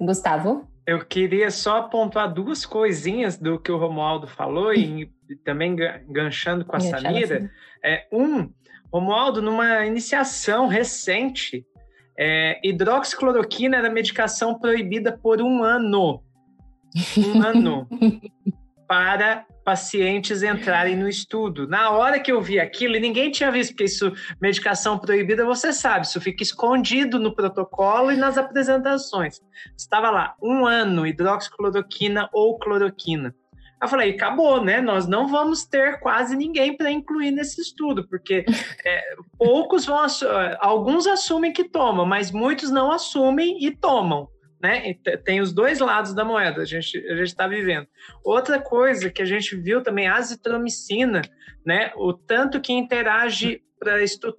Gustavo? 0.06 0.68
Eu 0.86 1.04
queria 1.04 1.50
só 1.50 1.82
pontuar 1.82 2.32
duas 2.32 2.66
coisinhas 2.66 3.36
do 3.38 3.58
que 3.58 3.70
o 3.70 3.78
Romualdo 3.78 4.26
falou 4.26 4.74
e 4.74 5.10
também 5.44 5.76
ganchando 6.08 6.64
com 6.64 6.76
a 6.76 6.80
Samira. 6.80 7.50
É, 7.82 8.06
um, 8.12 8.50
Romualdo, 8.92 9.40
numa 9.40 9.86
iniciação 9.86 10.66
recente, 10.66 11.64
é, 12.18 12.60
hidroxicloroquina 12.62 13.76
era 13.76 13.88
medicação 13.88 14.58
proibida 14.58 15.12
por 15.12 15.40
um 15.40 15.62
ano. 15.62 16.22
Um 17.16 17.42
ano. 17.42 17.88
para 18.86 19.44
pacientes 19.64 20.42
entrarem 20.42 20.96
no 20.96 21.08
estudo. 21.08 21.66
Na 21.66 21.90
hora 21.90 22.18
que 22.18 22.32
eu 22.32 22.40
vi 22.40 22.58
aquilo, 22.58 22.96
e 22.96 23.00
ninguém 23.00 23.30
tinha 23.30 23.50
visto, 23.50 23.70
porque 23.70 23.84
isso, 23.84 24.12
medicação 24.40 24.98
proibida, 24.98 25.44
você 25.44 25.72
sabe, 25.72 26.06
isso 26.06 26.20
fica 26.20 26.42
escondido 26.42 27.18
no 27.18 27.34
protocolo 27.34 28.10
e 28.10 28.16
nas 28.16 28.36
apresentações. 28.36 29.40
Estava 29.76 30.10
lá, 30.10 30.34
um 30.42 30.66
ano, 30.66 31.06
hidroxicloroquina 31.06 32.28
ou 32.32 32.58
cloroquina. 32.58 33.34
Eu 33.80 33.88
falei, 33.88 34.12
acabou, 34.12 34.62
né? 34.62 34.80
Nós 34.80 35.08
não 35.08 35.26
vamos 35.26 35.64
ter 35.64 35.98
quase 35.98 36.36
ninguém 36.36 36.76
para 36.76 36.90
incluir 36.90 37.32
nesse 37.32 37.60
estudo, 37.60 38.06
porque 38.08 38.44
é, 38.86 39.02
poucos 39.36 39.84
vão, 39.84 40.06
alguns 40.60 41.06
assumem 41.06 41.52
que 41.52 41.64
tomam, 41.64 42.06
mas 42.06 42.30
muitos 42.30 42.70
não 42.70 42.92
assumem 42.92 43.64
e 43.64 43.70
tomam 43.72 44.28
né? 44.62 44.94
Tem 45.24 45.40
os 45.40 45.52
dois 45.52 45.80
lados 45.80 46.14
da 46.14 46.24
moeda, 46.24 46.62
a 46.62 46.64
gente 46.64 46.96
a 47.08 47.16
gente 47.16 47.26
está 47.26 47.48
vivendo. 47.48 47.88
Outra 48.24 48.60
coisa 48.60 49.10
que 49.10 49.20
a 49.20 49.24
gente 49.24 49.56
viu 49.56 49.82
também, 49.82 50.06
a 50.06 50.14
azitromicina, 50.14 51.20
né? 51.66 51.92
O 51.96 52.12
tanto 52.12 52.60
que 52.60 52.72
interage 52.72 53.60
para 53.78 54.00
estu 54.02 54.34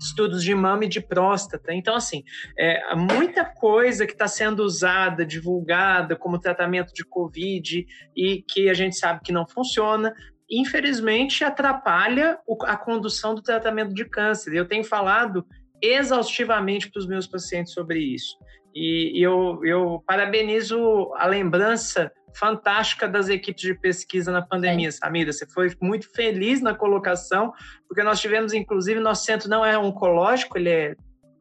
estudos 0.00 0.44
de 0.44 0.54
mama 0.54 0.84
e 0.84 0.88
de 0.88 1.00
próstata. 1.00 1.74
Então, 1.74 1.96
assim, 1.96 2.22
é, 2.56 2.94
muita 2.94 3.44
coisa 3.44 4.06
que 4.06 4.12
está 4.12 4.28
sendo 4.28 4.62
usada, 4.62 5.26
divulgada 5.26 6.14
como 6.14 6.38
tratamento 6.38 6.92
de 6.94 7.04
Covid 7.04 7.84
e 8.16 8.42
que 8.42 8.70
a 8.70 8.74
gente 8.74 8.96
sabe 8.96 9.22
que 9.24 9.32
não 9.32 9.44
funciona, 9.44 10.14
infelizmente 10.48 11.42
atrapalha 11.42 12.38
a 12.62 12.76
condução 12.76 13.34
do 13.34 13.42
tratamento 13.42 13.92
de 13.92 14.04
câncer. 14.04 14.54
Eu 14.54 14.68
tenho 14.68 14.84
falado 14.84 15.44
exaustivamente 15.82 16.90
para 16.90 17.00
os 17.00 17.06
meus 17.08 17.26
pacientes 17.26 17.72
sobre 17.72 17.98
isso. 17.98 18.36
E, 18.74 19.20
eu, 19.22 19.60
eu 19.64 20.02
parabenizo 20.06 21.12
a 21.16 21.26
lembrança 21.26 22.12
fantástica 22.34 23.08
das 23.08 23.28
equipes 23.28 23.62
de 23.62 23.74
pesquisa 23.74 24.30
na 24.30 24.42
pandemia, 24.42 24.92
Samira. 24.92 25.32
Você 25.32 25.46
foi 25.46 25.74
muito 25.80 26.10
feliz 26.12 26.60
na 26.60 26.74
colocação, 26.74 27.52
porque 27.88 28.02
nós 28.02 28.20
tivemos, 28.20 28.52
inclusive, 28.52 29.00
nosso 29.00 29.24
centro 29.24 29.48
não 29.48 29.64
é 29.64 29.76
oncológico, 29.76 30.58
ele 30.58 30.70
é 30.70 30.94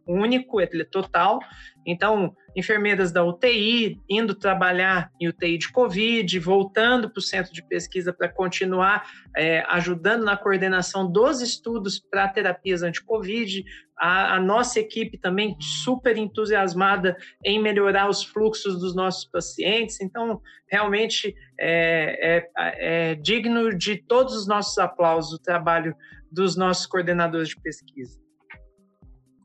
único, 0.07 0.61
ele 0.61 0.81
é 0.81 0.85
total. 0.85 1.39
Então, 1.85 2.33
enfermeiras 2.57 3.11
da 3.11 3.23
UTI 3.23 4.01
indo 4.09 4.33
trabalhar 4.33 5.11
em 5.21 5.27
UTI 5.27 5.59
de 5.59 5.71
Covid, 5.71 6.39
voltando 6.39 7.07
para 7.07 7.19
o 7.19 7.21
centro 7.21 7.53
de 7.53 7.61
pesquisa 7.61 8.11
para 8.11 8.27
continuar 8.27 9.07
é, 9.35 9.63
ajudando 9.69 10.23
na 10.23 10.35
coordenação 10.35 11.09
dos 11.09 11.39
estudos 11.39 11.99
para 11.99 12.27
terapias 12.27 12.81
anti-Covid. 12.81 13.63
A, 13.95 14.35
a, 14.35 14.39
nossa 14.39 14.79
equipe 14.79 15.19
também 15.19 15.55
super 15.59 16.17
entusiasmada 16.17 17.15
em 17.45 17.61
melhorar 17.61 18.09
os 18.09 18.23
fluxos 18.23 18.79
dos 18.79 18.95
nossos 18.95 19.25
pacientes. 19.25 20.01
Então, 20.01 20.41
realmente 20.67 21.35
é, 21.59 22.41
é, 22.57 23.11
é 23.11 23.15
digno 23.15 23.75
de 23.75 23.97
todos 23.97 24.35
os 24.35 24.47
nossos 24.47 24.77
aplausos 24.79 25.33
o 25.33 25.41
trabalho 25.41 25.95
dos 26.31 26.55
nossos 26.55 26.87
coordenadores 26.87 27.49
de 27.49 27.61
pesquisa. 27.61 28.26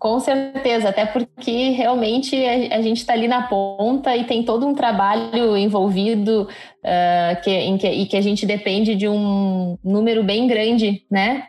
Com 0.03 0.19
certeza, 0.19 0.89
até 0.89 1.07
porque 1.07 1.71
realmente 1.71 2.35
a, 2.45 2.83
gente 2.83 2.97
está 2.97 3.13
ali 3.13 3.29
na 3.29 3.43
ponta 3.43 4.17
e 4.17 4.25
tem 4.25 4.43
todo 4.43 4.67
um 4.67 4.75
trabalho 4.75 5.57
envolvido 5.57 6.49
uh, 6.83 7.41
que, 7.41 7.51
em 7.53 7.79
que, 7.79 7.89
e 7.89 8.07
que 8.07 8.17
a 8.17 8.21
gente 8.21 8.45
depende 8.45 8.97
de 8.97 9.09
um 9.09 9.79
número 9.85 10.25
bem 10.25 10.49
grande 10.49 11.05
né, 11.09 11.45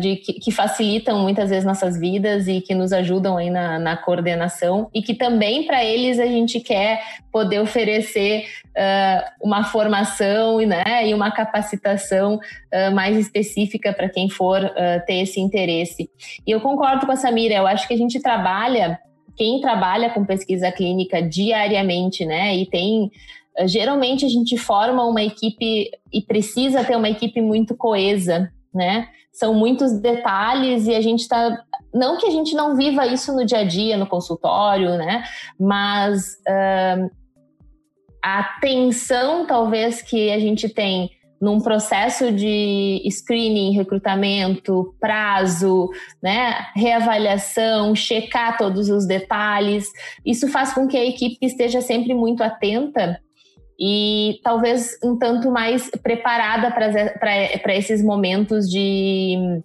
de 0.00 0.16
que, 0.16 0.32
que, 0.34 0.50
facilitam 0.50 1.18
muitas 1.18 1.50
vezes 1.50 1.66
nossas 1.66 1.98
vidas 1.98 2.48
e 2.48 2.62
que 2.62 2.74
nos 2.74 2.94
ajudam 2.94 3.36
aí 3.36 3.50
na, 3.50 3.78
na 3.78 3.94
coordenação 3.94 4.88
e 4.94 5.02
que 5.02 5.14
também 5.14 5.66
para 5.66 5.84
eles 5.84 6.18
a 6.18 6.24
gente 6.24 6.60
quer 6.60 7.02
poder 7.30 7.60
oferecer 7.60 8.46
uh, 8.70 9.46
uma 9.46 9.64
formação 9.64 10.58
né, 10.60 11.06
e 11.06 11.12
uma 11.12 11.30
capacitação 11.30 12.36
uh, 12.36 12.94
mais 12.94 13.18
específica 13.18 13.92
para 13.92 14.08
quem 14.08 14.30
for 14.30 14.60
ter 15.06 15.20
esse 15.20 15.38
interesse. 15.40 16.08
E 16.46 16.50
eu 16.50 16.60
concordo 16.60 17.04
com 17.04 17.12
a 17.12 17.16
Samira, 17.16 17.56
eu 17.56 17.66
acho 17.66 17.86
que 17.86 17.94
a 17.94 17.98
gente 17.98 18.20
trabalha 18.20 18.98
quem 19.36 19.60
trabalha 19.60 20.10
com 20.10 20.24
pesquisa 20.24 20.70
clínica 20.70 21.22
diariamente, 21.22 22.26
né, 22.26 22.54
e 22.56 22.66
tem 22.66 23.10
geralmente 23.66 24.24
a 24.24 24.28
gente 24.28 24.56
forma 24.56 25.04
uma 25.04 25.22
equipe 25.22 25.90
e 26.12 26.22
precisa 26.22 26.84
ter 26.84 26.96
uma 26.96 27.08
equipe 27.08 27.40
muito 27.40 27.74
coesa, 27.74 28.50
né? 28.72 29.08
São 29.32 29.54
muitos 29.54 29.92
detalhes 30.00 30.86
e 30.86 30.94
a 30.94 31.00
gente 31.00 31.20
está 31.20 31.62
não 31.92 32.16
que 32.18 32.26
a 32.26 32.30
gente 32.30 32.54
não 32.54 32.76
viva 32.76 33.06
isso 33.06 33.34
no 33.34 33.44
dia 33.44 33.58
a 33.58 33.64
dia, 33.64 33.96
no 33.96 34.06
consultório, 34.06 34.96
né? 34.96 35.24
Mas 35.58 36.34
uh, 36.48 37.10
a 38.22 38.38
atenção, 38.40 39.46
talvez, 39.46 40.00
que 40.00 40.30
a 40.30 40.38
gente 40.38 40.68
tem 40.68 41.10
num 41.40 41.58
processo 41.58 42.30
de 42.30 43.02
screening, 43.10 43.72
recrutamento, 43.72 44.94
prazo, 45.00 45.88
né, 46.22 46.66
reavaliação, 46.76 47.94
checar 47.94 48.58
todos 48.58 48.90
os 48.90 49.06
detalhes, 49.06 49.90
isso 50.24 50.48
faz 50.48 50.74
com 50.74 50.86
que 50.86 50.98
a 50.98 51.04
equipe 51.04 51.38
esteja 51.40 51.80
sempre 51.80 52.12
muito 52.12 52.42
atenta 52.42 53.18
e 53.80 54.38
talvez 54.44 54.98
um 55.02 55.16
tanto 55.16 55.50
mais 55.50 55.90
preparada 56.02 56.70
para 56.70 57.74
esses 57.74 58.04
momentos 58.04 58.68
de 58.68 59.62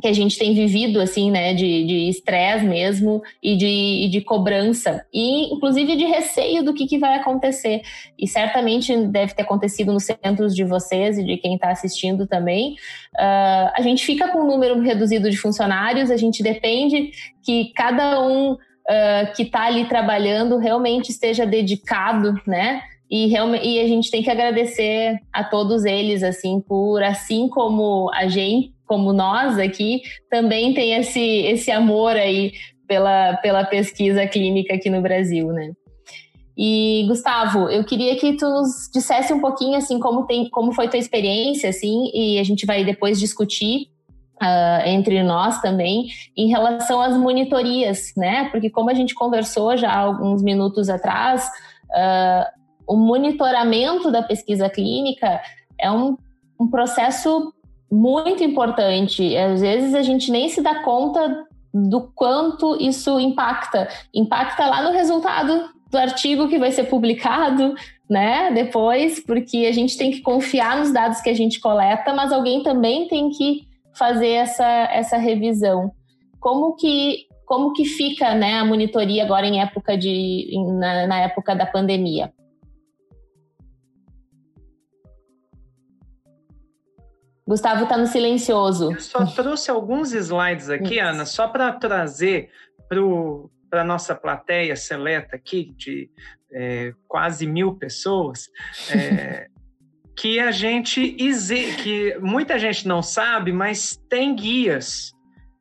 que 0.00 0.08
a 0.08 0.12
gente 0.12 0.36
tem 0.36 0.52
vivido 0.52 1.00
assim, 1.00 1.30
né, 1.30 1.54
de 1.54 2.08
estresse 2.08 2.64
mesmo 2.66 3.22
e 3.40 3.56
de, 3.56 4.08
de 4.10 4.20
cobrança 4.20 5.06
e 5.14 5.54
inclusive 5.54 5.94
de 5.94 6.04
receio 6.04 6.64
do 6.64 6.74
que, 6.74 6.86
que 6.86 6.98
vai 6.98 7.14
acontecer 7.14 7.82
e 8.18 8.26
certamente 8.26 8.96
deve 9.06 9.32
ter 9.32 9.42
acontecido 9.42 9.92
nos 9.92 10.04
centros 10.04 10.56
de 10.56 10.64
vocês 10.64 11.18
e 11.18 11.24
de 11.24 11.36
quem 11.36 11.54
está 11.54 11.70
assistindo 11.70 12.26
também. 12.26 12.72
Uh, 13.14 13.70
a 13.76 13.80
gente 13.80 14.04
fica 14.04 14.28
com 14.28 14.40
um 14.40 14.46
número 14.46 14.80
reduzido 14.80 15.30
de 15.30 15.36
funcionários, 15.36 16.10
a 16.10 16.16
gente 16.16 16.42
depende 16.42 17.12
que 17.40 17.72
cada 17.72 18.20
um 18.20 18.54
uh, 18.54 19.32
que 19.36 19.44
está 19.44 19.66
ali 19.66 19.84
trabalhando 19.84 20.56
realmente 20.56 21.10
esteja 21.10 21.46
dedicado, 21.46 22.34
né? 22.44 22.82
E, 23.12 23.28
e 23.28 23.80
a 23.80 23.86
gente 23.86 24.10
tem 24.10 24.22
que 24.22 24.30
agradecer 24.30 25.18
a 25.30 25.44
todos 25.44 25.84
eles, 25.84 26.22
assim, 26.22 26.62
por 26.66 27.02
assim 27.02 27.46
como 27.46 28.10
a 28.14 28.26
gente, 28.26 28.72
como 28.86 29.12
nós 29.12 29.58
aqui, 29.58 30.00
também 30.30 30.72
tem 30.72 30.94
esse, 30.94 31.20
esse 31.20 31.70
amor 31.70 32.16
aí 32.16 32.52
pela, 32.88 33.36
pela 33.36 33.64
pesquisa 33.64 34.26
clínica 34.26 34.74
aqui 34.74 34.88
no 34.88 35.02
Brasil, 35.02 35.48
né? 35.48 35.72
E 36.56 37.04
Gustavo, 37.06 37.68
eu 37.68 37.84
queria 37.84 38.16
que 38.16 38.32
tu 38.34 38.48
nos 38.48 38.90
dissesse 38.92 39.30
um 39.30 39.40
pouquinho 39.40 39.76
assim 39.76 39.98
como 39.98 40.26
tem, 40.26 40.48
como 40.48 40.72
foi 40.72 40.88
tua 40.88 40.98
experiência, 40.98 41.68
assim, 41.68 42.10
e 42.14 42.38
a 42.38 42.44
gente 42.44 42.64
vai 42.64 42.82
depois 42.82 43.20
discutir 43.20 43.88
uh, 44.42 44.88
entre 44.88 45.22
nós 45.22 45.60
também 45.60 46.06
em 46.34 46.48
relação 46.48 47.02
às 47.02 47.14
monitorias, 47.14 48.12
né? 48.16 48.48
Porque 48.50 48.70
como 48.70 48.88
a 48.88 48.94
gente 48.94 49.14
conversou 49.14 49.76
já 49.76 49.94
alguns 49.94 50.42
minutos 50.42 50.88
atrás, 50.88 51.46
uh, 51.90 52.61
o 52.92 52.96
monitoramento 52.96 54.10
da 54.10 54.22
pesquisa 54.22 54.68
clínica 54.68 55.40
é 55.80 55.90
um, 55.90 56.14
um 56.60 56.68
processo 56.68 57.50
muito 57.90 58.44
importante. 58.44 59.34
Às 59.34 59.62
vezes 59.62 59.94
a 59.94 60.02
gente 60.02 60.30
nem 60.30 60.50
se 60.50 60.60
dá 60.60 60.82
conta 60.82 61.46
do 61.72 62.12
quanto 62.14 62.76
isso 62.78 63.18
impacta. 63.18 63.88
Impacta 64.14 64.66
lá 64.66 64.82
no 64.82 64.92
resultado 64.92 65.70
do 65.90 65.96
artigo 65.96 66.48
que 66.48 66.58
vai 66.58 66.70
ser 66.70 66.84
publicado, 66.84 67.74
né? 68.08 68.50
Depois, 68.52 69.24
porque 69.24 69.64
a 69.66 69.72
gente 69.72 69.96
tem 69.96 70.10
que 70.10 70.20
confiar 70.20 70.76
nos 70.76 70.92
dados 70.92 71.22
que 71.22 71.30
a 71.30 71.34
gente 71.34 71.60
coleta, 71.60 72.12
mas 72.12 72.30
alguém 72.30 72.62
também 72.62 73.08
tem 73.08 73.30
que 73.30 73.66
fazer 73.94 74.32
essa, 74.32 74.66
essa 74.66 75.16
revisão. 75.16 75.90
Como 76.38 76.76
que 76.76 77.26
como 77.46 77.74
que 77.74 77.84
fica, 77.84 78.34
né, 78.34 78.54
a 78.54 78.64
monitoria 78.64 79.24
agora 79.24 79.46
em 79.46 79.60
época 79.60 79.96
de 79.96 80.50
na, 80.78 81.06
na 81.06 81.20
época 81.20 81.54
da 81.54 81.66
pandemia? 81.66 82.32
Gustavo 87.52 87.82
está 87.84 87.98
no 87.98 88.06
silencioso. 88.06 88.92
Eu 88.92 89.00
só 89.00 89.26
trouxe 89.26 89.70
alguns 89.70 90.12
slides 90.12 90.70
aqui, 90.70 90.94
Isso. 90.94 91.04
Ana, 91.04 91.26
só 91.26 91.46
para 91.48 91.70
trazer 91.72 92.50
para 92.88 93.82
a 93.82 93.84
nossa 93.84 94.14
plateia 94.14 94.74
seleta 94.74 95.36
aqui, 95.36 95.74
de 95.76 96.10
é, 96.50 96.92
quase 97.06 97.46
mil 97.46 97.74
pessoas, 97.74 98.48
é, 98.90 99.48
que 100.16 100.40
a 100.40 100.50
gente, 100.50 101.14
que 101.82 102.16
muita 102.20 102.58
gente 102.58 102.88
não 102.88 103.02
sabe, 103.02 103.52
mas 103.52 103.98
tem 104.08 104.34
guias 104.34 105.12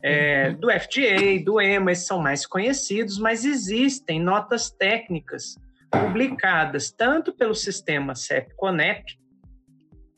é, 0.02 0.50
uhum. 0.50 0.60
do 0.60 0.72
FDA, 0.72 1.44
do 1.44 1.60
EMA, 1.60 1.92
esses 1.92 2.08
são 2.08 2.20
mais 2.20 2.46
conhecidos, 2.46 3.20
mas 3.20 3.44
existem 3.44 4.18
notas 4.18 4.72
técnicas 4.72 5.56
publicadas 5.92 6.90
tanto 6.90 7.34
pelo 7.34 7.54
sistema 7.54 8.16
CEP-CONEP, 8.16 9.21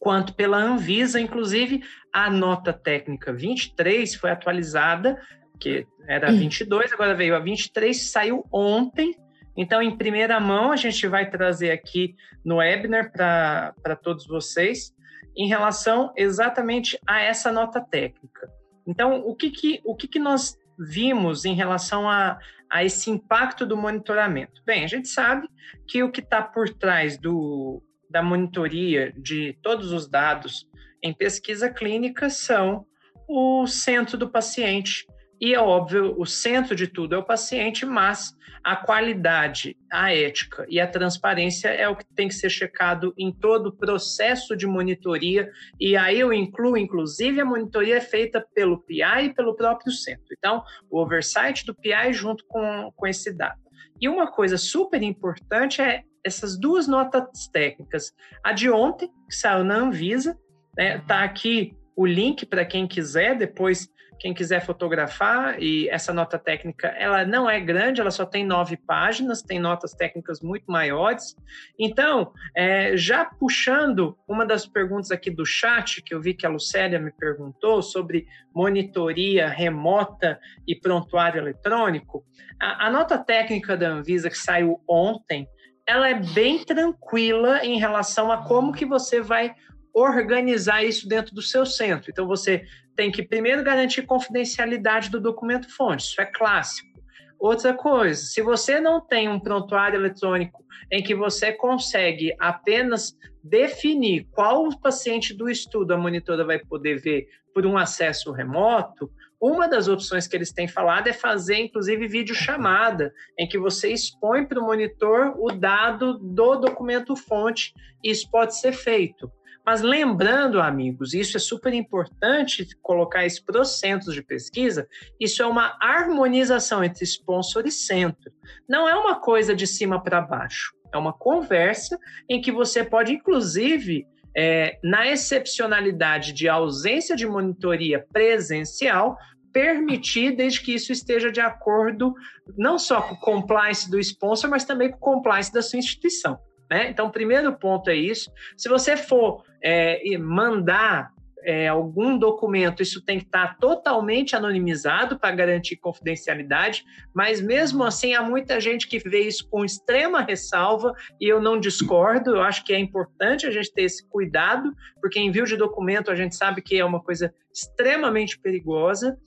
quanto 0.04 0.34
pela 0.34 0.58
Anvisa. 0.58 1.18
Inclusive, 1.18 1.82
a 2.12 2.30
nota 2.30 2.74
técnica 2.74 3.32
23 3.32 4.14
foi 4.16 4.32
atualizada, 4.32 5.18
que 5.58 5.88
era 6.06 6.30
22, 6.30 6.92
agora 6.92 7.16
veio 7.16 7.34
a 7.34 7.40
23, 7.40 8.12
saiu 8.12 8.46
ontem. 8.52 9.16
Então, 9.56 9.82
em 9.82 9.96
primeira 9.96 10.42
mão, 10.42 10.74
a 10.74 10.76
gente 10.76 11.08
vai 11.08 11.30
trazer 11.30 11.72
aqui 11.72 12.16
no 12.44 12.58
webinar 12.58 13.14
para 13.14 13.96
todos 13.96 14.28
vocês 14.28 14.94
em 15.38 15.48
relação 15.48 16.12
exatamente 16.18 17.00
a 17.08 17.22
essa 17.22 17.50
nota 17.50 17.80
técnica. 17.80 18.52
Então, 18.86 19.22
o 19.26 19.34
que, 19.34 19.52
que, 19.52 19.80
o 19.86 19.96
que, 19.96 20.10
que 20.10 20.20
nós 20.20 20.58
vimos 20.78 21.46
em 21.46 21.56
relação 21.56 22.10
a, 22.10 22.38
a 22.70 22.84
esse 22.84 23.10
impacto 23.10 23.66
do 23.66 23.78
monitoramento? 23.78 24.62
Bem, 24.66 24.84
a 24.84 24.88
gente 24.88 25.08
sabe 25.08 25.48
que 25.88 26.04
o 26.04 26.12
que 26.12 26.20
está 26.20 26.42
por 26.42 26.68
trás 26.70 27.18
do, 27.18 27.82
da 28.14 28.22
monitoria 28.22 29.12
de 29.18 29.58
todos 29.64 29.92
os 29.92 30.08
dados 30.08 30.70
em 31.02 31.12
pesquisa 31.12 31.68
clínica 31.68 32.30
são 32.30 32.86
o 33.28 33.66
centro 33.66 34.16
do 34.16 34.30
paciente. 34.30 35.08
E 35.42 35.52
é 35.56 35.60
óbvio, 35.60 36.14
o 36.16 36.26
centro 36.26 36.76
de 36.76 36.86
tudo 36.86 37.16
é 37.16 37.18
o 37.18 37.26
paciente, 37.26 37.88
mas 37.88 38.32
a 38.64 38.76
qualidade, 38.76 39.76
a 39.92 40.14
ética 40.14 40.64
e 40.70 40.80
a 40.80 40.88
transparência 40.88 41.70
é 41.70 41.90
o 41.90 41.96
que 41.96 42.06
tem 42.16 42.28
que 42.28 42.36
ser 42.36 42.52
checado 42.52 43.16
em 43.18 43.32
todo 43.32 43.68
o 43.68 43.76
processo 43.76 44.56
de 44.56 44.68
monitoria. 44.68 45.52
E 45.80 45.98
aí 45.98 46.20
eu 46.20 46.32
incluo, 46.32 46.78
inclusive, 46.78 47.42
a 47.42 47.46
monitoria 47.46 47.98
é 47.98 48.02
feita 48.02 48.46
pelo 48.54 48.80
PI 48.84 49.26
e 49.26 49.34
pelo 49.34 49.56
próprio 49.56 49.92
centro. 49.92 50.28
Então, 50.38 50.64
o 50.88 51.02
oversight 51.02 51.66
do 51.66 51.74
PI 51.74 52.14
junto 52.14 52.46
com, 52.48 52.92
com 52.96 53.08
esse 53.08 53.36
dado. 53.36 53.60
E 54.00 54.08
uma 54.08 54.32
coisa 54.32 54.58
super 54.58 55.02
importante 55.02 55.82
é 55.82 56.04
essas 56.24 56.58
duas 56.58 56.88
notas 56.88 57.48
técnicas. 57.48 58.14
A 58.44 58.54
de 58.54 58.70
ontem, 58.70 59.10
que 59.28 59.36
saiu 59.36 59.64
na 59.64 59.76
Anvisa, 59.76 60.38
né, 60.78 61.00
tá 61.08 61.24
aqui 61.24 61.76
o 61.96 62.06
link 62.06 62.46
para 62.46 62.66
quem 62.66 62.88
quiser 62.88 63.38
depois 63.38 63.92
quem 64.20 64.34
quiser 64.34 64.66
fotografar 64.66 65.62
e 65.62 65.90
essa 65.90 66.14
nota 66.14 66.40
técnica 66.40 66.88
ela 66.88 67.26
não 67.26 67.50
é 67.50 67.60
grande 67.60 68.00
ela 68.00 68.12
só 68.12 68.26
tem 68.26 68.46
nove 68.46 68.78
páginas 68.78 69.42
tem 69.42 69.60
notas 69.60 69.94
técnicas 69.94 70.40
muito 70.42 70.66
maiores 70.68 71.36
então 71.78 72.32
é, 72.56 72.96
já 72.96 73.26
puxando 73.26 74.18
uma 74.28 74.46
das 74.46 74.66
perguntas 74.66 75.12
aqui 75.12 75.30
do 75.30 75.46
chat 75.46 76.02
que 76.02 76.14
eu 76.14 76.22
vi 76.22 76.34
que 76.34 76.46
a 76.46 76.50
Lucélia 76.50 77.00
me 77.00 77.12
perguntou 77.12 77.82
sobre 77.82 78.26
monitoria 78.56 79.48
remota 79.50 80.40
e 80.68 80.76
prontuário 80.76 81.40
eletrônico 81.40 82.24
a, 82.60 82.88
a 82.88 82.92
nota 82.92 83.18
técnica 83.18 83.76
da 83.76 83.90
Anvisa 83.90 84.30
que 84.30 84.38
saiu 84.38 84.80
ontem 84.88 85.48
ela 85.88 86.10
é 86.10 86.14
bem 86.14 86.64
tranquila 86.64 87.64
em 87.66 87.78
relação 87.78 88.32
a 88.32 88.46
como 88.46 88.74
que 88.74 88.86
você 88.86 89.22
vai 89.22 89.54
organizar 89.94 90.84
isso 90.84 91.08
dentro 91.08 91.36
do 91.36 91.42
seu 91.42 91.66
centro. 91.66 92.10
Então 92.10 92.28
você 92.28 92.66
tem 92.96 93.12
que 93.12 93.24
primeiro 93.24 93.64
garantir 93.64 94.04
confidencialidade 94.04 95.10
do 95.10 95.20
documento 95.20 95.74
fonte, 95.76 96.06
isso 96.06 96.22
é 96.22 96.26
clássico. 96.26 96.94
Outra 97.40 97.74
coisa, 97.74 98.22
se 98.22 98.42
você 98.42 98.80
não 98.80 99.02
tem 99.02 99.28
um 99.28 99.40
prontuário 99.40 100.00
eletrônico 100.00 100.64
em 100.90 101.04
que 101.04 101.14
você 101.14 101.52
consegue 101.52 102.34
apenas 102.40 103.18
definir 103.44 104.26
qual 104.32 104.70
paciente 104.80 105.34
do 105.34 105.50
estudo 105.50 105.94
a 105.94 105.98
monitora 105.98 106.46
vai 106.46 106.60
poder 106.60 107.02
ver 107.02 107.28
por 107.54 107.66
um 107.66 107.78
acesso 107.78 108.32
remoto, 108.32 109.12
uma 109.46 109.68
das 109.68 109.90
opções 109.90 110.26
que 110.26 110.38
eles 110.38 110.54
têm 110.54 110.70
falado 110.70 111.08
é 111.08 111.14
fazer, 111.14 111.58
inclusive, 111.58 112.08
videochamada, 112.08 113.14
em 113.38 113.46
que 113.46 113.60
você 113.60 113.92
expõe 113.92 114.46
para 114.46 114.58
o 114.58 114.64
monitor 114.64 115.34
o 115.38 115.52
dado 115.52 116.18
do 116.18 116.56
documento 116.56 117.14
fonte, 117.14 117.74
isso 118.02 118.32
pode 118.32 118.58
ser 118.58 118.72
feito. 118.72 119.30
Mas 119.66 119.82
lembrando, 119.82 120.62
amigos, 120.62 121.14
isso 121.14 121.36
é 121.36 121.40
super 121.42 121.74
importante 121.74 122.66
colocar 122.82 123.26
isso 123.26 123.44
para 123.44 123.60
os 123.60 123.80
centros 123.80 124.16
de 124.16 124.24
pesquisa, 124.24 124.88
isso 125.20 125.44
é 125.44 125.46
uma 125.46 125.78
harmonização 125.82 126.82
entre 126.82 127.04
sponsor 127.04 127.68
e 127.68 127.72
centro. 127.72 128.32
Não 128.68 128.88
é 128.88 128.96
uma 128.96 129.20
coisa 129.20 129.54
de 129.54 129.68
cima 129.68 130.02
para 130.02 130.22
baixo, 130.22 130.74
é 130.94 130.98
uma 130.98 131.12
conversa 131.12 132.00
em 132.30 132.40
que 132.40 132.52
você 132.52 132.82
pode, 132.82 133.12
inclusive, 133.12 134.08
é, 134.36 134.80
na 134.84 135.08
excepcionalidade 135.08 136.34
de 136.34 136.50
ausência 136.50 137.16
de 137.16 137.26
monitoria 137.28 138.06
presencial, 138.12 139.18
permitir 139.54 140.36
desde 140.36 140.62
que 140.62 140.74
isso 140.74 140.92
esteja 140.92 141.32
de 141.32 141.40
acordo 141.40 142.14
não 142.58 142.78
só 142.80 143.02
com 143.02 143.14
o 143.14 143.20
compliance 143.20 143.90
do 143.90 144.00
sponsor, 144.00 144.50
mas 144.50 144.66
também 144.66 144.90
com 144.90 144.98
o 144.98 145.00
compliance 145.00 145.54
da 145.54 145.62
sua 145.62 145.80
instituição. 145.80 146.38
Né? 146.70 146.90
Então, 146.90 147.08
o 147.08 147.12
primeiro 147.12 147.54
ponto 147.58 147.90
é 147.90 147.96
isso. 147.96 148.32
Se 148.58 148.68
você 148.68 148.98
for 148.98 149.44
é, 149.62 150.18
mandar 150.18 151.14
é, 151.46 151.68
algum 151.68 152.18
documento, 152.18 152.82
isso 152.82 153.04
tem 153.04 153.20
que 153.20 153.26
estar 153.26 153.58
totalmente 153.58 154.36
anonimizado 154.36 155.20
para 155.20 155.36
garantir 155.36 155.76
confidencialidade, 155.76 156.84
mas 157.14 157.42
mesmo 157.42 157.84
assim 157.84 158.14
há 158.14 158.24
muita 158.24 158.60
gente 158.60 158.88
que 158.88 158.98
vê 158.98 159.22
isso 159.28 159.48
com 159.50 159.66
extrema 159.66 160.22
ressalva 160.22 160.94
e 161.20 161.28
eu 161.28 161.42
não 161.42 161.60
discordo, 161.60 162.32
eu 162.32 162.42
acho 162.42 162.64
que 162.64 162.74
é 162.74 162.80
importante 162.80 163.46
a 163.46 163.52
gente 163.52 163.74
ter 163.74 163.84
esse 163.84 164.08
cuidado, 164.08 164.72
porque 165.02 165.20
envio 165.20 165.46
de 165.46 165.58
documento 165.58 166.10
a 166.10 166.16
gente 166.16 166.36
sabe 166.36 166.62
que 166.62 166.80
é 166.80 166.86
uma 166.86 167.02
coisa 167.02 167.34
extremamente 167.54 168.40
perigosa 168.40 169.18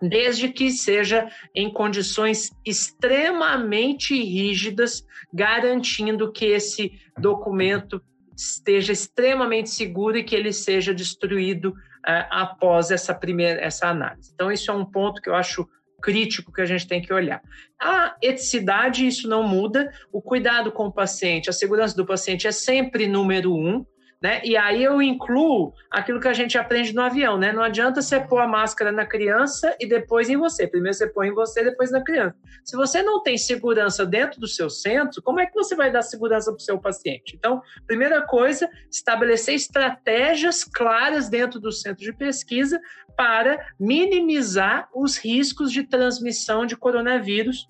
desde 0.00 0.48
que 0.48 0.70
seja 0.70 1.28
em 1.54 1.72
condições 1.72 2.50
extremamente 2.64 4.14
rígidas, 4.14 5.04
garantindo 5.32 6.32
que 6.32 6.46
esse 6.46 6.92
documento 7.18 8.02
esteja 8.36 8.92
extremamente 8.92 9.70
seguro 9.70 10.16
e 10.16 10.22
que 10.22 10.34
ele 10.34 10.52
seja 10.52 10.94
destruído 10.94 11.70
uh, 11.70 12.26
após 12.30 12.90
essa 12.90 13.12
primeira 13.12 13.60
essa 13.60 13.88
análise. 13.88 14.30
Então 14.32 14.52
isso 14.52 14.70
é 14.70 14.74
um 14.74 14.84
ponto 14.84 15.20
que 15.20 15.28
eu 15.28 15.34
acho 15.34 15.68
crítico 16.00 16.52
que 16.52 16.60
a 16.60 16.66
gente 16.66 16.86
tem 16.86 17.02
que 17.02 17.12
olhar. 17.12 17.42
A 17.80 18.16
eticidade, 18.22 19.04
isso 19.04 19.28
não 19.28 19.42
muda, 19.42 19.92
o 20.12 20.22
cuidado 20.22 20.70
com 20.70 20.86
o 20.86 20.92
paciente, 20.92 21.50
a 21.50 21.52
segurança 21.52 21.96
do 21.96 22.06
paciente 22.06 22.46
é 22.46 22.52
sempre 22.52 23.08
número 23.08 23.52
um, 23.52 23.84
né? 24.20 24.40
E 24.44 24.56
aí 24.56 24.82
eu 24.82 25.00
incluo 25.00 25.72
aquilo 25.90 26.20
que 26.20 26.26
a 26.26 26.32
gente 26.32 26.58
aprende 26.58 26.92
no 26.92 27.02
avião, 27.02 27.38
né? 27.38 27.52
Não 27.52 27.62
adianta 27.62 28.02
você 28.02 28.18
pôr 28.18 28.40
a 28.40 28.48
máscara 28.48 28.90
na 28.90 29.06
criança 29.06 29.76
e 29.78 29.86
depois 29.86 30.28
em 30.28 30.36
você. 30.36 30.66
Primeiro 30.66 30.96
você 30.96 31.06
põe 31.06 31.28
em 31.28 31.34
você, 31.34 31.62
depois 31.62 31.92
na 31.92 32.02
criança. 32.02 32.36
Se 32.64 32.76
você 32.76 33.02
não 33.02 33.22
tem 33.22 33.38
segurança 33.38 34.04
dentro 34.04 34.40
do 34.40 34.48
seu 34.48 34.68
centro, 34.68 35.22
como 35.22 35.38
é 35.38 35.46
que 35.46 35.54
você 35.54 35.76
vai 35.76 35.92
dar 35.92 36.02
segurança 36.02 36.50
para 36.50 36.58
o 36.58 36.62
seu 36.62 36.80
paciente? 36.80 37.36
Então, 37.36 37.62
primeira 37.86 38.20
coisa, 38.22 38.68
estabelecer 38.90 39.54
estratégias 39.54 40.64
claras 40.64 41.28
dentro 41.28 41.60
do 41.60 41.70
centro 41.70 42.02
de 42.02 42.12
pesquisa 42.12 42.80
para 43.16 43.64
minimizar 43.78 44.88
os 44.94 45.16
riscos 45.16 45.70
de 45.70 45.84
transmissão 45.84 46.66
de 46.66 46.76
coronavírus 46.76 47.68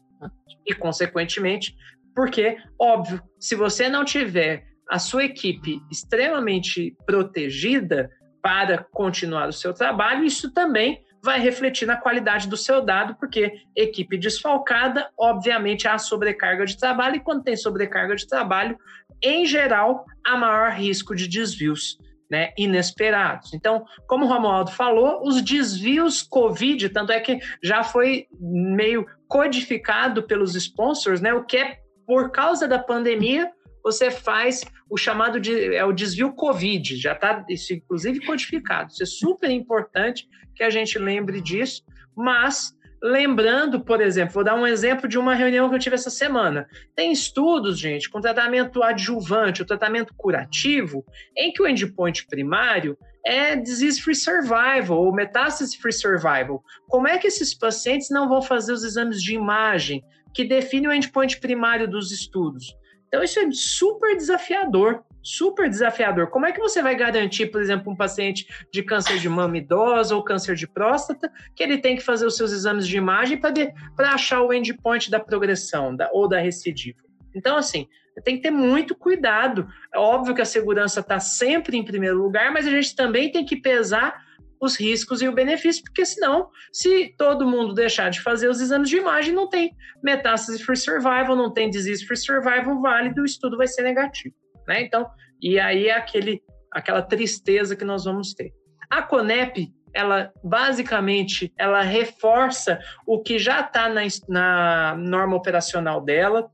e, 0.66 0.74
consequentemente, 0.74 1.74
porque, 2.14 2.56
óbvio, 2.78 3.22
se 3.38 3.54
você 3.54 3.88
não 3.88 4.04
tiver 4.04 4.66
a 4.88 4.98
sua 4.98 5.24
equipe 5.24 5.80
extremamente 5.90 6.96
protegida 7.04 8.10
para 8.42 8.78
continuar 8.92 9.48
o 9.48 9.52
seu 9.52 9.74
trabalho, 9.74 10.24
isso 10.24 10.52
também 10.52 11.02
vai 11.22 11.40
refletir 11.40 11.86
na 11.86 11.96
qualidade 11.96 12.48
do 12.48 12.56
seu 12.56 12.80
dado, 12.80 13.16
porque 13.16 13.52
equipe 13.74 14.16
desfalcada, 14.16 15.10
obviamente, 15.18 15.88
há 15.88 15.98
sobrecarga 15.98 16.64
de 16.64 16.78
trabalho, 16.78 17.16
e 17.16 17.20
quando 17.20 17.42
tem 17.42 17.56
sobrecarga 17.56 18.14
de 18.14 18.26
trabalho, 18.26 18.78
em 19.22 19.44
geral, 19.44 20.04
há 20.24 20.36
maior 20.36 20.70
risco 20.70 21.14
de 21.14 21.26
desvios 21.26 21.98
né, 22.30 22.52
inesperados. 22.56 23.52
Então, 23.54 23.84
como 24.06 24.26
o 24.26 24.28
Romualdo 24.28 24.70
falou, 24.70 25.26
os 25.26 25.42
desvios 25.42 26.22
Covid, 26.22 26.90
tanto 26.90 27.10
é 27.10 27.20
que 27.20 27.40
já 27.62 27.82
foi 27.82 28.26
meio 28.38 29.06
codificado 29.26 30.22
pelos 30.22 30.54
sponsors, 30.54 31.20
né, 31.20 31.32
o 31.34 31.44
que 31.44 31.56
é 31.56 31.78
por 32.06 32.30
causa 32.30 32.68
da 32.68 32.78
pandemia, 32.78 33.50
você 33.90 34.10
faz 34.10 34.60
o 34.90 34.96
chamado 34.96 35.40
de 35.40 35.74
é 35.74 35.84
o 35.84 35.92
desvio 35.92 36.32
Covid, 36.32 36.96
já 36.96 37.12
está 37.12 37.44
isso 37.48 37.72
inclusive 37.72 38.24
codificado. 38.24 38.90
Isso 38.90 39.02
é 39.02 39.06
super 39.06 39.50
importante 39.50 40.28
que 40.54 40.62
a 40.62 40.70
gente 40.70 40.98
lembre 40.98 41.40
disso, 41.40 41.82
mas 42.14 42.76
lembrando, 43.02 43.80
por 43.80 44.00
exemplo, 44.00 44.34
vou 44.34 44.44
dar 44.44 44.56
um 44.56 44.66
exemplo 44.66 45.08
de 45.08 45.18
uma 45.18 45.34
reunião 45.34 45.68
que 45.68 45.74
eu 45.74 45.78
tive 45.78 45.94
essa 45.94 46.10
semana. 46.10 46.68
Tem 46.94 47.12
estudos, 47.12 47.78
gente, 47.78 48.10
com 48.10 48.20
tratamento 48.20 48.82
adjuvante, 48.82 49.62
o 49.62 49.66
tratamento 49.66 50.12
curativo, 50.16 51.04
em 51.36 51.52
que 51.52 51.62
o 51.62 51.66
endpoint 51.66 52.26
primário 52.26 52.98
é 53.24 53.56
disease-free 53.56 54.14
survival 54.14 54.98
ou 54.98 55.14
metástase-free 55.14 55.92
survival. 55.92 56.62
Como 56.88 57.08
é 57.08 57.18
que 57.18 57.28
esses 57.28 57.54
pacientes 57.54 58.10
não 58.10 58.28
vão 58.28 58.42
fazer 58.42 58.72
os 58.72 58.84
exames 58.84 59.22
de 59.22 59.34
imagem 59.34 60.02
que 60.34 60.44
definem 60.44 60.90
o 60.90 60.92
endpoint 60.92 61.40
primário 61.40 61.88
dos 61.88 62.10
estudos? 62.10 62.76
Então, 63.08 63.22
isso 63.22 63.40
é 63.40 63.50
super 63.50 64.14
desafiador, 64.16 65.02
super 65.22 65.68
desafiador. 65.68 66.28
Como 66.28 66.46
é 66.46 66.52
que 66.52 66.60
você 66.60 66.82
vai 66.82 66.94
garantir, 66.94 67.46
por 67.46 67.60
exemplo, 67.60 67.92
um 67.92 67.96
paciente 67.96 68.46
de 68.72 68.82
câncer 68.82 69.18
de 69.18 69.28
mama 69.28 69.58
idosa 69.58 70.14
ou 70.14 70.22
câncer 70.22 70.54
de 70.54 70.66
próstata, 70.66 71.32
que 71.56 71.62
ele 71.62 71.78
tem 71.78 71.96
que 71.96 72.02
fazer 72.02 72.26
os 72.26 72.36
seus 72.36 72.52
exames 72.52 72.86
de 72.86 72.96
imagem 72.96 73.38
para 73.38 74.12
achar 74.12 74.42
o 74.42 74.52
endpoint 74.52 75.10
da 75.10 75.18
progressão 75.18 75.96
da, 75.96 76.08
ou 76.12 76.28
da 76.28 76.38
recidiva? 76.38 76.98
Então, 77.34 77.56
assim, 77.56 77.88
tem 78.24 78.36
que 78.36 78.42
ter 78.42 78.50
muito 78.50 78.94
cuidado. 78.94 79.68
É 79.94 79.98
óbvio 79.98 80.34
que 80.34 80.42
a 80.42 80.46
segurança 80.46 81.00
está 81.00 81.18
sempre 81.18 81.76
em 81.76 81.84
primeiro 81.84 82.18
lugar, 82.18 82.52
mas 82.52 82.66
a 82.66 82.70
gente 82.70 82.94
também 82.94 83.30
tem 83.30 83.44
que 83.44 83.56
pesar 83.56 84.27
os 84.60 84.78
riscos 84.78 85.22
e 85.22 85.28
o 85.28 85.34
benefício, 85.34 85.82
porque 85.84 86.04
senão, 86.04 86.48
se 86.72 87.14
todo 87.16 87.46
mundo 87.46 87.74
deixar 87.74 88.10
de 88.10 88.20
fazer 88.20 88.48
os 88.48 88.60
exames 88.60 88.88
de 88.88 88.96
imagem, 88.96 89.34
não 89.34 89.48
tem 89.48 89.72
metástase 90.02 90.62
free 90.62 90.76
survival, 90.76 91.36
não 91.36 91.52
tem 91.52 91.70
disease 91.70 92.04
free 92.06 92.16
survival 92.16 92.80
válido, 92.80 93.22
o 93.22 93.24
estudo 93.24 93.56
vai 93.56 93.66
ser 93.66 93.82
negativo, 93.82 94.34
né? 94.66 94.82
Então, 94.82 95.08
e 95.40 95.58
aí 95.58 95.88
é 95.88 95.94
aquele, 95.94 96.42
aquela 96.72 97.02
tristeza 97.02 97.76
que 97.76 97.84
nós 97.84 98.04
vamos 98.04 98.34
ter. 98.34 98.52
A 98.90 99.02
CONEP, 99.02 99.72
ela 99.94 100.32
basicamente, 100.42 101.52
ela 101.56 101.82
reforça 101.82 102.78
o 103.06 103.22
que 103.22 103.38
já 103.38 103.60
está 103.60 103.88
na, 103.88 104.02
na 104.28 104.96
norma 104.96 105.36
operacional 105.36 106.00
dela, 106.04 106.50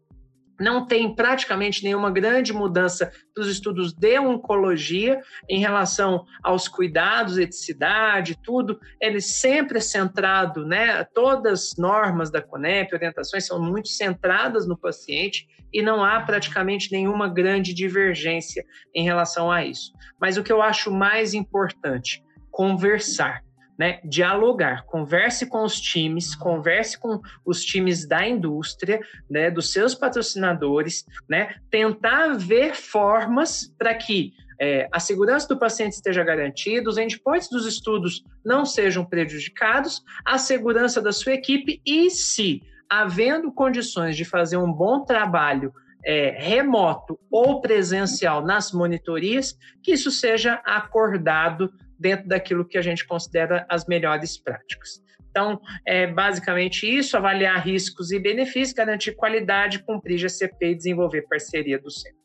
não 0.58 0.86
tem 0.86 1.14
praticamente 1.14 1.82
nenhuma 1.82 2.10
grande 2.10 2.52
mudança 2.52 3.10
dos 3.34 3.48
estudos 3.48 3.92
de 3.92 4.18
oncologia 4.18 5.20
em 5.48 5.60
relação 5.60 6.24
aos 6.42 6.68
cuidados, 6.68 7.38
eticidade, 7.38 8.38
tudo. 8.42 8.78
Ele 9.00 9.20
sempre 9.20 9.78
é 9.78 9.80
centrado, 9.80 10.64
né? 10.66 11.04
Todas 11.14 11.70
as 11.70 11.76
normas 11.76 12.30
da 12.30 12.40
CONEP, 12.40 12.94
orientações 12.94 13.46
são 13.46 13.60
muito 13.60 13.88
centradas 13.88 14.66
no 14.66 14.78
paciente 14.78 15.46
e 15.72 15.82
não 15.82 16.04
há 16.04 16.20
praticamente 16.20 16.92
nenhuma 16.92 17.28
grande 17.28 17.74
divergência 17.74 18.64
em 18.94 19.04
relação 19.04 19.50
a 19.50 19.64
isso. 19.64 19.92
Mas 20.20 20.36
o 20.36 20.42
que 20.42 20.52
eu 20.52 20.62
acho 20.62 20.90
mais 20.90 21.34
importante, 21.34 22.22
conversar 22.50 23.43
né, 23.78 24.00
dialogar, 24.04 24.84
converse 24.86 25.46
com 25.46 25.64
os 25.64 25.80
times, 25.80 26.34
converse 26.34 26.98
com 26.98 27.20
os 27.44 27.64
times 27.64 28.06
da 28.06 28.26
indústria, 28.26 29.00
né, 29.28 29.50
dos 29.50 29.72
seus 29.72 29.94
patrocinadores, 29.94 31.04
né, 31.28 31.56
tentar 31.70 32.36
ver 32.36 32.74
formas 32.74 33.72
para 33.78 33.94
que 33.94 34.32
é, 34.60 34.88
a 34.92 35.00
segurança 35.00 35.48
do 35.48 35.58
paciente 35.58 35.94
esteja 35.94 36.22
garantida, 36.22 36.88
os 36.88 36.96
endpoints 36.96 37.48
dos 37.48 37.66
estudos 37.66 38.22
não 38.44 38.64
sejam 38.64 39.04
prejudicados, 39.04 40.02
a 40.24 40.38
segurança 40.38 41.02
da 41.02 41.12
sua 41.12 41.32
equipe 41.32 41.80
e 41.84 42.10
se 42.10 42.62
havendo 42.88 43.52
condições 43.52 44.16
de 44.16 44.24
fazer 44.24 44.56
um 44.56 44.72
bom 44.72 45.04
trabalho 45.04 45.72
é, 46.04 46.36
remoto 46.38 47.18
ou 47.30 47.60
presencial 47.60 48.44
nas 48.44 48.72
monitorias, 48.72 49.56
que 49.82 49.92
isso 49.92 50.10
seja 50.10 50.60
acordado 50.64 51.72
dentro 52.04 52.28
daquilo 52.28 52.66
que 52.66 52.76
a 52.76 52.82
gente 52.82 53.06
considera 53.06 53.64
as 53.66 53.86
melhores 53.86 54.36
práticas. 54.36 55.02
Então, 55.30 55.58
é 55.86 56.06
basicamente 56.06 56.86
isso: 56.86 57.16
avaliar 57.16 57.64
riscos 57.64 58.12
e 58.12 58.18
benefícios, 58.18 58.74
garantir 58.74 59.12
qualidade, 59.12 59.82
cumprir 59.82 60.18
GCP 60.18 60.72
e 60.72 60.74
desenvolver 60.74 61.22
parceria 61.22 61.78
do 61.78 61.90
centro. 61.90 62.18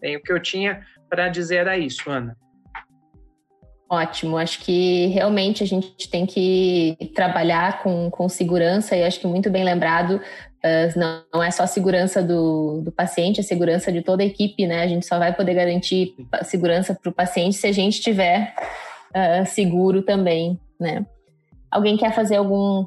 Bem, 0.00 0.16
o 0.16 0.22
que 0.22 0.32
eu 0.32 0.40
tinha 0.40 0.86
para 1.10 1.28
dizer 1.28 1.56
era 1.56 1.76
isso, 1.76 2.08
Ana. 2.08 2.36
Ótimo, 3.90 4.38
acho 4.38 4.60
que 4.60 5.08
realmente 5.08 5.62
a 5.62 5.66
gente 5.66 6.08
tem 6.08 6.24
que 6.24 6.96
trabalhar 7.14 7.82
com, 7.82 8.10
com 8.10 8.28
segurança 8.28 8.96
e 8.96 9.02
acho 9.04 9.20
que 9.20 9.26
muito 9.26 9.50
bem 9.50 9.62
lembrado, 9.62 10.20
não, 10.96 11.22
não, 11.32 11.42
é 11.42 11.50
só 11.50 11.64
a 11.64 11.66
segurança 11.66 12.22
do, 12.22 12.80
do 12.82 12.90
paciente, 12.90 13.38
é 13.38 13.42
a 13.42 13.46
segurança 13.46 13.92
de 13.92 14.00
toda 14.00 14.22
a 14.22 14.26
equipe, 14.26 14.66
né? 14.66 14.82
A 14.82 14.86
gente 14.86 15.06
só 15.06 15.18
vai 15.18 15.34
poder 15.34 15.54
garantir 15.54 16.14
segurança 16.44 16.94
para 16.94 17.10
o 17.10 17.14
paciente 17.14 17.56
se 17.56 17.66
a 17.66 17.72
gente 17.72 18.00
tiver 18.00 18.54
uh, 19.14 19.46
seguro 19.46 20.02
também, 20.02 20.58
né? 20.80 21.06
Alguém 21.70 21.96
quer 21.96 22.14
fazer 22.14 22.36
algum 22.36 22.86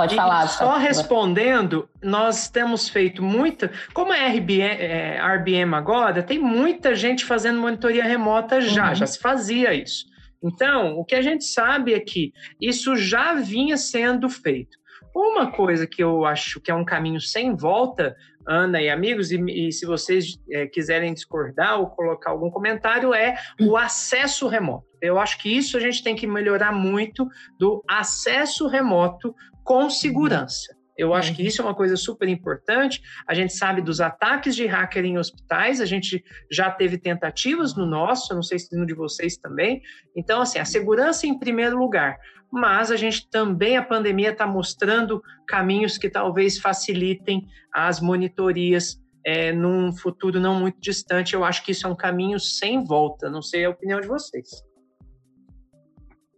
Pode 0.00 0.16
falar. 0.16 0.46
Só 0.48 0.78
respondendo, 0.78 1.86
nós 2.02 2.48
temos 2.48 2.88
feito 2.88 3.22
muita. 3.22 3.70
Como 3.92 4.14
é 4.14 4.28
RBM, 4.28 4.62
é, 4.62 5.20
RBM 5.20 5.74
agora, 5.74 6.22
tem 6.22 6.38
muita 6.38 6.94
gente 6.94 7.22
fazendo 7.22 7.60
monitoria 7.60 8.04
remota 8.04 8.62
já, 8.62 8.88
uhum. 8.88 8.94
já 8.94 9.06
se 9.06 9.18
fazia 9.18 9.74
isso. 9.74 10.06
Então, 10.42 10.96
o 10.96 11.04
que 11.04 11.14
a 11.14 11.20
gente 11.20 11.44
sabe 11.44 11.92
é 11.92 12.00
que 12.00 12.32
isso 12.58 12.96
já 12.96 13.34
vinha 13.34 13.76
sendo 13.76 14.30
feito. 14.30 14.78
Uma 15.14 15.52
coisa 15.52 15.86
que 15.86 16.02
eu 16.02 16.24
acho 16.24 16.60
que 16.60 16.70
é 16.70 16.74
um 16.74 16.84
caminho 16.84 17.20
sem 17.20 17.54
volta, 17.54 18.16
Ana 18.46 18.80
e 18.80 18.88
amigos, 18.88 19.30
e, 19.30 19.68
e 19.68 19.72
se 19.72 19.86
vocês 19.86 20.38
é, 20.50 20.66
quiserem 20.66 21.12
discordar 21.12 21.78
ou 21.78 21.88
colocar 21.88 22.30
algum 22.30 22.50
comentário, 22.50 23.14
é 23.14 23.36
o 23.60 23.76
acesso 23.76 24.48
remoto. 24.48 24.86
Eu 25.00 25.18
acho 25.18 25.38
que 25.38 25.48
isso 25.48 25.76
a 25.76 25.80
gente 25.80 26.02
tem 26.02 26.14
que 26.14 26.26
melhorar 26.26 26.72
muito 26.72 27.28
do 27.58 27.82
acesso 27.88 28.66
remoto 28.66 29.34
com 29.64 29.88
segurança. 29.88 30.74
Eu 31.00 31.14
acho 31.14 31.34
que 31.34 31.40
uhum. 31.40 31.48
isso 31.48 31.62
é 31.62 31.64
uma 31.64 31.74
coisa 31.74 31.96
super 31.96 32.28
importante. 32.28 33.00
A 33.26 33.32
gente 33.32 33.54
sabe 33.54 33.80
dos 33.80 34.02
ataques 34.02 34.54
de 34.54 34.66
hacker 34.66 35.02
em 35.02 35.16
hospitais, 35.16 35.80
a 35.80 35.86
gente 35.86 36.22
já 36.50 36.70
teve 36.70 36.98
tentativas 36.98 37.74
no 37.74 37.86
nosso, 37.86 38.30
eu 38.30 38.34
não 38.34 38.42
sei 38.42 38.58
se 38.58 38.76
no 38.76 38.84
de 38.84 38.92
vocês 38.92 39.38
também. 39.38 39.80
Então, 40.14 40.42
assim, 40.42 40.58
a 40.58 40.64
segurança 40.66 41.26
em 41.26 41.38
primeiro 41.38 41.78
lugar. 41.78 42.18
Mas 42.52 42.90
a 42.90 42.96
gente 42.96 43.28
também, 43.30 43.76
a 43.76 43.82
pandemia 43.82 44.30
está 44.30 44.46
mostrando 44.46 45.22
caminhos 45.46 45.96
que 45.96 46.10
talvez 46.10 46.58
facilitem 46.58 47.46
as 47.72 48.00
monitorias 48.00 49.00
é, 49.24 49.52
num 49.52 49.92
futuro 49.92 50.40
não 50.40 50.58
muito 50.58 50.80
distante. 50.80 51.34
Eu 51.34 51.44
acho 51.44 51.64
que 51.64 51.72
isso 51.72 51.86
é 51.86 51.90
um 51.90 51.94
caminho 51.94 52.40
sem 52.40 52.82
volta. 52.84 53.30
Não 53.30 53.42
sei 53.42 53.64
a 53.64 53.70
opinião 53.70 54.00
de 54.00 54.08
vocês. 54.08 54.48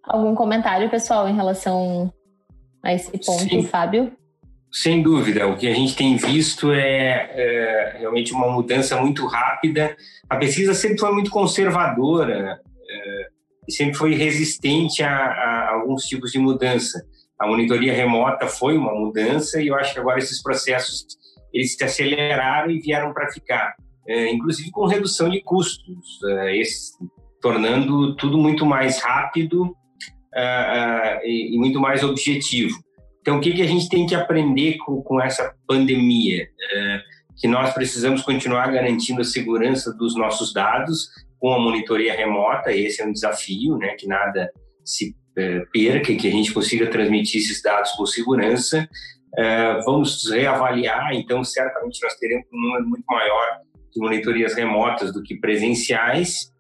Algum 0.04 0.34
comentário, 0.34 0.90
pessoal, 0.90 1.28
em 1.28 1.34
relação 1.34 2.12
a 2.82 2.92
esse 2.92 3.10
ponto, 3.12 3.48
Sim. 3.48 3.62
Fábio? 3.62 4.12
Sem 4.70 5.02
dúvida, 5.02 5.46
o 5.46 5.56
que 5.56 5.68
a 5.68 5.74
gente 5.74 5.94
tem 5.94 6.16
visto 6.16 6.72
é, 6.72 7.30
é, 7.34 7.96
realmente 7.98 8.32
uma 8.32 8.50
mudança 8.50 8.98
muito 9.00 9.26
rápida. 9.26 9.94
A 10.28 10.36
pesquisa 10.36 10.72
sempre 10.72 10.98
foi 10.98 11.12
muito 11.12 11.30
conservadora 11.30 12.58
é, 12.90 13.28
e 13.66 13.72
sempre 13.72 13.94
foi 13.94 14.14
resistente 14.14 15.02
a, 15.02 15.14
a, 15.14 15.70
alguns 15.74 16.04
tipos 16.04 16.32
de 16.32 16.38
mudança. 16.38 17.04
A 17.38 17.46
monitoria 17.46 17.92
remota 17.92 18.46
foi 18.46 18.76
uma 18.76 18.94
mudança 18.94 19.60
e 19.60 19.68
eu 19.68 19.74
acho 19.74 19.92
que 19.94 20.00
agora 20.00 20.18
esses 20.18 20.42
processos 20.42 21.06
eles 21.52 21.76
se 21.76 21.84
aceleraram 21.84 22.70
e 22.70 22.80
vieram 22.80 23.12
para 23.12 23.30
ficar, 23.30 23.74
é, 24.08 24.30
inclusive 24.32 24.70
com 24.70 24.86
redução 24.86 25.28
de 25.28 25.42
custos, 25.42 26.18
é, 26.24 26.56
esse, 26.56 26.92
tornando 27.40 28.16
tudo 28.16 28.38
muito 28.38 28.64
mais 28.64 29.00
rápido 29.00 29.64
uh, 29.64 31.20
e, 31.24 31.54
e, 31.54 31.58
muito 31.58 31.80
mais 31.80 32.02
objetivo. 32.02 32.74
Então, 33.20 33.36
o 33.36 33.40
que, 33.40 33.52
que 33.52 33.62
a 33.62 33.66
gente 33.66 33.88
tem 33.88 34.06
que 34.06 34.14
aprender 34.14 34.78
com, 34.78 35.02
com 35.02 35.20
essa 35.20 35.54
pandemia? 35.66 36.44
Uh, 36.44 37.22
que 37.38 37.48
nós 37.48 37.72
precisamos 37.74 38.22
continuar 38.22 38.70
garantindo 38.70 39.20
a 39.20 39.24
segurança 39.24 39.92
dos 39.92 40.14
nossos 40.14 40.52
dados 40.52 41.08
com 41.42 41.52
a 41.52 41.58
monitoria 41.58 42.14
remota, 42.14 42.70
esse 42.70 43.02
é 43.02 43.04
um 43.04 43.12
desafio, 43.12 43.76
né, 43.76 43.96
que 43.98 44.06
nada 44.06 44.48
se 44.84 45.10
uh, 45.10 45.68
perca, 45.72 46.14
que 46.14 46.28
a 46.28 46.30
gente 46.30 46.54
consiga 46.54 46.88
transmitir 46.88 47.40
esses 47.40 47.60
dados 47.60 47.90
com 47.92 48.06
segurança. 48.06 48.88
vamos 49.84 50.30
reavaliar, 50.30 51.12
então, 51.14 51.42
certamente 51.42 52.00
nós 52.00 52.14
teremos 52.14 52.46
um 52.52 52.60
número 52.60 52.86
muito 52.86 53.04
maior 53.10 53.58
de 53.92 54.00
monitorias 54.00 54.54
remotas 54.54 55.12
do 55.12 55.20
que 55.20 55.34
presenciais, 55.34 56.52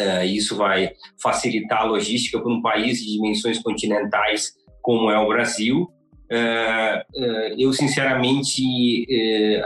Uh, 0.00 0.24
isso 0.24 0.56
vai 0.56 0.90
facilitar 1.22 1.82
a 1.82 1.84
logística 1.84 2.40
para 2.40 2.50
um 2.50 2.62
país 2.62 2.98
de 2.98 3.12
dimensões 3.12 3.58
continentais 3.58 4.52
como 4.80 5.10
é 5.10 5.18
o 5.18 5.28
Brasil. 5.28 5.88
Uh, 6.30 7.20
uh, 7.20 7.54
eu, 7.58 7.72
sinceramente, 7.74 9.06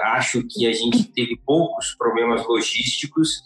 acho 0.03 0.43
que 0.49 0.67
a 0.67 0.73
gente 0.73 1.05
teve 1.13 1.39
poucos 1.47 1.95
problemas 1.97 2.45
logísticos, 2.47 3.41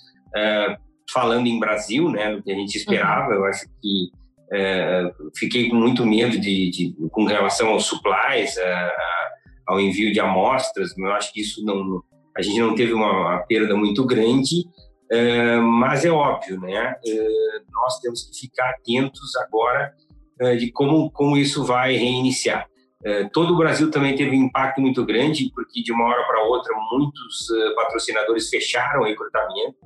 falando 1.13 1.47
em 1.47 1.59
Brasil, 1.59 2.09
né, 2.11 2.35
do 2.35 2.43
que 2.43 2.51
a 2.51 2.55
gente 2.55 2.77
esperava. 2.77 3.33
Eu 3.33 3.45
acho 3.45 3.67
que 3.81 4.11
fiquei 5.37 5.69
com 5.69 5.77
muito 5.77 6.05
medo 6.05 6.41
de, 6.41 6.71
de 6.71 6.95
com 7.13 7.25
relação 7.25 7.69
aos 7.69 7.87
supplies, 7.87 8.57
ao 9.67 9.81
envio 9.81 10.13
de 10.13 10.19
amostras. 10.19 10.97
Eu 10.99 11.13
acho 11.13 11.33
que 11.33 11.41
isso 11.41 11.65
não, 11.65 12.03
a 12.37 12.43
gente 12.43 12.59
não 12.59 12.75
teve 12.75 12.93
uma, 12.93 13.13
uma 13.13 13.39
perda 13.47 13.77
muito 13.77 14.05
grande. 14.05 14.65
É, 15.11 15.57
mas 15.57 16.05
é 16.05 16.11
óbvio, 16.11 16.61
né? 16.61 16.95
É, 17.05 17.29
nós 17.73 17.99
temos 17.99 18.23
que 18.25 18.47
ficar 18.47 18.71
atentos 18.71 19.35
agora 19.37 19.93
é, 20.41 20.55
de 20.55 20.71
como, 20.71 21.11
como 21.11 21.37
isso 21.37 21.65
vai 21.65 21.97
reiniciar. 21.97 22.69
todo 23.33 23.55
o 23.55 23.57
Brasil 23.57 23.91
também 23.91 24.15
teve 24.15 24.37
um 24.37 24.45
impacto 24.45 24.81
muito 24.81 25.05
grande, 25.05 25.51
porque 25.53 25.83
de 25.83 25.93
uma 25.93 26.05
hora 26.05 26.23
para 26.27 26.45
outra 26.45 26.73
muitos 26.93 27.49
patrocinadores 27.75 28.49
fecharam 28.49 29.01
o 29.01 29.05
recrutamento. 29.05 29.77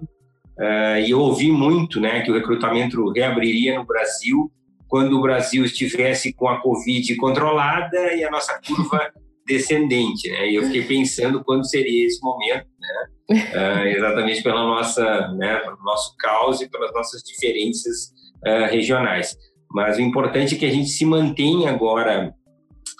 E 0.58 1.10
eu 1.10 1.20
ouvi 1.20 1.50
muito 1.50 2.00
né, 2.00 2.22
que 2.22 2.30
o 2.30 2.34
recrutamento 2.34 3.10
reabriria 3.10 3.76
no 3.76 3.84
Brasil 3.84 4.50
quando 4.88 5.18
o 5.18 5.22
Brasil 5.22 5.64
estivesse 5.64 6.32
com 6.32 6.48
a 6.48 6.60
Covid 6.60 7.16
controlada 7.16 8.14
e 8.14 8.22
a 8.22 8.30
nossa 8.30 8.60
curva 8.64 9.10
descendente. 9.44 10.30
Né? 10.30 10.50
E 10.50 10.54
eu 10.54 10.62
fiquei 10.64 10.82
pensando 10.82 11.42
quando 11.42 11.68
seria 11.68 12.06
esse 12.06 12.20
momento, 12.22 12.66
né? 12.78 13.08
uh, 13.30 13.86
exatamente 13.88 14.42
pela 14.42 14.62
nossa, 14.62 15.28
né, 15.32 15.56
pelo 15.56 15.78
nosso 15.82 16.14
caos 16.18 16.60
e 16.60 16.68
pelas 16.68 16.92
nossas 16.92 17.22
diferenças 17.22 18.12
uh, 18.46 18.70
regionais. 18.70 19.36
Mas 19.70 19.96
o 19.96 20.00
importante 20.00 20.54
é 20.54 20.58
que 20.58 20.66
a 20.66 20.70
gente 20.70 20.88
se 20.88 21.04
mantenha 21.04 21.70
agora 21.70 22.32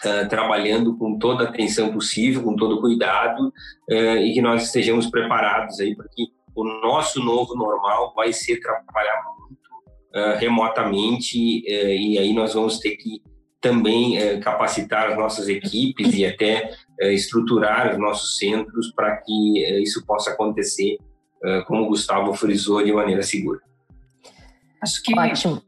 uh, 0.04 0.28
trabalhando 0.28 0.96
com 0.96 1.18
toda 1.18 1.44
a 1.44 1.48
atenção 1.48 1.92
possível, 1.92 2.42
com 2.42 2.56
todo 2.56 2.76
o 2.76 2.80
cuidado 2.80 3.52
e 3.88 4.32
que 4.32 4.40
nós 4.40 4.64
estejamos 4.64 5.06
preparados 5.06 5.78
aí 5.78 5.94
para 5.94 6.08
que 6.08 6.24
o 6.54 6.64
nosso 6.64 7.22
novo 7.22 7.54
normal 7.54 8.12
vai 8.14 8.32
ser 8.32 8.60
trabalhar 8.60 9.22
muito 9.38 10.38
remotamente 10.38 11.36
e 11.36 12.18
aí 12.18 12.32
nós 12.32 12.54
vamos 12.54 12.78
ter 12.78 12.96
que 12.96 13.20
também 13.60 14.38
capacitar 14.40 15.10
as 15.10 15.16
nossas 15.16 15.48
equipes 15.48 16.14
e 16.14 16.24
até 16.24 16.70
é, 17.00 17.12
estruturar 17.12 17.92
os 17.92 17.98
nossos 17.98 18.38
centros 18.38 18.92
para 18.94 19.16
que 19.16 19.82
isso 19.82 20.04
possa 20.06 20.30
acontecer, 20.30 20.96
é, 21.42 21.62
como 21.62 21.82
o 21.82 21.88
Gustavo 21.88 22.32
frisou, 22.34 22.84
de 22.84 22.92
maneira 22.92 23.22
segura. 23.22 23.60
Acho 24.80 25.02
que... 25.02 25.18
Ótimo. 25.18 25.62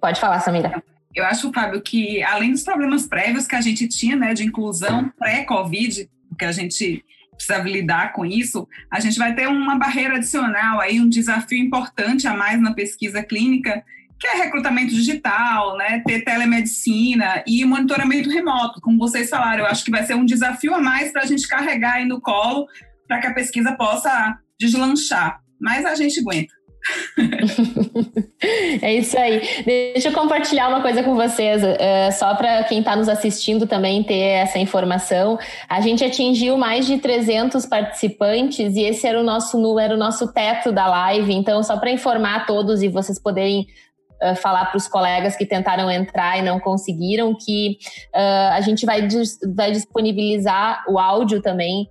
Pode 0.00 0.20
falar, 0.20 0.40
Samira. 0.40 0.82
Eu 1.14 1.24
acho, 1.24 1.52
Fábio, 1.52 1.80
que 1.80 2.22
além 2.22 2.52
dos 2.52 2.62
problemas 2.62 3.06
prévios 3.06 3.46
que 3.46 3.56
a 3.56 3.60
gente 3.60 3.88
tinha, 3.88 4.16
né, 4.16 4.34
de 4.34 4.44
inclusão 4.44 5.08
pré-Covid, 5.18 6.10
que 6.38 6.44
a 6.44 6.52
gente 6.52 7.04
precisava 7.38 7.68
lidar 7.68 8.12
com 8.12 8.26
isso, 8.26 8.68
a 8.90 9.00
gente 9.00 9.18
vai 9.18 9.34
ter 9.34 9.48
uma 9.48 9.78
barreira 9.78 10.16
adicional 10.16 10.80
aí, 10.80 11.00
um 11.00 11.08
desafio 11.08 11.58
importante 11.58 12.26
a 12.26 12.34
mais 12.34 12.60
na 12.60 12.74
pesquisa 12.74 13.22
clínica, 13.22 13.82
que 14.18 14.26
é 14.26 14.34
recrutamento 14.34 14.92
digital, 14.92 15.76
né, 15.76 16.02
ter 16.04 16.24
telemedicina 16.24 17.42
e 17.46 17.64
monitoramento 17.64 18.28
remoto, 18.28 18.80
como 18.80 18.98
vocês 18.98 19.30
falaram. 19.30 19.60
Eu 19.60 19.70
acho 19.70 19.84
que 19.84 19.90
vai 19.90 20.04
ser 20.04 20.14
um 20.14 20.24
desafio 20.24 20.74
a 20.74 20.80
mais 20.80 21.12
para 21.12 21.22
a 21.22 21.26
gente 21.26 21.46
carregar 21.46 21.94
aí 21.94 22.04
no 22.04 22.20
colo 22.20 22.66
para 23.06 23.20
que 23.20 23.28
a 23.28 23.34
pesquisa 23.34 23.72
possa 23.72 24.36
deslanchar. 24.58 25.40
Mas 25.60 25.86
a 25.86 25.94
gente 25.94 26.20
aguenta. 26.20 26.57
é 28.82 28.94
isso 28.94 29.18
aí. 29.18 29.40
Deixa 29.64 30.08
eu 30.08 30.12
compartilhar 30.12 30.68
uma 30.68 30.80
coisa 30.80 31.02
com 31.02 31.14
vocês, 31.14 31.62
uh, 31.62 32.12
só 32.12 32.34
para 32.34 32.64
quem 32.64 32.80
está 32.80 32.96
nos 32.96 33.08
assistindo 33.08 33.66
também 33.66 34.02
ter 34.02 34.18
essa 34.18 34.58
informação. 34.58 35.38
A 35.68 35.80
gente 35.80 36.04
atingiu 36.04 36.56
mais 36.56 36.86
de 36.86 36.98
300 36.98 37.66
participantes 37.66 38.76
e 38.76 38.82
esse 38.82 39.06
era 39.06 39.20
o 39.20 39.24
nosso 39.24 39.78
era 39.78 39.94
o 39.94 39.98
nosso 39.98 40.32
teto 40.32 40.72
da 40.72 40.86
live. 40.86 41.32
Então, 41.32 41.62
só 41.62 41.76
para 41.76 41.90
informar 41.90 42.46
todos 42.46 42.82
e 42.82 42.88
vocês 42.88 43.20
poderem 43.20 43.66
uh, 44.22 44.34
falar 44.36 44.66
para 44.66 44.78
os 44.78 44.88
colegas 44.88 45.36
que 45.36 45.44
tentaram 45.44 45.90
entrar 45.90 46.38
e 46.38 46.42
não 46.42 46.58
conseguiram, 46.60 47.34
que 47.34 47.78
uh, 48.14 48.52
a 48.52 48.60
gente 48.60 48.86
vai, 48.86 49.06
dis 49.06 49.38
vai 49.54 49.72
disponibilizar 49.72 50.84
o 50.88 50.98
áudio 50.98 51.42
também 51.42 51.88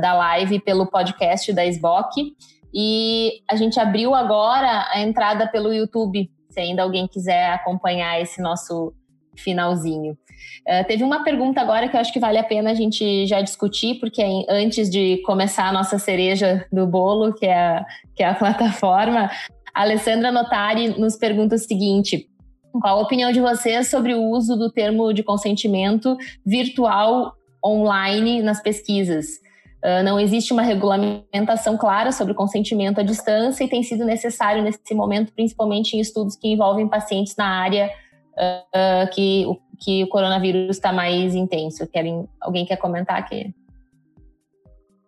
da 0.00 0.14
live 0.14 0.60
pelo 0.60 0.86
podcast 0.86 1.52
da 1.52 1.66
SBOC. 1.66 2.32
E 2.72 3.40
a 3.50 3.56
gente 3.56 3.78
abriu 3.80 4.14
agora 4.14 4.88
a 4.90 5.00
entrada 5.00 5.46
pelo 5.46 5.72
YouTube, 5.72 6.30
se 6.50 6.60
ainda 6.60 6.82
alguém 6.82 7.06
quiser 7.06 7.50
acompanhar 7.50 8.20
esse 8.20 8.40
nosso 8.40 8.92
finalzinho. 9.36 10.12
Uh, 10.66 10.86
teve 10.86 11.02
uma 11.02 11.24
pergunta 11.24 11.60
agora 11.60 11.88
que 11.88 11.96
eu 11.96 12.00
acho 12.00 12.12
que 12.12 12.20
vale 12.20 12.38
a 12.38 12.44
pena 12.44 12.70
a 12.70 12.74
gente 12.74 13.26
já 13.26 13.40
discutir, 13.40 13.98
porque 13.98 14.22
antes 14.48 14.90
de 14.90 15.22
começar 15.22 15.68
a 15.68 15.72
nossa 15.72 15.98
cereja 15.98 16.66
do 16.72 16.86
bolo, 16.86 17.32
que 17.34 17.46
é 17.46 17.54
a, 17.54 17.86
que 18.14 18.22
é 18.22 18.26
a 18.26 18.34
plataforma, 18.36 19.30
a 19.74 19.82
Alessandra 19.82 20.30
Notari 20.30 20.98
nos 20.98 21.16
pergunta 21.16 21.54
o 21.54 21.58
seguinte: 21.58 22.28
qual 22.72 22.98
a 22.98 23.02
opinião 23.02 23.32
de 23.32 23.40
vocês 23.40 23.88
sobre 23.88 24.14
o 24.14 24.22
uso 24.22 24.56
do 24.56 24.70
termo 24.70 25.12
de 25.12 25.22
consentimento 25.22 26.16
virtual 26.44 27.34
online 27.64 28.42
nas 28.42 28.60
pesquisas? 28.62 29.26
Uh, 29.84 30.02
não 30.02 30.18
existe 30.18 30.52
uma 30.52 30.62
regulamentação 30.62 31.76
clara 31.76 32.10
sobre 32.10 32.32
o 32.32 32.36
consentimento 32.36 32.98
à 32.98 33.02
distância 33.02 33.62
e 33.62 33.68
tem 33.68 33.82
sido 33.82 34.04
necessário 34.04 34.62
nesse 34.62 34.92
momento, 34.92 35.32
principalmente 35.32 35.96
em 35.96 36.00
estudos 36.00 36.34
que 36.34 36.48
envolvem 36.48 36.88
pacientes 36.88 37.36
na 37.36 37.46
área 37.46 37.88
uh, 38.34 39.08
que 39.14 39.46
que 39.80 40.02
o 40.02 40.08
coronavírus 40.08 40.76
está 40.76 40.92
mais 40.92 41.34
intenso. 41.34 41.86
Querem, 41.86 42.28
alguém 42.40 42.66
quer 42.66 42.76
comentar 42.76 43.18
aqui? 43.18 43.54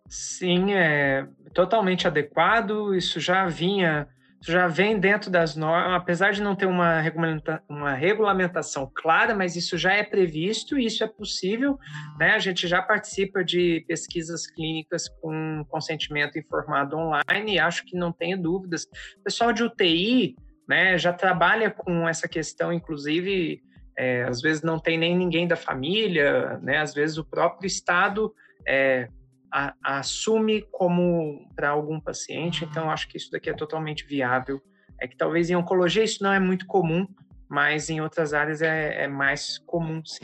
Sim, 0.09 0.73
é 0.73 1.27
totalmente 1.53 2.07
adequado. 2.07 2.95
Isso 2.95 3.21
já 3.21 3.47
vinha, 3.47 4.09
isso 4.41 4.53
já 4.53 4.67
vem 4.67 4.99
dentro 4.99 5.31
das 5.31 5.55
normas, 5.55 6.01
apesar 6.01 6.33
de 6.33 6.41
não 6.41 6.57
ter 6.57 6.65
uma, 6.65 7.01
regulamenta, 7.01 7.63
uma 7.69 7.93
regulamentação 7.93 8.91
clara, 8.95 9.35
mas 9.35 9.55
isso 9.55 9.77
já 9.77 9.93
é 9.93 10.03
previsto 10.03 10.79
e 10.79 10.87
isso 10.87 11.05
é 11.05 11.07
possível. 11.07 11.79
Né? 12.19 12.31
A 12.31 12.39
gente 12.39 12.67
já 12.67 12.81
participa 12.81 13.45
de 13.45 13.85
pesquisas 13.87 14.47
clínicas 14.47 15.09
com 15.21 15.63
consentimento 15.69 16.39
informado 16.39 16.97
online 16.97 17.55
e 17.55 17.59
acho 17.59 17.85
que 17.85 17.97
não 17.97 18.13
tenho 18.13 18.41
dúvidas. 18.41 18.85
O 19.19 19.25
pessoal 19.25 19.53
de 19.53 19.63
UTI 19.63 20.37
né, 20.67 20.97
já 20.97 21.13
trabalha 21.13 21.71
com 21.71 22.09
essa 22.09 22.27
questão, 22.27 22.73
inclusive. 22.73 23.63
É, 23.99 24.23
às 24.23 24.41
vezes 24.41 24.63
não 24.63 24.79
tem 24.79 24.97
nem 24.97 25.15
ninguém 25.15 25.47
da 25.47 25.57
família, 25.57 26.59
né? 26.63 26.79
Às 26.79 26.95
vezes 26.95 27.19
o 27.19 27.25
próprio 27.25 27.67
Estado 27.67 28.33
é, 28.67 29.09
a, 29.53 29.75
assume 29.83 30.63
como 30.71 31.49
para 31.55 31.71
algum 31.71 32.01
paciente, 32.01 32.65
então 32.65 32.91
acho 32.91 33.09
que 33.09 33.17
isso 33.17 33.31
daqui 33.31 33.51
é 33.51 33.55
totalmente 33.55 34.07
viável. 34.07 34.61
É 35.01 35.09
que 35.09 35.17
talvez 35.17 35.51
em 35.51 35.57
oncologia 35.57 36.05
isso 36.05 36.23
não 36.23 36.33
é 36.33 36.39
muito 36.39 36.67
comum, 36.67 37.07
mas 37.49 37.91
em 37.91 38.01
outras 38.01 38.33
áreas 38.33 38.63
é, 38.63 39.05
é 39.05 39.09
mais 39.09 39.59
comum, 39.59 40.03
sim. 40.05 40.21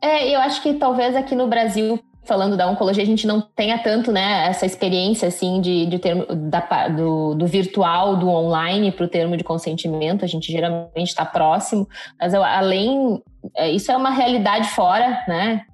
É, 0.00 0.28
eu 0.28 0.40
acho 0.40 0.62
que 0.62 0.74
talvez 0.74 1.16
aqui 1.16 1.34
no 1.34 1.48
Brasil, 1.48 1.98
falando 2.24 2.56
da 2.56 2.68
oncologia, 2.68 3.02
a 3.02 3.06
gente 3.06 3.26
não 3.26 3.40
tenha 3.40 3.78
tanto, 3.78 4.12
né, 4.12 4.46
essa 4.46 4.66
experiência, 4.66 5.28
assim, 5.28 5.60
de, 5.60 5.86
de 5.86 5.98
termo, 5.98 6.26
da, 6.26 6.88
do, 6.88 7.34
do 7.34 7.46
virtual, 7.46 8.16
do 8.16 8.28
online 8.28 8.92
para 8.92 9.06
o 9.06 9.08
termo 9.08 9.36
de 9.36 9.42
consentimento, 9.42 10.24
a 10.24 10.28
gente 10.28 10.52
geralmente 10.52 11.08
está 11.08 11.24
próximo, 11.24 11.88
mas 12.20 12.34
eu, 12.34 12.44
além, 12.44 13.22
é, 13.56 13.70
isso 13.70 13.90
é 13.90 13.96
uma 13.96 14.10
realidade 14.10 14.68
fora, 14.68 15.24
né, 15.26 15.64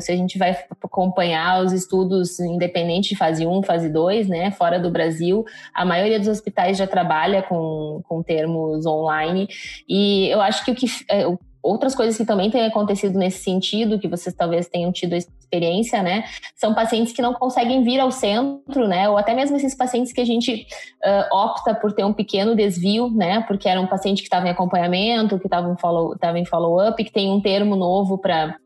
se 0.00 0.12
a 0.12 0.16
gente 0.16 0.38
vai 0.38 0.56
acompanhar 0.82 1.64
os 1.64 1.72
estudos 1.72 2.38
independentes 2.40 3.10
de 3.10 3.16
fase 3.16 3.46
1, 3.46 3.62
fase 3.62 3.88
2, 3.88 4.28
né, 4.28 4.50
fora 4.50 4.78
do 4.78 4.90
Brasil, 4.90 5.44
a 5.74 5.84
maioria 5.84 6.18
dos 6.18 6.28
hospitais 6.28 6.76
já 6.76 6.86
trabalha 6.86 7.42
com, 7.42 8.02
com 8.08 8.22
termos 8.22 8.84
online. 8.86 9.48
E 9.88 10.28
eu 10.28 10.40
acho 10.40 10.64
que 10.64 10.70
o 10.70 10.74
que 10.74 10.86
é, 11.10 11.24
outras 11.62 11.94
coisas 11.94 12.16
que 12.16 12.24
também 12.24 12.50
têm 12.50 12.66
acontecido 12.66 13.16
nesse 13.18 13.44
sentido, 13.44 13.98
que 13.98 14.08
vocês 14.08 14.34
talvez 14.34 14.68
tenham 14.68 14.90
tido 14.90 15.14
experiência, 15.14 16.02
né? 16.02 16.24
São 16.56 16.74
pacientes 16.74 17.12
que 17.12 17.22
não 17.22 17.32
conseguem 17.32 17.84
vir 17.84 18.00
ao 18.00 18.10
centro, 18.10 18.88
né? 18.88 19.08
Ou 19.08 19.16
até 19.16 19.32
mesmo 19.32 19.56
esses 19.56 19.74
pacientes 19.74 20.12
que 20.12 20.20
a 20.20 20.24
gente 20.24 20.66
uh, 21.04 21.36
opta 21.36 21.74
por 21.74 21.92
ter 21.92 22.04
um 22.04 22.12
pequeno 22.12 22.56
desvio, 22.56 23.08
né? 23.10 23.42
Porque 23.46 23.68
era 23.68 23.80
um 23.80 23.86
paciente 23.86 24.18
que 24.18 24.26
estava 24.26 24.48
em 24.48 24.50
acompanhamento, 24.50 25.38
que 25.38 25.46
estava 25.46 25.74
follow, 25.76 26.16
em 26.36 26.44
follow-up, 26.44 27.02
que 27.04 27.12
tem 27.12 27.30
um 27.30 27.40
termo 27.40 27.76
novo 27.76 28.18
para 28.18 28.56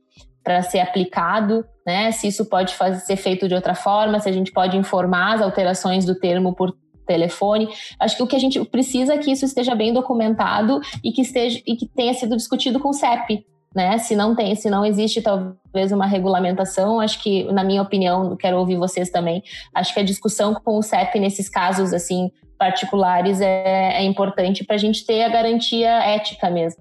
para 0.46 0.62
ser 0.62 0.78
aplicado, 0.78 1.66
né? 1.84 2.12
Se 2.12 2.28
isso 2.28 2.44
pode 2.44 2.72
fazer, 2.76 3.00
ser 3.00 3.16
feito 3.16 3.48
de 3.48 3.54
outra 3.56 3.74
forma, 3.74 4.20
se 4.20 4.28
a 4.28 4.32
gente 4.32 4.52
pode 4.52 4.76
informar 4.76 5.34
as 5.34 5.42
alterações 5.42 6.04
do 6.04 6.14
termo 6.14 6.54
por 6.54 6.72
telefone. 7.04 7.68
Acho 7.98 8.16
que 8.16 8.22
o 8.22 8.28
que 8.28 8.36
a 8.36 8.38
gente 8.38 8.64
precisa 8.66 9.14
é 9.14 9.18
que 9.18 9.32
isso 9.32 9.44
esteja 9.44 9.74
bem 9.74 9.92
documentado 9.92 10.80
e 11.02 11.10
que 11.10 11.22
esteja 11.22 11.60
e 11.66 11.74
que 11.74 11.88
tenha 11.88 12.14
sido 12.14 12.36
discutido 12.36 12.78
com 12.78 12.90
o 12.90 12.92
CEP, 12.92 13.44
né? 13.74 13.98
Se 13.98 14.14
não 14.14 14.36
tem, 14.36 14.54
se 14.54 14.70
não 14.70 14.84
existe 14.84 15.20
talvez 15.20 15.90
uma 15.90 16.06
regulamentação, 16.06 17.00
acho 17.00 17.20
que, 17.20 17.42
na 17.52 17.64
minha 17.64 17.82
opinião, 17.82 18.36
quero 18.36 18.56
ouvir 18.56 18.76
vocês 18.76 19.10
também. 19.10 19.42
Acho 19.74 19.92
que 19.92 19.98
a 19.98 20.04
discussão 20.04 20.54
com 20.54 20.78
o 20.78 20.82
CEP 20.82 21.18
nesses 21.18 21.48
casos 21.48 21.92
assim 21.92 22.30
particulares 22.56 23.40
é, 23.40 23.96
é 23.96 24.04
importante 24.04 24.64
para 24.64 24.76
a 24.76 24.78
gente 24.78 25.04
ter 25.04 25.24
a 25.24 25.28
garantia 25.28 25.90
ética 26.04 26.48
mesmo. 26.48 26.80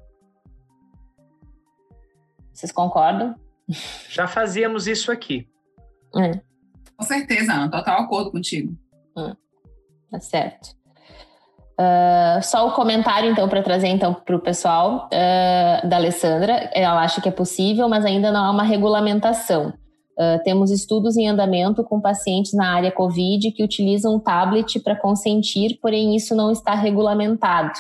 Vocês 2.54 2.72
concordam? 2.72 3.36
Já 4.10 4.28
fazíamos 4.28 4.88
isso 4.88 5.12
aqui. 5.12 5.48
É. 6.18 6.40
Com 6.98 7.04
certeza, 7.04 7.54
Ana, 7.54 7.70
total 7.70 8.02
acordo 8.02 8.32
contigo. 8.32 8.74
Hum, 9.18 9.34
tá 10.10 10.20
certo. 10.20 10.76
Uh, 11.78 12.42
só 12.42 12.70
o 12.70 12.72
comentário, 12.72 13.30
então, 13.30 13.50
para 13.50 13.62
trazer 13.62 13.88
então 13.88 14.14
para 14.14 14.36
o 14.36 14.40
pessoal 14.40 15.10
uh, 15.12 15.88
da 15.88 15.98
Alessandra. 15.98 16.70
Ela 16.74 17.02
acha 17.02 17.20
que 17.20 17.28
é 17.28 17.32
possível, 17.32 17.90
mas 17.90 18.06
ainda 18.06 18.32
não 18.32 18.46
há 18.46 18.52
uma 18.52 18.64
regulamentação. 18.64 19.74
Uh, 20.18 20.42
temos 20.46 20.72
estudos 20.72 21.18
em 21.18 21.28
andamento 21.28 21.84
com 21.84 22.00
pacientes 22.00 22.54
na 22.54 22.74
área 22.74 22.92
COVID 22.92 23.52
que 23.52 23.62
utilizam 23.62 24.16
um 24.16 24.20
tablet 24.20 24.80
para 24.80 24.96
consentir, 24.96 25.78
porém 25.82 26.16
isso 26.16 26.34
não 26.34 26.50
está 26.50 26.74
regulamentado. 26.74 27.78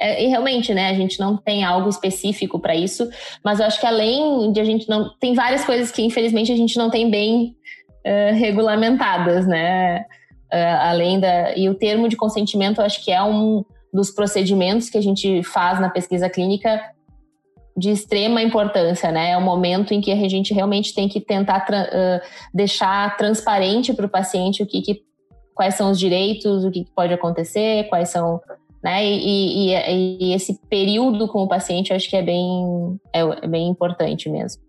É, 0.00 0.24
e 0.24 0.28
realmente, 0.28 0.72
né, 0.72 0.88
a 0.88 0.94
gente 0.94 1.20
não 1.20 1.36
tem 1.36 1.62
algo 1.62 1.88
específico 1.88 2.58
para 2.58 2.74
isso, 2.74 3.06
mas 3.44 3.60
eu 3.60 3.66
acho 3.66 3.78
que 3.78 3.86
além 3.86 4.50
de 4.50 4.58
a 4.58 4.64
gente 4.64 4.88
não. 4.88 5.10
Tem 5.18 5.34
várias 5.34 5.62
coisas 5.64 5.92
que, 5.92 6.02
infelizmente, 6.02 6.50
a 6.50 6.56
gente 6.56 6.78
não 6.78 6.88
tem 6.88 7.10
bem 7.10 7.54
uh, 8.06 8.34
regulamentadas, 8.34 9.46
né? 9.46 10.00
Uh, 10.50 10.76
além 10.80 11.20
da. 11.20 11.54
E 11.54 11.68
o 11.68 11.74
termo 11.74 12.08
de 12.08 12.16
consentimento, 12.16 12.80
eu 12.80 12.86
acho 12.86 13.04
que 13.04 13.12
é 13.12 13.22
um 13.22 13.62
dos 13.92 14.10
procedimentos 14.10 14.88
que 14.88 14.96
a 14.96 15.02
gente 15.02 15.42
faz 15.42 15.78
na 15.78 15.90
pesquisa 15.90 16.30
clínica 16.30 16.80
de 17.76 17.90
extrema 17.90 18.40
importância, 18.42 19.12
né? 19.12 19.32
É 19.32 19.36
o 19.36 19.42
momento 19.42 19.92
em 19.92 20.00
que 20.00 20.10
a 20.10 20.28
gente 20.28 20.54
realmente 20.54 20.94
tem 20.94 21.08
que 21.08 21.20
tentar 21.20 21.60
tra 21.60 21.82
uh, 21.82 22.26
deixar 22.54 23.18
transparente 23.18 23.92
para 23.92 24.06
o 24.06 24.08
paciente 24.08 24.62
o 24.62 24.66
que, 24.66 24.80
que, 24.80 25.02
quais 25.54 25.74
são 25.74 25.90
os 25.90 25.98
direitos, 25.98 26.64
o 26.64 26.70
que, 26.70 26.84
que 26.84 26.90
pode 26.90 27.12
acontecer, 27.12 27.86
quais 27.90 28.08
são 28.08 28.40
né? 28.82 29.04
E, 29.04 29.70
e, 29.70 30.30
e, 30.30 30.34
esse 30.34 30.58
período 30.68 31.28
com 31.28 31.42
o 31.42 31.48
paciente 31.48 31.90
eu 31.90 31.96
acho 31.96 32.08
que 32.08 32.16
é 32.16 32.22
bem, 32.22 32.98
é, 33.14 33.20
é 33.20 33.46
bem 33.46 33.68
importante 33.68 34.28
mesmo. 34.28 34.62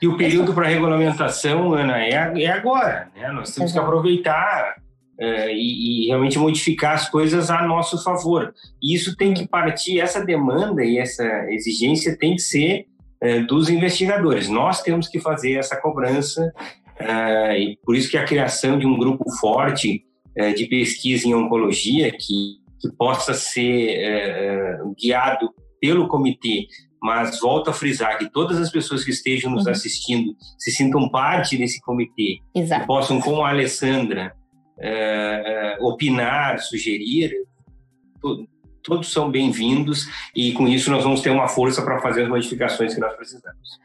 E 0.00 0.08
o 0.08 0.16
período 0.16 0.54
para 0.54 0.66
regulamentação, 0.66 1.74
Ana, 1.74 1.98
é, 1.98 2.42
é 2.42 2.46
agora, 2.46 3.10
né? 3.14 3.30
Nós 3.32 3.54
temos 3.54 3.70
Exato. 3.70 3.72
que 3.72 3.78
aproveitar 3.78 4.76
é, 5.18 5.54
e, 5.54 6.06
e, 6.06 6.08
realmente 6.08 6.38
modificar 6.38 6.94
as 6.94 7.08
coisas 7.10 7.50
a 7.50 7.62
nosso 7.66 8.02
favor. 8.02 8.54
E 8.82 8.94
isso 8.94 9.14
tem 9.14 9.34
que 9.34 9.46
partir, 9.46 10.00
essa 10.00 10.24
demanda 10.24 10.82
e 10.82 10.96
essa 10.96 11.24
exigência 11.50 12.16
tem 12.16 12.36
que 12.36 12.40
ser 12.40 12.86
é, 13.20 13.40
dos 13.40 13.68
investigadores. 13.68 14.48
Nós 14.48 14.82
temos 14.82 15.08
que 15.08 15.20
fazer 15.20 15.58
essa 15.58 15.76
cobrança, 15.76 16.50
é, 16.98 17.60
e 17.60 17.78
por 17.84 17.94
isso 17.94 18.10
que 18.10 18.16
a 18.16 18.24
criação 18.24 18.78
de 18.78 18.86
um 18.86 18.96
grupo 18.98 19.30
forte 19.38 20.04
de 20.56 20.66
pesquisa 20.66 21.26
em 21.26 21.34
oncologia, 21.34 22.10
que 22.12 22.59
que 22.80 22.90
possa 22.96 23.34
ser 23.34 23.88
é, 23.90 24.74
é, 24.74 24.78
guiado 24.98 25.52
pelo 25.80 26.08
comitê, 26.08 26.66
mas 27.02 27.40
volto 27.40 27.70
a 27.70 27.72
frisar 27.72 28.18
que 28.18 28.30
todas 28.30 28.58
as 28.58 28.70
pessoas 28.70 29.04
que 29.04 29.10
estejam 29.10 29.50
nos 29.50 29.66
uhum. 29.66 29.72
assistindo 29.72 30.34
se 30.58 30.70
sintam 30.70 31.08
parte 31.08 31.56
desse 31.56 31.80
comitê, 31.80 32.38
Exato. 32.54 32.86
possam, 32.86 33.20
como 33.20 33.42
a 33.42 33.50
Alessandra, 33.50 34.34
é, 34.78 35.76
é 35.76 35.78
opinar, 35.80 36.58
sugerir, 36.58 37.32
todos 38.82 39.10
são 39.10 39.30
bem-vindos 39.30 40.06
e 40.34 40.52
com 40.52 40.66
isso 40.66 40.90
nós 40.90 41.04
vamos 41.04 41.20
ter 41.20 41.30
uma 41.30 41.48
força 41.48 41.82
para 41.82 42.00
fazer 42.00 42.22
as 42.22 42.28
modificações 42.28 42.94
que 42.94 43.00
nós 43.00 43.14
precisamos. 43.14 43.78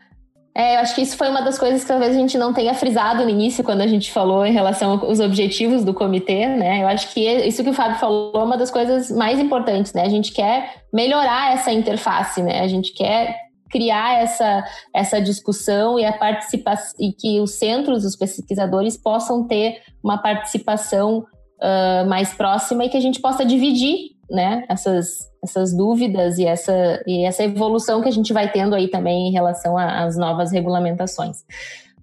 É, 0.57 0.77
eu 0.77 0.79
acho 0.79 0.95
que 0.95 1.01
isso 1.01 1.17
foi 1.17 1.27
uma 1.27 1.41
das 1.41 1.59
coisas 1.59 1.81
que 1.81 1.87
talvez 1.87 2.15
a 2.15 2.17
gente 2.17 2.37
não 2.37 2.53
tenha 2.53 2.73
frisado 2.73 3.25
no 3.25 3.29
início, 3.29 3.61
quando 3.61 3.81
a 3.81 3.87
gente 3.87 4.09
falou 4.09 4.45
em 4.45 4.53
relação 4.53 4.91
aos 4.91 5.19
objetivos 5.19 5.83
do 5.83 5.93
comitê, 5.93 6.47
né? 6.47 6.81
Eu 6.81 6.87
acho 6.87 7.13
que 7.13 7.19
isso 7.19 7.61
que 7.61 7.69
o 7.69 7.73
Fábio 7.73 7.99
falou 7.99 8.31
é 8.33 8.43
uma 8.43 8.57
das 8.57 8.71
coisas 8.71 9.11
mais 9.11 9.37
importantes, 9.37 9.91
né? 9.91 10.03
A 10.03 10.09
gente 10.09 10.31
quer 10.31 10.83
melhorar 10.93 11.53
essa 11.53 11.73
interface, 11.73 12.41
né? 12.41 12.61
A 12.61 12.67
gente 12.69 12.93
quer 12.93 13.35
criar 13.69 14.21
essa, 14.21 14.63
essa 14.93 15.19
discussão 15.19 15.99
e 15.99 16.05
a 16.05 16.13
participação 16.13 16.95
e 16.97 17.11
que 17.11 17.41
os 17.41 17.55
centros, 17.55 18.05
os 18.05 18.15
pesquisadores 18.15 18.95
possam 18.95 19.45
ter 19.45 19.81
uma 20.01 20.17
participação 20.17 21.25
uh, 21.59 22.07
mais 22.07 22.33
próxima 22.33 22.85
e 22.85 22.89
que 22.89 22.95
a 22.95 23.01
gente 23.01 23.19
possa 23.19 23.43
dividir 23.43 24.14
né, 24.29 24.65
essas, 24.69 25.29
essas 25.43 25.75
dúvidas 25.75 26.37
e 26.37 26.45
essa, 26.45 27.03
e 27.05 27.25
essa 27.25 27.43
evolução 27.43 28.01
que 28.01 28.09
a 28.09 28.11
gente 28.11 28.33
vai 28.33 28.51
tendo 28.51 28.75
aí 28.75 28.87
também 28.87 29.27
em 29.27 29.31
relação 29.31 29.77
às 29.77 30.17
novas 30.17 30.51
regulamentações. 30.51 31.43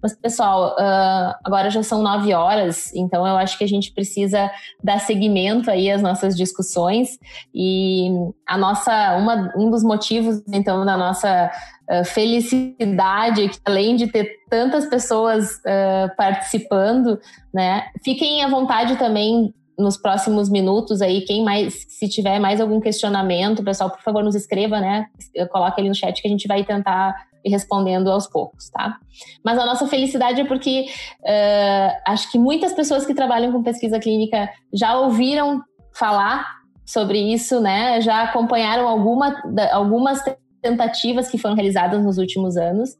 Mas, 0.03 0.13
pessoal, 0.13 0.75
uh, 0.77 1.33
agora 1.45 1.69
já 1.69 1.81
são 1.81 2.03
nove 2.03 2.33
horas, 2.33 2.93
então 2.93 3.25
eu 3.25 3.37
acho 3.37 3.57
que 3.57 3.63
a 3.63 3.67
gente 3.67 3.93
precisa 3.93 4.51
dar 4.83 4.99
seguimento 4.99 5.71
aí 5.71 5.89
às 5.89 6.01
nossas 6.01 6.35
discussões 6.35 7.17
e 7.55 8.09
a 8.45 8.57
nossa, 8.57 9.15
uma, 9.15 9.53
um 9.55 9.71
dos 9.71 9.81
motivos, 9.81 10.43
então, 10.51 10.85
da 10.85 10.97
nossa 10.97 11.49
uh, 11.89 12.03
felicidade, 12.03 13.47
que 13.47 13.59
além 13.63 13.95
de 13.95 14.07
ter 14.07 14.29
tantas 14.49 14.87
pessoas 14.87 15.51
uh, 15.59 16.13
participando, 16.17 17.17
né, 17.53 17.85
fiquem 18.03 18.43
à 18.43 18.49
vontade 18.49 18.97
também 18.97 19.53
nos 19.77 19.97
próximos 19.97 20.49
minutos 20.49 21.01
aí, 21.01 21.21
quem 21.21 21.43
mais, 21.43 21.85
se 21.89 22.07
tiver 22.07 22.39
mais 22.39 22.61
algum 22.61 22.79
questionamento, 22.79 23.63
pessoal, 23.63 23.89
por 23.89 24.01
favor, 24.01 24.23
nos 24.23 24.35
escreva, 24.35 24.79
né? 24.79 25.07
Coloque 25.51 25.81
ali 25.81 25.89
no 25.89 25.95
chat 25.95 26.21
que 26.21 26.27
a 26.27 26.31
gente 26.31 26.47
vai 26.47 26.63
tentar 26.63 27.15
ir 27.43 27.49
respondendo 27.49 28.09
aos 28.09 28.27
poucos, 28.27 28.69
tá? 28.69 28.97
Mas 29.43 29.57
a 29.57 29.65
nossa 29.65 29.87
felicidade 29.87 30.41
é 30.41 30.45
porque 30.45 30.85
uh, 31.21 32.01
acho 32.07 32.31
que 32.31 32.39
muitas 32.39 32.73
pessoas 32.73 33.05
que 33.05 33.13
trabalham 33.13 33.51
com 33.51 33.63
pesquisa 33.63 33.99
clínica 33.99 34.49
já 34.71 34.97
ouviram 34.97 35.61
falar 35.93 36.45
sobre 36.85 37.19
isso, 37.19 37.59
né? 37.59 37.99
Já 38.01 38.23
acompanharam 38.23 38.87
alguma, 38.87 39.35
algumas 39.71 40.21
tentativas 40.61 41.29
que 41.29 41.37
foram 41.37 41.55
realizadas 41.55 42.03
nos 42.03 42.17
últimos 42.17 42.55
anos. 42.57 42.91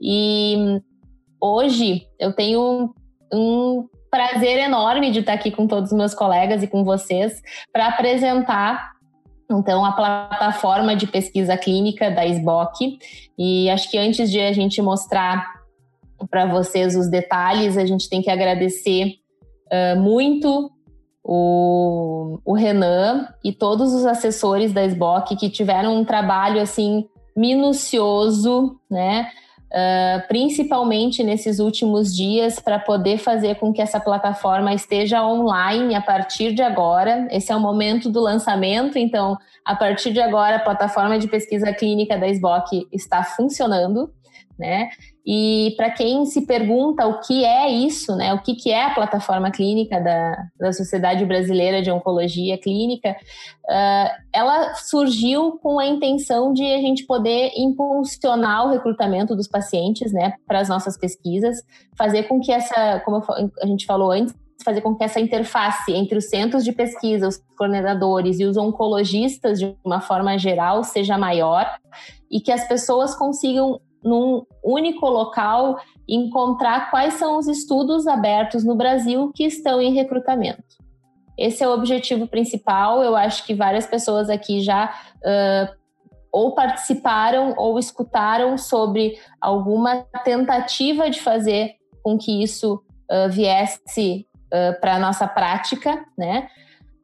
E 0.00 0.80
hoje 1.40 2.06
eu 2.18 2.32
tenho 2.34 2.94
um 3.32 3.88
prazer 4.10 4.58
enorme 4.58 5.10
de 5.10 5.20
estar 5.20 5.34
aqui 5.34 5.50
com 5.50 5.66
todos 5.66 5.90
os 5.90 5.96
meus 5.96 6.14
colegas 6.14 6.62
e 6.62 6.66
com 6.66 6.84
vocês 6.84 7.40
para 7.72 7.88
apresentar 7.88 8.96
então 9.50 9.84
a 9.84 9.92
plataforma 9.92 10.96
de 10.96 11.06
pesquisa 11.06 11.56
clínica 11.56 12.10
da 12.10 12.26
SBOC. 12.26 12.98
E 13.38 13.70
acho 13.70 13.90
que 13.90 13.98
antes 13.98 14.30
de 14.30 14.40
a 14.40 14.52
gente 14.52 14.82
mostrar 14.82 15.46
para 16.30 16.46
vocês 16.46 16.96
os 16.96 17.08
detalhes, 17.08 17.76
a 17.76 17.86
gente 17.86 18.08
tem 18.08 18.20
que 18.20 18.30
agradecer 18.30 19.14
uh, 19.66 20.00
muito 20.00 20.70
o, 21.22 22.38
o 22.44 22.54
Renan 22.54 23.28
e 23.44 23.52
todos 23.52 23.92
os 23.92 24.04
assessores 24.04 24.72
da 24.72 24.84
SBOC 24.84 25.36
que 25.36 25.50
tiveram 25.50 25.96
um 25.96 26.04
trabalho 26.04 26.60
assim 26.60 27.08
minucioso, 27.36 28.80
né? 28.90 29.30
Uh, 29.66 30.26
principalmente 30.28 31.24
nesses 31.24 31.58
últimos 31.58 32.14
dias, 32.14 32.60
para 32.60 32.78
poder 32.78 33.18
fazer 33.18 33.56
com 33.56 33.72
que 33.72 33.82
essa 33.82 33.98
plataforma 33.98 34.72
esteja 34.72 35.26
online 35.26 35.94
a 35.94 36.00
partir 36.00 36.54
de 36.54 36.62
agora. 36.62 37.26
Esse 37.32 37.50
é 37.50 37.56
o 37.56 37.60
momento 37.60 38.08
do 38.08 38.20
lançamento, 38.20 38.96
então, 38.96 39.36
a 39.64 39.74
partir 39.74 40.12
de 40.12 40.20
agora, 40.20 40.56
a 40.56 40.60
plataforma 40.60 41.18
de 41.18 41.26
pesquisa 41.26 41.72
clínica 41.72 42.16
da 42.16 42.28
SBOC 42.28 42.86
está 42.92 43.24
funcionando 43.24 44.10
né? 44.58 44.88
E 45.24 45.74
para 45.76 45.90
quem 45.90 46.24
se 46.24 46.46
pergunta 46.46 47.06
o 47.06 47.20
que 47.20 47.44
é 47.44 47.68
isso, 47.68 48.14
né? 48.14 48.32
O 48.32 48.40
que, 48.40 48.54
que 48.54 48.70
é 48.70 48.84
a 48.84 48.94
plataforma 48.94 49.50
clínica 49.50 50.00
da, 50.00 50.36
da 50.58 50.72
Sociedade 50.72 51.24
Brasileira 51.24 51.82
de 51.82 51.90
Oncologia 51.90 52.56
Clínica, 52.58 53.16
uh, 53.68 54.22
ela 54.32 54.74
surgiu 54.74 55.58
com 55.62 55.78
a 55.78 55.86
intenção 55.86 56.52
de 56.52 56.64
a 56.64 56.78
gente 56.78 57.04
poder 57.06 57.52
impulsionar 57.56 58.66
o 58.66 58.70
recrutamento 58.70 59.34
dos 59.34 59.48
pacientes, 59.48 60.12
né? 60.12 60.34
Para 60.46 60.60
as 60.60 60.68
nossas 60.68 60.96
pesquisas, 60.96 61.58
fazer 61.96 62.24
com 62.24 62.40
que 62.40 62.52
essa, 62.52 63.00
como 63.04 63.22
a 63.62 63.66
gente 63.66 63.84
falou 63.84 64.10
antes, 64.12 64.34
fazer 64.64 64.80
com 64.80 64.94
que 64.94 65.04
essa 65.04 65.20
interface 65.20 65.92
entre 65.92 66.18
os 66.18 66.28
centros 66.28 66.64
de 66.64 66.72
pesquisa, 66.72 67.28
os 67.28 67.40
coordenadores 67.56 68.40
e 68.40 68.44
os 68.44 68.56
oncologistas, 68.56 69.58
de 69.58 69.76
uma 69.84 70.00
forma 70.00 70.36
geral, 70.38 70.82
seja 70.82 71.18
maior 71.18 71.68
e 72.30 72.40
que 72.40 72.50
as 72.50 72.66
pessoas 72.66 73.14
consigam 73.14 73.80
num 74.06 74.46
único 74.62 75.08
local, 75.08 75.80
encontrar 76.08 76.90
quais 76.90 77.14
são 77.14 77.38
os 77.38 77.48
estudos 77.48 78.06
abertos 78.06 78.64
no 78.64 78.76
Brasil 78.76 79.32
que 79.34 79.44
estão 79.44 79.82
em 79.82 79.92
recrutamento. 79.92 80.62
Esse 81.36 81.64
é 81.64 81.68
o 81.68 81.72
objetivo 81.72 82.28
principal. 82.28 83.02
Eu 83.02 83.16
acho 83.16 83.44
que 83.44 83.52
várias 83.52 83.84
pessoas 83.84 84.30
aqui 84.30 84.60
já 84.60 84.94
uh, 85.16 85.76
ou 86.32 86.54
participaram 86.54 87.54
ou 87.56 87.78
escutaram 87.78 88.56
sobre 88.56 89.18
alguma 89.40 90.06
tentativa 90.24 91.10
de 91.10 91.20
fazer 91.20 91.74
com 92.02 92.16
que 92.16 92.42
isso 92.42 92.80
uh, 93.10 93.28
viesse 93.28 94.26
uh, 94.46 94.80
para 94.80 94.94
a 94.94 94.98
nossa 95.00 95.26
prática, 95.26 96.06
né? 96.16 96.48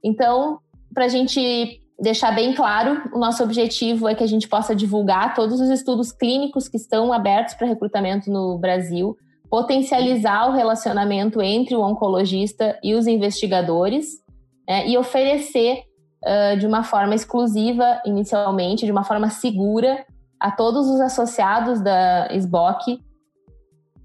Então, 0.04 0.60
para 0.94 1.06
a 1.06 1.08
gente 1.08 1.81
deixar 2.02 2.32
bem 2.32 2.52
claro, 2.52 3.00
o 3.12 3.18
nosso 3.18 3.44
objetivo 3.44 4.08
é 4.08 4.14
que 4.14 4.24
a 4.24 4.26
gente 4.26 4.48
possa 4.48 4.74
divulgar 4.74 5.34
todos 5.34 5.60
os 5.60 5.70
estudos 5.70 6.10
clínicos 6.10 6.68
que 6.68 6.76
estão 6.76 7.12
abertos 7.12 7.54
para 7.54 7.68
recrutamento 7.68 8.28
no 8.28 8.58
Brasil, 8.58 9.16
potencializar 9.48 10.48
o 10.48 10.52
relacionamento 10.52 11.40
entre 11.40 11.76
o 11.76 11.80
oncologista 11.80 12.76
e 12.82 12.94
os 12.94 13.06
investigadores 13.06 14.20
né, 14.68 14.88
e 14.88 14.98
oferecer 14.98 15.84
uh, 16.24 16.58
de 16.58 16.66
uma 16.66 16.82
forma 16.82 17.14
exclusiva, 17.14 18.02
inicialmente, 18.04 18.84
de 18.84 18.90
uma 18.90 19.04
forma 19.04 19.30
segura, 19.30 20.04
a 20.40 20.50
todos 20.50 20.88
os 20.88 21.00
associados 21.00 21.80
da 21.80 22.26
SBOC 22.32 23.00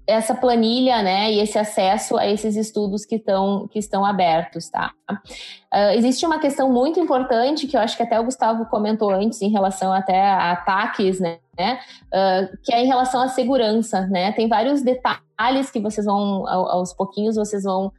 essa 0.08 0.34
planilha, 0.34 1.02
né, 1.02 1.30
e 1.30 1.38
esse 1.38 1.58
acesso 1.58 2.16
a 2.16 2.26
esses 2.26 2.56
estudos 2.56 3.04
que 3.04 3.16
estão 3.16 3.68
que 3.68 3.78
estão 3.78 4.06
abertos, 4.06 4.70
tá? 4.70 4.90
Uh, 5.10 5.92
existe 5.96 6.24
uma 6.24 6.38
questão 6.38 6.72
muito 6.72 6.98
importante 6.98 7.66
que 7.66 7.76
eu 7.76 7.80
acho 7.82 7.94
que 7.94 8.02
até 8.02 8.18
o 8.18 8.24
Gustavo 8.24 8.64
comentou 8.66 9.10
antes 9.10 9.42
em 9.42 9.50
relação 9.50 9.92
até 9.92 10.18
a 10.18 10.52
ataques, 10.52 11.20
né, 11.20 11.38
uh, 11.60 12.56
que 12.64 12.72
é 12.72 12.82
em 12.82 12.86
relação 12.86 13.20
à 13.20 13.28
segurança, 13.28 14.06
né? 14.06 14.32
Tem 14.32 14.48
vários 14.48 14.80
detalhes 14.80 15.70
que 15.70 15.78
vocês 15.78 16.06
vão 16.06 16.48
aos 16.48 16.94
pouquinhos 16.94 17.36
vocês 17.36 17.64
vão 17.64 17.92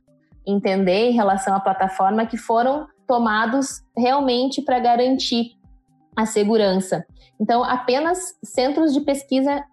entender 0.48 1.12
em 1.12 1.14
relação 1.14 1.54
à 1.54 1.60
plataforma 1.60 2.26
que 2.26 2.38
foram 2.38 2.88
tomados 3.06 3.84
realmente 3.96 4.64
para 4.64 4.80
garantir 4.80 5.52
a 6.16 6.26
segurança. 6.26 7.06
Então, 7.40 7.64
apenas 7.64 8.34
centros 8.44 8.94
de 8.96 9.02
pesquisa 9.02 9.64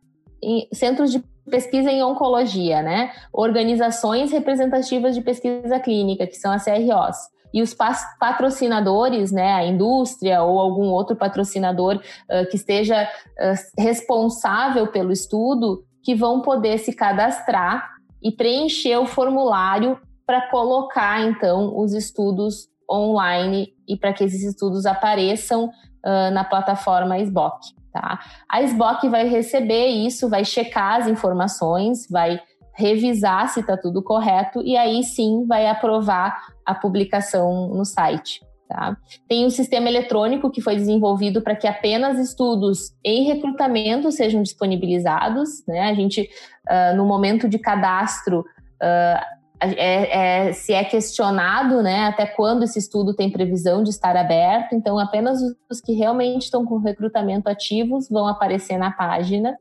centros 0.74 1.10
de 1.10 1.24
pesquisa 1.50 1.90
em 1.90 2.02
oncologia, 2.02 2.82
né? 2.82 3.12
Organizações 3.32 4.32
representativas 4.32 5.14
de 5.14 5.20
pesquisa 5.20 5.78
clínica, 5.80 6.26
que 6.26 6.36
são 6.36 6.52
as 6.52 6.64
CROs. 6.64 7.16
E 7.54 7.62
os 7.62 7.74
patrocinadores, 8.18 9.32
né, 9.32 9.54
a 9.54 9.64
indústria 9.64 10.42
ou 10.42 10.58
algum 10.58 10.88
outro 10.88 11.16
patrocinador 11.16 11.96
uh, 11.96 12.50
que 12.50 12.56
esteja 12.56 13.04
uh, 13.04 13.80
responsável 13.82 14.88
pelo 14.88 15.10
estudo, 15.10 15.82
que 16.02 16.14
vão 16.14 16.42
poder 16.42 16.78
se 16.78 16.92
cadastrar 16.92 17.88
e 18.22 18.30
preencher 18.30 18.96
o 18.98 19.06
formulário 19.06 19.98
para 20.26 20.50
colocar, 20.50 21.22
então, 21.22 21.78
os 21.78 21.94
estudos 21.94 22.68
online 22.90 23.72
e 23.88 23.96
para 23.96 24.12
que 24.12 24.24
esses 24.24 24.42
estudos 24.42 24.84
apareçam 24.84 25.66
uh, 25.66 26.30
na 26.32 26.44
plataforma 26.44 27.18
SBOC. 27.18 27.75
Tá? 27.96 28.20
A 28.46 28.60
SBOC 28.60 29.08
vai 29.08 29.26
receber 29.26 29.86
isso, 29.86 30.28
vai 30.28 30.44
checar 30.44 31.00
as 31.00 31.08
informações, 31.08 32.06
vai 32.10 32.38
revisar 32.74 33.48
se 33.48 33.60
está 33.60 33.74
tudo 33.74 34.02
correto 34.02 34.60
e 34.62 34.76
aí 34.76 35.02
sim 35.02 35.46
vai 35.46 35.66
aprovar 35.66 36.48
a 36.64 36.74
publicação 36.74 37.68
no 37.68 37.86
site. 37.86 38.44
Tá? 38.68 38.98
Tem 39.26 39.46
um 39.46 39.50
sistema 39.50 39.88
eletrônico 39.88 40.50
que 40.50 40.60
foi 40.60 40.76
desenvolvido 40.76 41.40
para 41.40 41.56
que 41.56 41.66
apenas 41.66 42.18
estudos 42.18 42.94
em 43.02 43.24
recrutamento 43.24 44.12
sejam 44.12 44.42
disponibilizados. 44.42 45.64
Né? 45.66 45.88
A 45.88 45.94
gente, 45.94 46.28
uh, 46.68 46.94
no 46.96 47.06
momento 47.06 47.48
de 47.48 47.58
cadastro, 47.58 48.40
uh, 48.40 49.35
é, 49.60 50.48
é, 50.48 50.52
se 50.52 50.72
é 50.72 50.84
questionado 50.84 51.82
né, 51.82 52.04
até 52.04 52.26
quando 52.26 52.62
esse 52.62 52.78
estudo 52.78 53.14
tem 53.14 53.30
previsão 53.30 53.82
de 53.82 53.90
estar 53.90 54.16
aberto, 54.16 54.74
então 54.74 54.98
apenas 54.98 55.40
os 55.70 55.80
que 55.80 55.92
realmente 55.92 56.42
estão 56.42 56.64
com 56.64 56.78
recrutamento 56.78 57.48
ativos 57.48 58.08
vão 58.08 58.26
aparecer 58.26 58.78
na 58.78 58.90
página. 58.90 59.56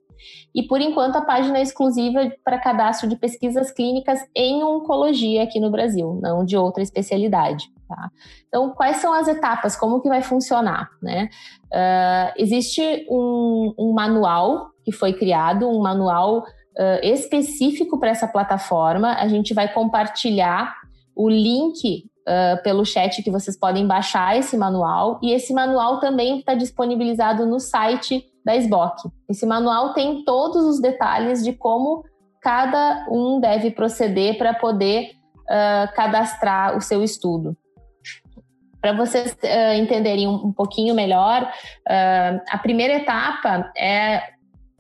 E 0.54 0.64
por 0.64 0.82
enquanto 0.82 1.18
a 1.18 1.22
página 1.22 1.60
é 1.60 1.62
exclusiva 1.62 2.32
para 2.44 2.60
cadastro 2.60 3.08
de 3.08 3.16
pesquisas 3.16 3.72
clínicas 3.72 4.20
em 4.36 4.64
oncologia 4.64 5.44
aqui 5.44 5.60
no 5.60 5.70
Brasil, 5.70 6.20
não 6.22 6.44
de 6.44 6.58
outra 6.58 6.82
especialidade. 6.82 7.66
Tá? 7.88 8.10
Então, 8.48 8.72
quais 8.72 8.98
são 8.98 9.14
as 9.14 9.28
etapas? 9.28 9.76
Como 9.76 10.02
que 10.02 10.10
vai 10.10 10.22
funcionar? 10.22 10.90
Né? 11.02 11.30
Uh, 11.66 12.34
existe 12.38 13.06
um, 13.10 13.74
um 13.78 13.94
manual 13.94 14.72
que 14.84 14.92
foi 14.92 15.14
criado, 15.14 15.70
um 15.70 15.82
manual 15.82 16.44
uh, 16.78 17.00
específico 17.04 18.00
para 18.00 18.10
essa 18.10 18.28
plataforma. 18.28 19.14
A 19.16 19.28
gente 19.28 19.54
vai 19.54 19.72
compartilhar 19.72 20.76
o 21.16 21.30
link 21.30 22.06
uh, 22.28 22.62
pelo 22.64 22.86
chat 22.86 23.22
que 23.24 23.32
vocês 23.32 23.58
podem 23.58 23.88
baixar 23.88 24.38
esse 24.38 24.58
manual. 24.58 25.20
E 25.22 25.32
esse 25.32 25.54
manual 25.54 26.00
também 26.00 26.40
está 26.40 26.54
disponibilizado 26.54 27.46
no 27.46 27.60
site 27.60 28.26
da 28.46 28.56
SBOC. 28.56 29.10
Esse 29.30 29.46
manual 29.46 29.94
tem 29.94 30.24
todos 30.24 30.64
os 30.66 30.80
detalhes 30.80 31.44
de 31.44 31.54
como 31.54 32.04
cada 32.42 33.08
um 33.10 33.40
deve 33.40 33.72
proceder 33.72 34.38
para 34.38 34.54
poder 34.54 35.14
uh, 35.46 35.94
cadastrar 35.96 36.78
o 36.78 36.82
seu 36.82 37.04
estudo. 37.04 37.58
Para 38.80 38.94
vocês 38.94 39.36
uh, 39.44 39.74
entenderem 39.82 40.28
um, 40.28 40.36
um, 40.36 40.54
pouquinho 40.54 40.94
melhor, 40.94 41.42
uh, 41.42 42.42
a 42.48 42.58
primeira 42.60 42.94
etapa 42.98 43.72
é 43.76 44.35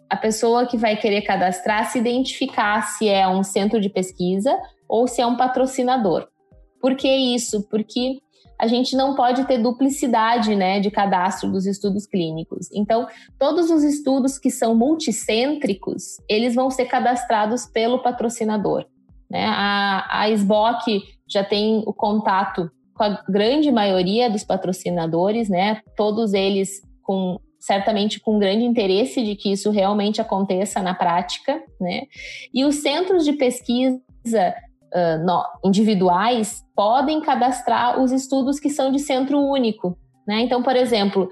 a 0.10 0.16
pessoa 0.16 0.66
que 0.66 0.78
vai 0.78 0.95
querer 0.95 1.22
cadastrar 1.22 1.89
se 1.91 1.97
identificar 1.97 2.82
se 2.84 3.08
é 3.08 3.28
um 3.28 3.43
centro 3.43 3.80
de 3.82 3.89
pesquisa 3.89 4.56
ou 4.88 5.08
se 5.08 5.22
é 5.22 5.26
um 5.26 5.36
patrocinador. 5.36 6.28
Por 6.80 6.95
que 6.95 7.10
isso? 7.10 7.68
Porque 7.70 8.20
a 8.60 8.68
gente 8.68 8.95
não 8.95 9.16
pode 9.16 9.45
ter 9.45 9.58
duplicidade 9.58 10.56
né, 10.56 10.80
de 10.80 10.89
cadastro 10.89 11.51
dos 11.51 11.66
estudos 11.66 12.06
clínicos. 12.06 12.70
Então, 12.72 13.08
todos 13.38 13.70
os 13.70 13.84
estudos 13.84 14.38
que 14.38 14.49
são 14.49 14.76
multicêntricos, 14.76 16.18
eles 16.30 16.56
vão 16.56 16.70
ser 16.70 16.86
cadastrados 16.86 17.66
pelo 17.66 18.01
patrocinador. 18.01 18.86
Né? 19.30 19.45
A, 19.45 20.22
a 20.22 20.30
SBOC 20.30 21.01
já 21.28 21.43
tem 21.43 21.84
o 21.86 21.93
contato 21.93 22.72
com 22.93 23.03
a 23.03 23.22
grande 23.28 23.72
maioria 23.72 24.30
dos 24.30 24.43
patrocinadores, 24.43 25.49
né? 25.49 25.82
todos 25.97 26.34
eles 26.34 26.82
com 27.03 27.39
certamente 27.66 28.20
com 28.20 28.38
grande 28.38 28.63
interesse 28.63 29.24
de 29.24 29.36
que 29.36 29.51
isso 29.51 29.72
realmente 29.72 30.22
aconteça 30.22 30.84
na 30.84 30.93
prática, 30.93 31.59
né? 31.82 32.03
E 32.53 32.63
os 32.63 32.76
centros 32.76 33.26
de 33.26 33.34
pesquisa 33.34 33.99
uh, 34.93 35.68
individuais 35.68 36.63
podem 36.76 37.20
cadastrar 37.22 37.99
os 37.99 38.11
estudos 38.11 38.59
que 38.59 38.70
são 38.70 38.91
de 38.91 38.99
centro 38.99 39.39
único, 39.39 39.97
Né? 40.28 40.41
Então, 40.41 40.61
por 40.61 40.76
exemplo, 40.76 41.28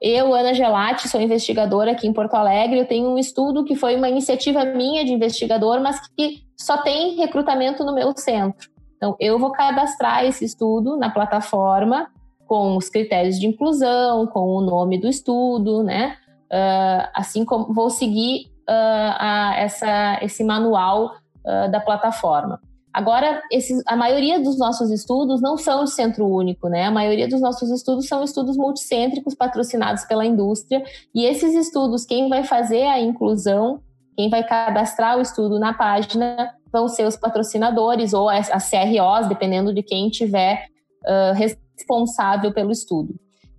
eu, 0.00 0.34
Ana 0.34 0.52
Gelati, 0.52 1.08
sou 1.08 1.20
investigadora 1.20 1.92
aqui 1.92 2.06
em 2.06 2.12
Porto 2.12 2.34
Alegre. 2.34 2.80
Eu 2.80 2.86
tenho 2.86 3.08
um 3.08 3.18
estudo 3.18 3.64
que 3.64 3.74
foi 3.74 3.96
uma 3.96 4.08
iniciativa 4.08 4.64
minha 4.64 5.04
de 5.04 5.12
investigador, 5.12 5.80
mas 5.80 6.00
que 6.16 6.42
só 6.54 6.78
tem 6.78 7.16
recrutamento 7.16 7.82
no 7.84 7.94
meu 7.94 8.14
centro. 8.16 8.68
Então, 8.96 9.16
eu 9.18 9.38
vou 9.38 9.52
cadastrar 9.52 10.24
esse 10.24 10.44
estudo 10.44 10.96
na 10.96 11.10
plataforma 11.10 12.10
com 12.48 12.76
os 12.76 12.88
critérios 12.88 13.38
de 13.38 13.46
inclusão, 13.46 14.26
com 14.26 14.40
o 14.40 14.60
nome 14.62 14.98
do 14.98 15.06
estudo, 15.06 15.84
né? 15.84 16.16
Uh, 16.50 17.06
assim 17.14 17.44
como 17.44 17.72
vou 17.74 17.90
seguir 17.90 18.46
uh, 18.68 19.14
a, 19.18 19.54
essa, 19.58 20.18
esse 20.22 20.42
manual 20.42 21.12
uh, 21.44 21.70
da 21.70 21.78
plataforma. 21.78 22.58
Agora, 22.90 23.42
esses, 23.52 23.82
a 23.86 23.94
maioria 23.94 24.40
dos 24.40 24.58
nossos 24.58 24.90
estudos 24.90 25.42
não 25.42 25.58
são 25.58 25.84
de 25.84 25.90
centro 25.90 26.26
único, 26.26 26.68
né? 26.68 26.86
A 26.86 26.90
maioria 26.90 27.28
dos 27.28 27.40
nossos 27.40 27.70
estudos 27.70 28.08
são 28.08 28.24
estudos 28.24 28.56
multicêntricos 28.56 29.34
patrocinados 29.34 30.04
pela 30.04 30.24
indústria. 30.24 30.82
E 31.14 31.26
esses 31.26 31.54
estudos, 31.54 32.06
quem 32.06 32.30
vai 32.30 32.44
fazer 32.44 32.84
a 32.84 32.98
inclusão, 32.98 33.80
quem 34.16 34.30
vai 34.30 34.42
cadastrar 34.42 35.18
o 35.18 35.20
estudo 35.20 35.60
na 35.60 35.74
página, 35.74 36.50
vão 36.72 36.88
ser 36.88 37.06
os 37.06 37.16
patrocinadores 37.16 38.14
ou 38.14 38.28
as, 38.28 38.48
CROs, 38.48 39.28
dependendo 39.28 39.72
de 39.72 39.82
quem 39.82 40.08
tiver 40.08 40.64
uh, 41.04 41.34
responsável 41.78 42.52
pelo 42.52 42.72
estudo. 42.72 43.10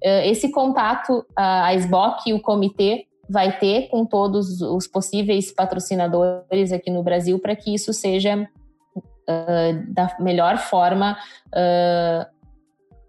Uh, 0.04 0.24
esse 0.26 0.52
contato, 0.52 1.26
a 1.36 1.74
SBOC 1.74 2.30
e 2.30 2.34
o 2.34 2.42
comitê 2.42 3.06
vai 3.30 3.58
ter 3.60 3.90
com 3.90 4.06
todos 4.06 4.62
os 4.62 4.88
possíveis 4.88 5.52
patrocinadores 5.52 6.72
aqui 6.72 6.90
no 6.90 7.04
Brasil 7.04 7.38
para 7.38 7.56
que 7.56 7.74
isso 7.74 7.94
seja 7.94 8.48
uh, 8.96 9.94
da 9.94 10.16
melhor 10.20 10.58
forma 10.58 11.16
uh, 11.48 12.40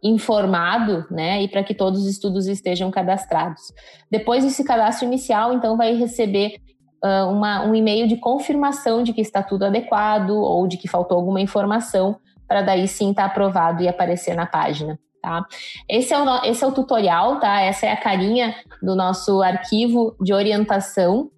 informado, 0.03 1.07
né, 1.11 1.43
e 1.43 1.49
para 1.49 1.63
que 1.63 1.75
todos 1.75 2.01
os 2.01 2.07
estudos 2.07 2.47
estejam 2.47 2.91
cadastrados. 2.91 3.73
Depois 4.11 4.45
desse 4.45 4.65
cadastro 4.65 5.07
inicial, 5.07 5.53
então, 5.53 5.77
vai 5.77 5.95
receber 5.95 6.57
uh, 7.05 7.31
uma, 7.31 7.65
um 7.67 7.75
e-mail 7.75 8.07
de 8.07 8.17
confirmação 8.17 9.03
de 9.03 9.13
que 9.13 9.21
está 9.21 9.43
tudo 9.43 9.65
adequado 9.65 10.31
ou 10.31 10.67
de 10.67 10.77
que 10.77 10.89
faltou 10.89 11.17
alguma 11.17 11.41
informação 11.41 12.19
para 12.51 12.63
daí 12.63 12.89
sim 12.89 13.11
estar 13.11 13.23
tá 13.23 13.29
aprovado 13.29 13.81
e 13.81 13.89
aparecer 13.89 14.35
na 14.35 14.45
página. 14.45 14.99
Tá? 15.23 15.47
Esse, 15.89 16.13
é 16.13 16.19
o, 16.19 16.45
esse 16.45 16.65
é 16.65 16.67
o 16.67 16.73
tutorial, 16.73 17.39
tá? 17.39 17.61
Essa 17.61 17.87
é 17.87 17.93
a 17.93 17.97
carinha 17.97 18.57
do 18.83 18.97
nosso 18.97 19.41
arquivo 19.41 20.17
de 20.21 20.35
orientação 20.35 21.31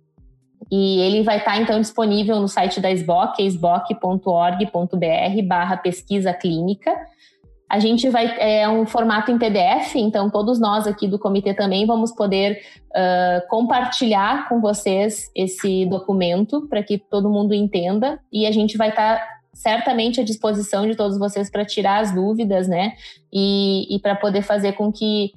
e 0.71 1.01
ele 1.01 1.23
vai 1.23 1.37
estar, 1.37 1.61
então, 1.61 1.79
disponível 1.79 2.41
no 2.41 2.49
site 2.49 2.81
da 2.81 2.91
SBOC, 2.91 3.43
sboc.org.br 3.47 5.43
barra 5.47 5.77
pesquisa 5.77 6.33
clínica. 6.33 6.97
A 7.69 7.79
gente 7.79 8.09
vai, 8.09 8.35
é 8.39 8.67
um 8.67 8.87
formato 8.87 9.31
em 9.31 9.39
PDF, 9.39 9.97
então 9.97 10.31
todos 10.31 10.59
nós 10.59 10.87
aqui 10.87 11.07
do 11.07 11.19
comitê 11.19 11.53
também 11.53 11.85
vamos 11.85 12.11
poder 12.13 12.63
uh, 12.89 13.47
compartilhar 13.51 14.49
com 14.49 14.63
vocês 14.63 15.31
esse 15.35 15.85
documento 15.85 16.67
para 16.69 16.83
que 16.83 16.97
todo 16.97 17.29
mundo 17.29 17.53
entenda 17.53 18.19
e 18.33 18.47
a 18.47 18.51
gente 18.51 18.79
vai 18.79 18.89
estar 18.89 19.42
certamente 19.55 20.21
à 20.21 20.25
disposição 20.25 20.87
de 20.87 20.97
todos 20.97 21.19
vocês 21.19 21.51
para 21.51 21.65
tirar 21.65 22.01
as 22.01 22.15
dúvidas, 22.15 22.67
né? 22.67 22.95
E, 23.33 23.95
e 23.95 23.99
para 24.01 24.17
poder 24.17 24.43
fazer 24.43 24.73
com 24.73 24.91
que 24.91 25.33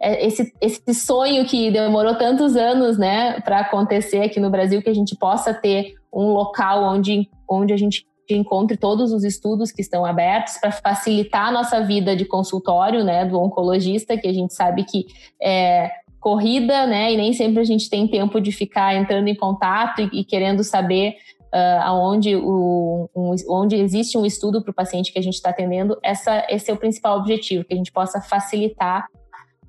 é, 0.00 0.26
esse, 0.26 0.52
esse 0.60 0.94
sonho 0.94 1.44
que 1.44 1.70
demorou 1.70 2.14
tantos 2.14 2.56
anos, 2.56 2.96
né, 2.96 3.40
para 3.40 3.60
acontecer 3.60 4.22
aqui 4.22 4.38
no 4.38 4.50
Brasil, 4.50 4.80
que 4.80 4.88
a 4.88 4.94
gente 4.94 5.16
possa 5.16 5.52
ter 5.52 5.94
um 6.12 6.32
local 6.32 6.84
onde, 6.84 7.28
onde 7.48 7.72
a 7.72 7.76
gente 7.76 8.06
encontre 8.30 8.76
todos 8.76 9.12
os 9.12 9.24
estudos 9.24 9.72
que 9.72 9.80
estão 9.80 10.04
abertos 10.04 10.58
para 10.58 10.70
facilitar 10.70 11.48
a 11.48 11.52
nossa 11.52 11.80
vida 11.80 12.14
de 12.14 12.24
consultório, 12.24 13.02
né, 13.02 13.24
do 13.24 13.40
oncologista, 13.40 14.16
que 14.16 14.28
a 14.28 14.32
gente 14.32 14.54
sabe 14.54 14.84
que 14.84 15.06
é 15.42 15.90
corrida, 16.20 16.86
né, 16.86 17.12
e 17.12 17.16
nem 17.16 17.32
sempre 17.32 17.60
a 17.60 17.64
gente 17.64 17.90
tem 17.90 18.06
tempo 18.06 18.40
de 18.40 18.52
ficar 18.52 18.94
entrando 18.94 19.28
em 19.28 19.34
contato 19.34 20.00
e, 20.00 20.20
e 20.20 20.24
querendo 20.24 20.62
saber 20.62 21.14
uh, 21.54 22.38
o, 22.42 23.10
um, 23.14 23.34
onde 23.48 23.76
existe 23.76 24.16
um 24.16 24.24
estudo 24.26 24.62
para 24.62 24.70
o 24.70 24.74
paciente 24.74 25.12
que 25.12 25.18
a 25.18 25.22
gente 25.22 25.34
está 25.34 25.50
atendendo. 25.50 25.98
Essa, 26.02 26.44
esse 26.48 26.70
é 26.70 26.74
o 26.74 26.76
principal 26.76 27.18
objetivo, 27.18 27.64
que 27.64 27.74
a 27.74 27.76
gente 27.76 27.92
possa 27.92 28.20
facilitar 28.20 29.06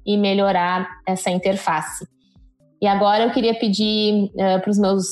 e 0.05 0.17
melhorar 0.17 0.87
essa 1.07 1.29
interface. 1.29 2.07
E 2.81 2.87
agora 2.87 3.25
eu 3.25 3.31
queria 3.31 3.53
pedir 3.53 4.31
uh, 4.33 4.61
para 4.61 4.69
os 4.69 4.79
meus 4.79 5.05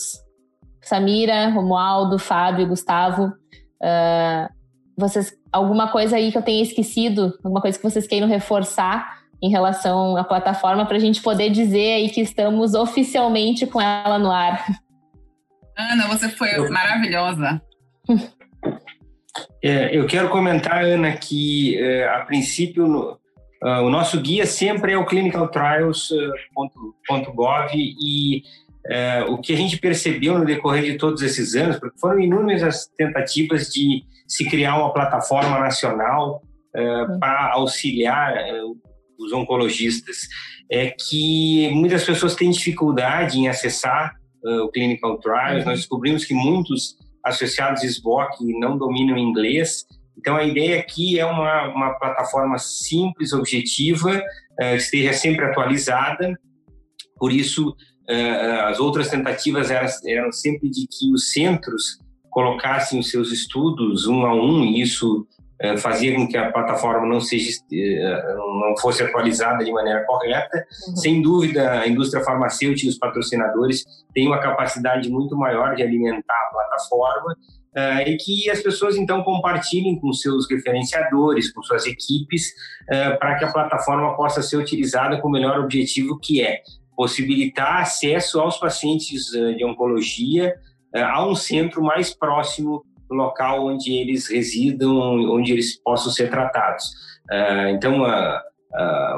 Samira, 0.82 1.50
Romualdo, 1.50 2.18
Fábio, 2.18 2.68
Gustavo, 2.68 3.26
uh, 3.26 4.58
vocês 4.98 5.36
alguma 5.52 5.92
coisa 5.92 6.16
aí 6.16 6.32
que 6.32 6.38
eu 6.38 6.42
tenha 6.42 6.62
esquecido, 6.62 7.38
alguma 7.44 7.62
coisa 7.62 7.78
que 7.78 7.84
vocês 7.84 8.08
queiram 8.08 8.28
reforçar 8.28 9.18
em 9.42 9.50
relação 9.50 10.18
à 10.18 10.24
plataforma 10.24 10.86
para 10.86 10.98
a 10.98 11.00
gente 11.00 11.22
poder 11.22 11.50
dizer 11.50 11.94
aí 11.94 12.10
que 12.10 12.22
estamos 12.22 12.74
oficialmente 12.74 13.68
com 13.68 13.80
ela 13.80 14.18
no 14.18 14.32
ar. 14.32 14.66
Ana, 15.78 16.08
você 16.08 16.30
foi 16.30 16.56
eu... 16.56 16.72
maravilhosa. 16.72 17.62
É, 19.64 19.96
eu 19.96 20.08
quero 20.08 20.30
comentar, 20.30 20.84
Ana, 20.84 21.16
que 21.16 21.78
é, 21.78 22.08
a 22.08 22.26
princípio 22.26 22.88
no, 22.88 23.20
Uh, 23.64 23.82
o 23.82 23.90
nosso 23.90 24.20
guia 24.22 24.46
sempre 24.46 24.92
é 24.94 24.98
o 24.98 25.06
clinicaltrials.gov 25.06 27.72
e 27.74 28.44
uh, 28.86 29.32
o 29.32 29.42
que 29.42 29.52
a 29.52 29.58
gente 29.58 29.80
percebeu 29.80 30.38
no 30.38 30.46
decorrer 30.46 30.84
de 30.84 30.96
todos 30.96 31.24
esses 31.24 31.56
anos, 31.56 31.80
porque 31.80 32.00
foram 32.00 32.20
inúmeras 32.20 32.62
as 32.62 32.86
tentativas 32.96 33.70
de 33.70 34.04
se 34.28 34.48
criar 34.48 34.78
uma 34.78 34.94
plataforma 34.94 35.58
nacional 35.60 36.44
uh, 36.76 37.20
para 37.20 37.54
auxiliar 37.54 38.36
os 39.18 39.34
oncologistas, 39.34 40.28
é 40.72 40.92
que 40.92 41.72
muitas 41.74 42.04
pessoas 42.04 42.36
têm 42.36 42.52
dificuldade 42.52 43.40
em 43.40 43.48
acessar 43.48 44.14
o 44.44 44.70
Clinical 44.70 45.20
Trials. 45.20 45.64
Uhum. 45.64 45.70
Nós 45.70 45.80
descobrimos 45.80 46.26
que 46.26 46.34
muitos 46.34 46.96
associados 47.24 47.84
SBOC 47.84 48.44
não 48.60 48.78
dominam 48.78 49.18
inglês 49.18 49.86
então, 50.18 50.36
a 50.36 50.44
ideia 50.44 50.80
aqui 50.80 51.20
é 51.20 51.26
uma, 51.26 51.68
uma 51.68 51.94
plataforma 51.94 52.58
simples, 52.58 53.34
objetiva, 53.34 54.20
uh, 54.60 54.76
esteja 54.76 55.14
sempre 55.14 55.46
atualizada. 55.46 56.38
Por 57.18 57.32
isso, 57.32 57.70
uh, 57.70 58.66
as 58.66 58.80
outras 58.80 59.10
tentativas 59.10 59.70
eram, 59.70 59.88
eram 60.06 60.32
sempre 60.32 60.70
de 60.70 60.88
que 60.88 61.14
os 61.14 61.32
centros 61.32 62.00
colocassem 62.32 63.00
os 63.00 63.10
seus 63.10 63.32
estudos 63.32 64.08
um 64.08 64.26
a 64.26 64.34
um, 64.34 64.66
e 64.66 64.82
isso 64.82 65.28
fazia 65.80 66.16
com 66.16 66.28
que 66.28 66.38
a 66.38 66.52
plataforma 66.52 67.08
não, 67.08 67.20
seja, 67.20 67.50
não 67.72 68.76
fosse 68.80 69.02
atualizada 69.02 69.66
de 69.66 69.72
maneira 69.72 70.06
correta. 70.06 70.66
Uhum. 70.88 70.96
Sem 70.96 71.22
dúvida, 71.22 71.72
a 71.80 71.88
indústria 71.88 72.24
farmacêutica 72.24 72.86
e 72.86 72.90
os 72.90 72.98
patrocinadores 72.98 73.84
têm 74.14 74.28
uma 74.28 74.40
capacidade 74.40 75.10
muito 75.10 75.36
maior 75.36 75.76
de 75.76 75.82
alimentar 75.82 76.48
a 76.48 76.54
plataforma, 76.54 77.36
uh, 77.78 78.02
e 78.08 78.18
que 78.18 78.50
as 78.50 78.62
pessoas 78.62 78.96
então 78.96 79.24
compartilhem 79.24 80.00
com 80.00 80.12
seus 80.12 80.50
referenciadores, 80.50 81.52
com 81.54 81.62
suas 81.62 81.86
equipes, 81.86 82.50
uh, 82.90 83.18
para 83.20 83.36
que 83.36 83.46
a 83.46 83.52
plataforma 83.52 84.16
possa 84.16 84.42
ser 84.42 84.58
utilizada 84.58 85.22
com 85.22 85.28
o 85.28 85.32
melhor 85.32 85.60
objetivo 85.60 86.20
que 86.20 86.42
é 86.42 86.62
possibilitar 86.96 87.82
acesso 87.82 88.40
aos 88.40 88.58
pacientes 88.58 89.32
uh, 89.34 89.56
de 89.56 89.64
oncologia 89.64 90.56
a 90.96 91.28
um 91.28 91.36
centro 91.36 91.84
mais 91.84 92.14
próximo 92.14 92.84
local 93.10 93.68
onde 93.68 93.94
eles 93.94 94.28
residam, 94.28 94.98
onde 95.32 95.54
eles 95.54 95.82
possam 95.82 96.12
ser 96.12 96.30
tratados. 96.30 96.86
então, 97.74 98.04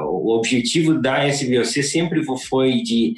o 0.06 0.36
objetivo 0.36 1.00
da 1.00 1.26
SBOC 1.26 1.82
sempre 1.82 2.22
foi 2.48 2.82
de 2.82 3.14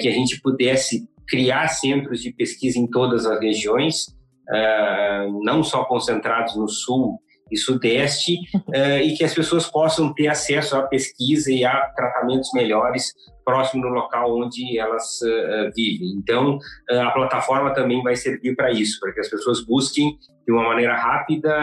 que 0.00 0.08
a 0.08 0.12
gente 0.12 0.40
pudesse 0.40 1.06
criar 1.32 1.68
centros 1.68 2.20
de 2.20 2.30
pesquisa 2.30 2.78
em 2.78 2.86
todas 2.86 3.24
as 3.24 3.40
regiões, 3.40 4.08
uh, 4.50 5.42
não 5.42 5.62
só 5.62 5.82
concentrados 5.84 6.54
no 6.56 6.68
sul 6.68 7.18
e 7.50 7.56
sudeste, 7.56 8.36
uh, 8.54 8.98
e 9.02 9.14
que 9.14 9.24
as 9.24 9.34
pessoas 9.34 9.66
possam 9.66 10.12
ter 10.12 10.28
acesso 10.28 10.76
à 10.76 10.82
pesquisa 10.82 11.50
e 11.50 11.64
a 11.64 11.88
tratamentos 11.96 12.50
melhores 12.52 13.14
próximo 13.44 13.82
do 13.82 13.88
local 13.88 14.38
onde 14.38 14.78
elas 14.78 15.20
uh, 15.22 15.70
vivem. 15.74 16.14
Então, 16.16 16.58
a 16.90 17.10
plataforma 17.10 17.74
também 17.74 18.02
vai 18.02 18.16
servir 18.16 18.54
para 18.54 18.70
isso, 18.70 18.98
para 19.00 19.12
que 19.12 19.20
as 19.20 19.28
pessoas 19.28 19.64
busquem 19.64 20.18
de 20.46 20.52
uma 20.52 20.64
maneira 20.64 20.94
rápida 20.96 21.54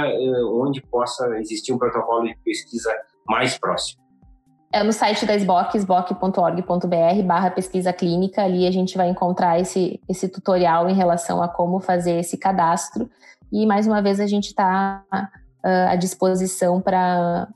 onde 0.52 0.82
possa 0.82 1.28
existir 1.40 1.74
um 1.74 1.78
protocolo 1.78 2.24
de 2.24 2.36
pesquisa 2.44 2.92
mais 3.28 3.58
próximo. 3.58 4.02
É 4.72 4.84
no 4.84 4.94
site 4.94 5.26
da 5.26 5.36
SBOC, 5.36 5.80
sboc.org.br 5.80 7.24
barra 7.26 7.50
pesquisa 7.50 7.92
clínica. 7.92 8.44
Ali 8.44 8.68
a 8.68 8.72
gente 8.72 8.96
vai 8.96 9.10
encontrar 9.10 9.60
esse, 9.60 10.00
esse 10.08 10.30
tutorial 10.30 10.88
em 10.88 10.94
relação 10.94 11.42
a 11.42 11.48
como 11.48 11.80
fazer 11.80 12.20
esse 12.20 12.38
cadastro. 12.38 13.10
E, 13.52 13.66
mais 13.66 13.88
uma 13.88 14.00
vez, 14.00 14.20
a 14.20 14.28
gente 14.28 14.50
está 14.50 15.04
uh, 15.12 15.90
à 15.90 15.96
disposição 15.96 16.80
para 16.80 17.48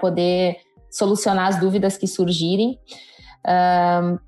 poder 0.00 0.56
solucionar 0.90 1.48
as 1.48 1.60
dúvidas 1.60 1.98
que 1.98 2.06
surgirem. 2.06 2.78
Uh, 3.46 4.18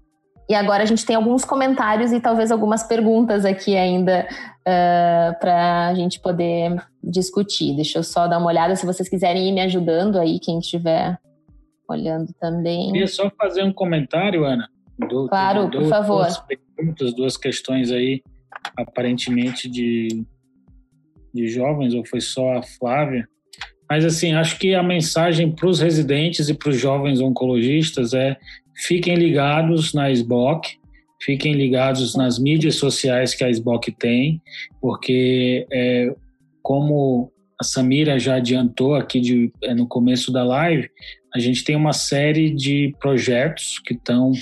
e 0.49 0.55
agora 0.55 0.83
a 0.83 0.87
gente 0.87 1.07
tem 1.07 1.17
alguns 1.17 1.45
comentários 1.45 2.13
e 2.13 2.21
talvez 2.21 2.51
algumas 2.51 2.83
perguntas 2.83 3.45
aqui 3.45 3.77
ainda 3.77 4.27
uh, 4.61 5.39
para 5.41 5.89
a 5.89 5.95
gente 5.95 6.21
poder 6.21 6.77
discutir. 7.03 7.75
Deixa 7.75 7.99
eu 7.99 8.03
só 8.03 8.27
dar 8.27 8.39
uma 8.39 8.49
olhada 8.49 8.77
se 8.77 8.85
vocês 8.85 9.09
quiserem 9.09 9.49
ir 9.49 9.53
me 9.53 9.63
ajudando 9.63 10.19
aí, 10.19 10.39
quem 10.39 10.59
estiver 10.59 11.19
olhando 11.89 12.33
também. 12.39 12.93
Queria 12.93 13.07
só 13.07 13.31
fazer 13.39 13.63
um 13.63 13.73
comentário, 13.73 14.45
Ana. 14.45 14.69
Do, 14.99 15.29
claro, 15.29 15.69
do, 15.69 15.79
por 15.79 15.89
favor. 15.89 16.23
Duas 16.23 16.39
perguntas, 16.39 17.15
duas 17.15 17.37
questões 17.37 17.91
aí, 17.91 18.23
aparentemente 18.77 19.69
de, 19.69 20.25
de 21.33 21.49
jovens, 21.49 21.95
ou 21.95 22.05
foi 22.05 22.21
só 22.21 22.59
a 22.59 22.63
Flávia? 22.63 23.27
Mas, 23.89 24.05
assim, 24.05 24.33
acho 24.35 24.59
que 24.59 24.75
a 24.75 24.83
mensagem 24.83 25.51
para 25.51 25.69
os 25.69 25.81
residentes 25.81 26.49
e 26.49 26.55
para 26.55 26.71
os 26.71 26.79
jovens 26.79 27.21
oncologistas 27.21 28.15
é 28.15 28.37
fiquem 28.77 29.15
ligados 29.15 29.93
na 29.93 30.11
SBOC, 30.11 30.79
fiquem 31.23 31.55
ligados 31.55 32.15
nas 32.15 32.39
mídias 32.39 32.77
sociais 32.77 33.35
que 33.35 33.45
a 33.45 33.51
SBOC 33.51 33.93
tem, 33.93 34.43
porque, 34.81 35.67
é, 35.73 36.15
como 36.63 37.33
a 37.61 37.65
Samira 37.65 38.19
já 38.19 38.37
adiantou 38.37 38.95
aqui 38.95 39.21
de, 39.21 39.53
é, 39.63 39.75
no 39.75 39.87
começo 39.87 40.33
da 40.33 40.45
live, 40.45 40.89
a 41.35 41.39
gente 41.39 41.65
tem 41.65 41.75
uma 41.75 41.93
série 41.93 42.51
de 42.51 42.95
projetos 43.01 43.79
que 43.81 43.95
estão 43.95 44.33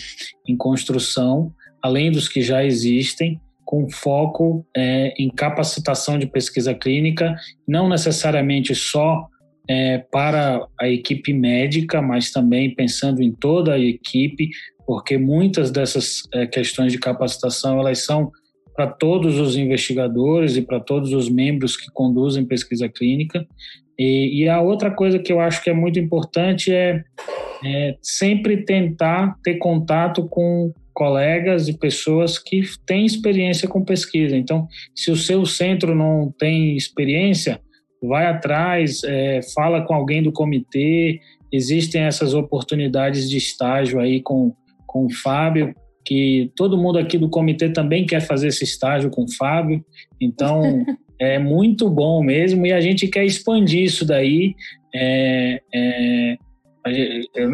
em 0.47 0.57
construção, 0.57 1.53
além 1.83 2.11
dos 2.11 2.29
que 2.29 2.43
já 2.43 2.65
existem, 2.65 3.41
com 3.65 3.89
foco 3.89 4.67
é, 4.77 5.15
em 5.19 5.31
capacitação 5.31 6.19
de 6.19 6.27
pesquisa 6.27 6.75
clínica, 6.75 7.35
não 7.67 7.89
necessariamente 7.89 8.75
só 8.75 9.27
é, 9.69 9.99
para 9.99 10.67
a 10.81 10.89
equipe 10.89 11.33
médica, 11.33 12.03
mas 12.03 12.31
também 12.31 12.75
pensando 12.75 13.23
em 13.23 13.33
toda 13.33 13.75
a 13.75 13.79
equipe, 13.79 14.51
porque 14.87 15.17
muitas 15.17 15.71
dessas 15.71 16.23
é, 16.33 16.47
questões 16.47 16.93
de 16.93 16.99
capacitação 16.99 17.79
elas 17.79 18.05
são 18.05 18.31
para 18.75 18.87
todos 18.87 19.39
os 19.39 19.57
investigadores 19.57 20.57
e 20.57 20.63
para 20.63 20.81
todos 20.81 21.13
os 21.13 21.29
membros 21.29 21.77
que 21.77 21.91
conduzem 21.93 22.45
pesquisa 22.45 22.89
clínica. 22.89 23.47
E, 23.99 24.43
e, 24.43 24.49
a 24.49 24.61
outra 24.61 24.91
coisa 24.91 25.19
que 25.19 25.33
eu 25.33 25.39
acho 25.39 25.63
que 25.63 25.71
é 25.71 25.75
muito 25.75 25.99
importante 25.99 26.73
é, 26.73 27.05
é 27.65 27.97
sempre 28.01 28.65
tentar 28.65 29.37
ter 29.45 29.59
contato 29.59 30.27
com 30.27 30.73
colegas 30.95 31.69
e 31.69 31.79
pessoas 31.79 32.39
que 32.39 32.63
têm 32.87 33.05
experiência 33.05 33.69
com 33.69 33.85
pesquisa. 33.85 34.37
Então, 34.37 34.67
se 34.95 35.11
o 35.11 35.17
seu 35.17 35.45
centro 35.45 35.95
não 35.95 36.35
tem 36.39 36.77
experiência, 36.77 37.61
vai 38.03 38.27
atrás, 38.27 39.03
é, 39.05 39.41
fala 39.55 39.83
com 39.83 39.95
alguém 39.95 40.23
do 40.23 40.33
comitê. 40.33 41.20
Existem 41.53 42.03
essas 42.03 42.35
oportunidades 42.35 43.31
de 43.31 43.37
estágio 43.37 44.01
aí 44.01 44.20
com, 44.20 44.53
com 44.87 45.07
o 45.07 45.12
Fábio, 45.12 45.74
que 46.05 46.51
todo 46.57 46.79
mundo 46.79 46.99
aqui 46.99 47.16
do 47.16 47.31
comitê 47.31 47.70
também 47.70 48.05
quer 48.05 48.20
fazer 48.20 48.49
esse 48.49 48.65
estágio 48.65 49.11
com 49.11 49.24
o 49.24 49.33
Fábio. 49.33 49.85
Então, 50.20 50.85
é 51.20 51.39
muito 51.39 51.89
bom 51.89 52.23
mesmo 52.23 52.66
e 52.66 52.73
a 52.73 52.81
gente 52.81 53.07
quer 53.07 53.24
expandir 53.24 53.85
isso 53.85 54.05
daí. 54.05 54.55
É, 54.95 55.61
é, 55.73 56.37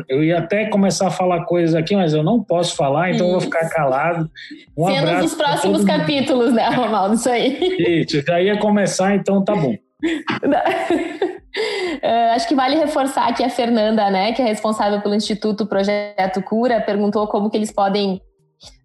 eu, 0.09 0.25
ia 0.25 0.39
até 0.39 0.67
começar 0.67 1.09
a 1.09 1.11
falar 1.11 1.45
coisas 1.45 1.75
aqui, 1.75 1.95
mas 1.95 2.15
eu 2.15 2.23
não 2.23 2.43
posso 2.43 2.75
falar, 2.75 3.13
então 3.13 3.31
vou 3.31 3.41
ficar 3.41 3.69
calado. 3.69 4.31
Um 4.77 4.87
Cenas 4.87 5.23
dos 5.23 5.35
próximos 5.35 5.85
capítulos, 5.85 6.55
né, 6.55 6.67
Romaldo? 6.71 7.17
Isso 7.17 7.29
aí. 7.29 7.59
Isso, 8.03 8.23
já 8.23 8.41
ia 8.41 8.59
começar, 8.59 9.15
então 9.15 9.45
tá 9.45 9.55
bom. 9.55 9.77
Uh, 10.05 10.43
acho 12.35 12.47
que 12.47 12.55
vale 12.55 12.77
reforçar 12.77 13.35
que 13.35 13.43
a 13.43 13.51
Fernanda, 13.51 14.11
né, 14.11 14.33
que 14.33 14.41
é 14.41 14.45
responsável 14.45 15.01
pelo 15.01 15.15
Instituto 15.15 15.67
Projeto 15.67 16.43
Cura, 16.43 16.81
perguntou 16.81 17.27
como 17.27 17.51
que 17.51 17.57
eles 17.57 17.73
podem 17.73 18.23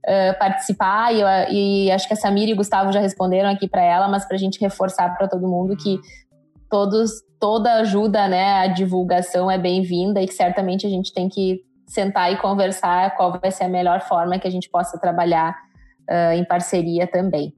uh, 0.07 0.39
participar 0.39 1.13
e, 1.13 1.85
e, 1.85 1.91
acho 1.91 2.07
que 2.07 2.13
a 2.13 2.17
Samira 2.17 2.51
e 2.51 2.53
o 2.53 2.57
Gustavo 2.57 2.91
já 2.91 2.99
responderam 2.99 3.49
aqui 3.49 3.67
para 3.67 3.83
ela, 3.83 4.07
mas 4.07 4.25
para 4.25 4.35
a 4.35 4.39
gente 4.39 4.59
reforçar 4.59 5.15
para 5.15 5.27
todo 5.27 5.47
mundo 5.47 5.77
que 5.77 5.99
todos, 6.69 7.11
toda 7.39 7.73
ajuda, 7.75 8.27
né, 8.27 8.61
a 8.61 8.67
divulgação 8.67 9.51
é 9.51 9.57
bem-vinda 9.57 10.21
e 10.21 10.27
que 10.27 10.33
certamente 10.33 10.87
a 10.87 10.89
gente 10.89 11.13
tem 11.13 11.29
que 11.29 11.61
sentar 11.87 12.31
e 12.31 12.37
conversar 12.37 13.15
qual 13.15 13.39
vai 13.39 13.51
ser 13.51 13.65
a 13.65 13.69
melhor 13.69 14.01
forma 14.01 14.39
que 14.39 14.47
a 14.47 14.51
gente 14.51 14.69
possa 14.69 14.97
trabalhar 14.99 15.55
uh, 16.09 16.33
em 16.33 16.43
parceria 16.43 17.05
também. 17.05 17.53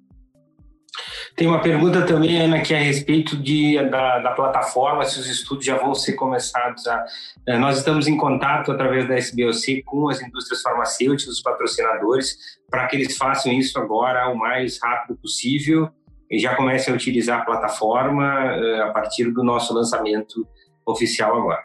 Tem 1.35 1.47
uma 1.47 1.61
pergunta 1.61 2.05
também, 2.05 2.41
Ana, 2.41 2.61
que 2.61 2.73
é 2.73 2.77
a 2.77 2.81
respeito 2.81 3.35
de, 3.35 3.77
da, 3.89 4.19
da 4.19 4.31
plataforma, 4.31 5.03
se 5.03 5.19
os 5.19 5.27
estudos 5.27 5.65
já 5.65 5.77
vão 5.77 5.93
ser 5.93 6.13
começados 6.13 6.87
a... 6.87 7.05
É, 7.45 7.57
nós 7.57 7.77
estamos 7.77 8.07
em 8.07 8.15
contato 8.15 8.71
através 8.71 9.05
da 9.05 9.17
SBOC 9.17 9.83
com 9.83 10.07
as 10.07 10.21
indústrias 10.21 10.61
farmacêuticas, 10.61 11.35
os 11.35 11.41
patrocinadores, 11.41 12.37
para 12.69 12.87
que 12.87 12.95
eles 12.95 13.17
façam 13.17 13.51
isso 13.51 13.77
agora 13.77 14.29
o 14.29 14.37
mais 14.37 14.79
rápido 14.81 15.17
possível 15.17 15.89
e 16.31 16.39
já 16.39 16.55
comecem 16.55 16.93
a 16.93 16.95
utilizar 16.95 17.41
a 17.41 17.45
plataforma 17.45 18.55
é, 18.55 18.81
a 18.83 18.91
partir 18.91 19.29
do 19.31 19.43
nosso 19.43 19.73
lançamento 19.73 20.47
oficial 20.85 21.35
agora. 21.35 21.63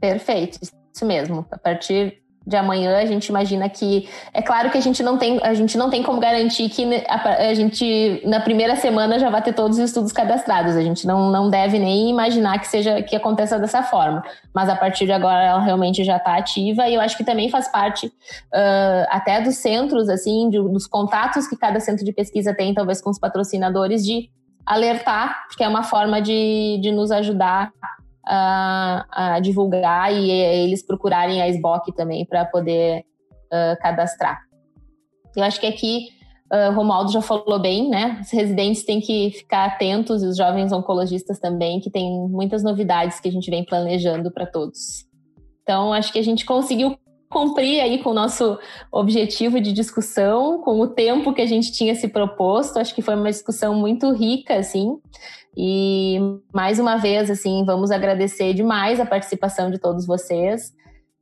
Perfeito, 0.00 0.58
isso 0.62 1.06
mesmo. 1.06 1.46
A 1.52 1.58
partir 1.58 2.20
de 2.50 2.56
amanhã, 2.56 2.98
a 2.98 3.06
gente 3.06 3.28
imagina 3.28 3.68
que 3.68 4.08
é 4.34 4.42
claro 4.42 4.70
que 4.70 4.76
a 4.76 4.80
gente 4.80 5.02
não 5.04 5.16
tem 5.16 5.38
a 5.40 5.54
gente 5.54 5.78
não 5.78 5.88
tem 5.88 6.02
como 6.02 6.18
garantir 6.18 6.68
que 6.68 6.84
a, 7.08 7.48
a, 7.48 7.54
gente 7.54 8.20
na 8.26 8.40
primeira 8.40 8.74
semana 8.74 9.20
já 9.20 9.30
vai 9.30 9.40
ter 9.40 9.52
todos 9.52 9.78
os 9.78 9.84
estudos 9.84 10.10
cadastrados. 10.10 10.74
A 10.74 10.82
gente 10.82 11.06
não, 11.06 11.30
não 11.30 11.48
deve 11.48 11.78
nem 11.78 12.10
imaginar 12.10 12.58
que 12.58 12.66
seja 12.66 13.02
que 13.02 13.14
aconteça 13.14 13.56
dessa 13.56 13.84
forma. 13.84 14.22
Mas 14.52 14.68
a 14.68 14.74
partir 14.74 15.06
de 15.06 15.12
agora 15.12 15.44
ela 15.44 15.60
realmente 15.60 16.02
já 16.02 16.16
está 16.16 16.36
ativa 16.36 16.88
e 16.88 16.94
eu 16.94 17.00
acho 17.00 17.16
que 17.16 17.24
também 17.24 17.48
faz 17.48 17.68
parte 17.68 18.08
uh, 18.08 19.06
até 19.08 19.40
dos 19.40 19.54
centros 19.54 20.08
assim, 20.08 20.50
de, 20.50 20.58
dos 20.58 20.88
contatos 20.88 21.46
que 21.46 21.56
cada 21.56 21.78
centro 21.78 22.04
de 22.04 22.12
pesquisa 22.12 22.52
tem, 22.52 22.74
talvez 22.74 23.00
com 23.00 23.10
os 23.10 23.18
patrocinadores 23.18 24.04
de 24.04 24.28
alertar, 24.66 25.46
porque 25.46 25.62
é 25.62 25.68
uma 25.68 25.84
forma 25.84 26.20
de, 26.20 26.80
de 26.82 26.90
nos 26.90 27.12
ajudar 27.12 27.70
a, 28.32 29.34
a 29.34 29.40
divulgar 29.40 30.12
e 30.12 30.30
eles 30.30 30.86
procurarem 30.86 31.42
a 31.42 31.48
SBOC 31.48 31.92
também 31.96 32.24
para 32.24 32.44
poder 32.44 33.00
uh, 33.46 33.76
cadastrar. 33.82 34.38
Eu 35.36 35.42
acho 35.42 35.60
que 35.60 35.66
aqui 35.66 36.10
uh, 36.52 36.72
Romualdo 36.72 37.10
já 37.10 37.20
falou 37.20 37.58
bem, 37.58 37.88
né? 37.88 38.20
Os 38.20 38.30
residentes 38.30 38.84
têm 38.84 39.00
que 39.00 39.32
ficar 39.32 39.64
atentos 39.64 40.22
e 40.22 40.26
os 40.26 40.36
jovens 40.36 40.70
oncologistas 40.70 41.40
também, 41.40 41.80
que 41.80 41.90
tem 41.90 42.28
muitas 42.28 42.62
novidades 42.62 43.18
que 43.18 43.28
a 43.28 43.32
gente 43.32 43.50
vem 43.50 43.64
planejando 43.64 44.30
para 44.30 44.46
todos. 44.46 45.04
Então, 45.62 45.92
acho 45.92 46.12
que 46.12 46.18
a 46.18 46.24
gente 46.24 46.44
conseguiu 46.44 46.96
cumprir 47.28 47.80
aí 47.80 48.02
com 48.02 48.10
o 48.10 48.14
nosso 48.14 48.58
objetivo 48.92 49.60
de 49.60 49.72
discussão, 49.72 50.60
com 50.62 50.80
o 50.80 50.88
tempo 50.88 51.32
que 51.32 51.42
a 51.42 51.46
gente 51.46 51.72
tinha 51.72 51.94
se 51.96 52.08
proposto. 52.08 52.78
Acho 52.78 52.94
que 52.94 53.02
foi 53.02 53.14
uma 53.16 53.30
discussão 53.30 53.74
muito 53.74 54.12
rica, 54.12 54.56
assim. 54.56 54.98
E 55.56 56.18
mais 56.52 56.78
uma 56.78 56.96
vez, 56.96 57.30
assim, 57.30 57.64
vamos 57.64 57.90
agradecer 57.90 58.54
demais 58.54 59.00
a 59.00 59.06
participação 59.06 59.70
de 59.70 59.78
todos 59.78 60.06
vocês. 60.06 60.72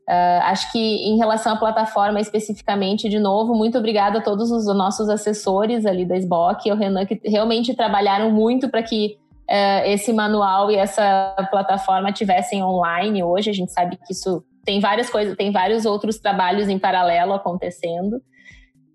Uh, 0.08 0.40
acho 0.44 0.72
que 0.72 0.78
em 0.78 1.18
relação 1.18 1.52
à 1.52 1.56
plataforma 1.56 2.18
especificamente, 2.18 3.10
de 3.10 3.18
novo, 3.18 3.54
muito 3.54 3.76
obrigada 3.76 4.18
a 4.18 4.22
todos 4.22 4.50
os 4.50 4.64
nossos 4.74 5.08
assessores 5.10 5.84
ali 5.84 6.06
da 6.06 6.16
SBOC 6.16 6.66
e 6.66 6.70
ao 6.70 6.78
Renan, 6.78 7.04
que 7.04 7.20
realmente 7.24 7.74
trabalharam 7.74 8.30
muito 8.30 8.70
para 8.70 8.82
que 8.82 9.18
uh, 9.50 9.84
esse 9.84 10.12
manual 10.12 10.70
e 10.70 10.76
essa 10.76 11.34
plataforma 11.50 12.10
tivessem 12.10 12.62
online 12.62 13.22
hoje. 13.22 13.50
A 13.50 13.52
gente 13.54 13.70
sabe 13.72 13.96
que 13.96 14.12
isso 14.12 14.42
tem 14.64 14.80
várias 14.80 15.10
coisas, 15.10 15.36
tem 15.36 15.50
vários 15.50 15.84
outros 15.84 16.18
trabalhos 16.18 16.68
em 16.68 16.78
paralelo 16.78 17.34
acontecendo. 17.34 18.20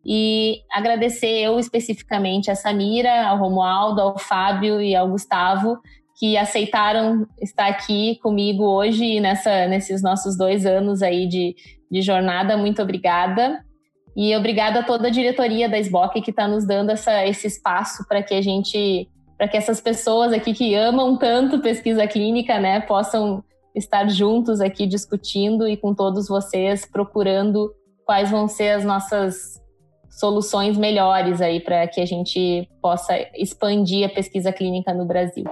E 0.05 0.61
agradecer 0.71 1.41
eu 1.41 1.59
especificamente 1.59 2.51
a 2.51 2.55
Samira, 2.55 3.27
ao 3.27 3.37
Romualdo, 3.37 4.01
ao 4.01 4.19
Fábio 4.19 4.81
e 4.81 4.95
ao 4.95 5.07
Gustavo, 5.07 5.79
que 6.17 6.37
aceitaram 6.37 7.25
estar 7.41 7.67
aqui 7.67 8.19
comigo 8.21 8.63
hoje 8.65 9.19
nessa, 9.19 9.67
nesses 9.67 10.01
nossos 10.01 10.37
dois 10.37 10.65
anos 10.65 11.01
aí 11.01 11.27
de, 11.27 11.55
de 11.89 12.01
jornada. 12.01 12.57
Muito 12.57 12.81
obrigada. 12.81 13.63
E 14.15 14.35
obrigada 14.35 14.81
a 14.81 14.83
toda 14.83 15.07
a 15.07 15.11
diretoria 15.11 15.67
da 15.67 15.79
SBOC 15.79 16.21
que 16.21 16.29
está 16.29 16.47
nos 16.47 16.67
dando 16.67 16.91
essa, 16.91 17.25
esse 17.25 17.47
espaço 17.47 18.05
para 18.07 18.21
que 18.21 18.35
a 18.35 18.41
gente, 18.41 19.09
para 19.37 19.47
que 19.47 19.57
essas 19.57 19.81
pessoas 19.81 20.31
aqui 20.31 20.53
que 20.53 20.75
amam 20.75 21.17
tanto 21.17 21.61
pesquisa 21.61 22.05
clínica, 22.05 22.59
né, 22.59 22.79
possam 22.81 23.43
estar 23.73 24.07
juntos 24.07 24.61
aqui 24.61 24.85
discutindo 24.85 25.67
e 25.67 25.75
com 25.75 25.95
todos 25.95 26.27
vocês 26.27 26.85
procurando 26.85 27.73
quais 28.05 28.29
vão 28.29 28.47
ser 28.47 28.69
as 28.69 28.85
nossas 28.85 29.62
soluções 30.17 30.77
melhores 30.77 31.41
aí 31.41 31.59
para 31.59 31.87
que 31.87 31.99
a 31.99 32.05
gente 32.05 32.67
possa 32.81 33.13
expandir 33.35 34.05
a 34.05 34.09
pesquisa 34.09 34.51
clínica 34.51 34.93
no 34.93 35.05
Brasil. 35.05 35.45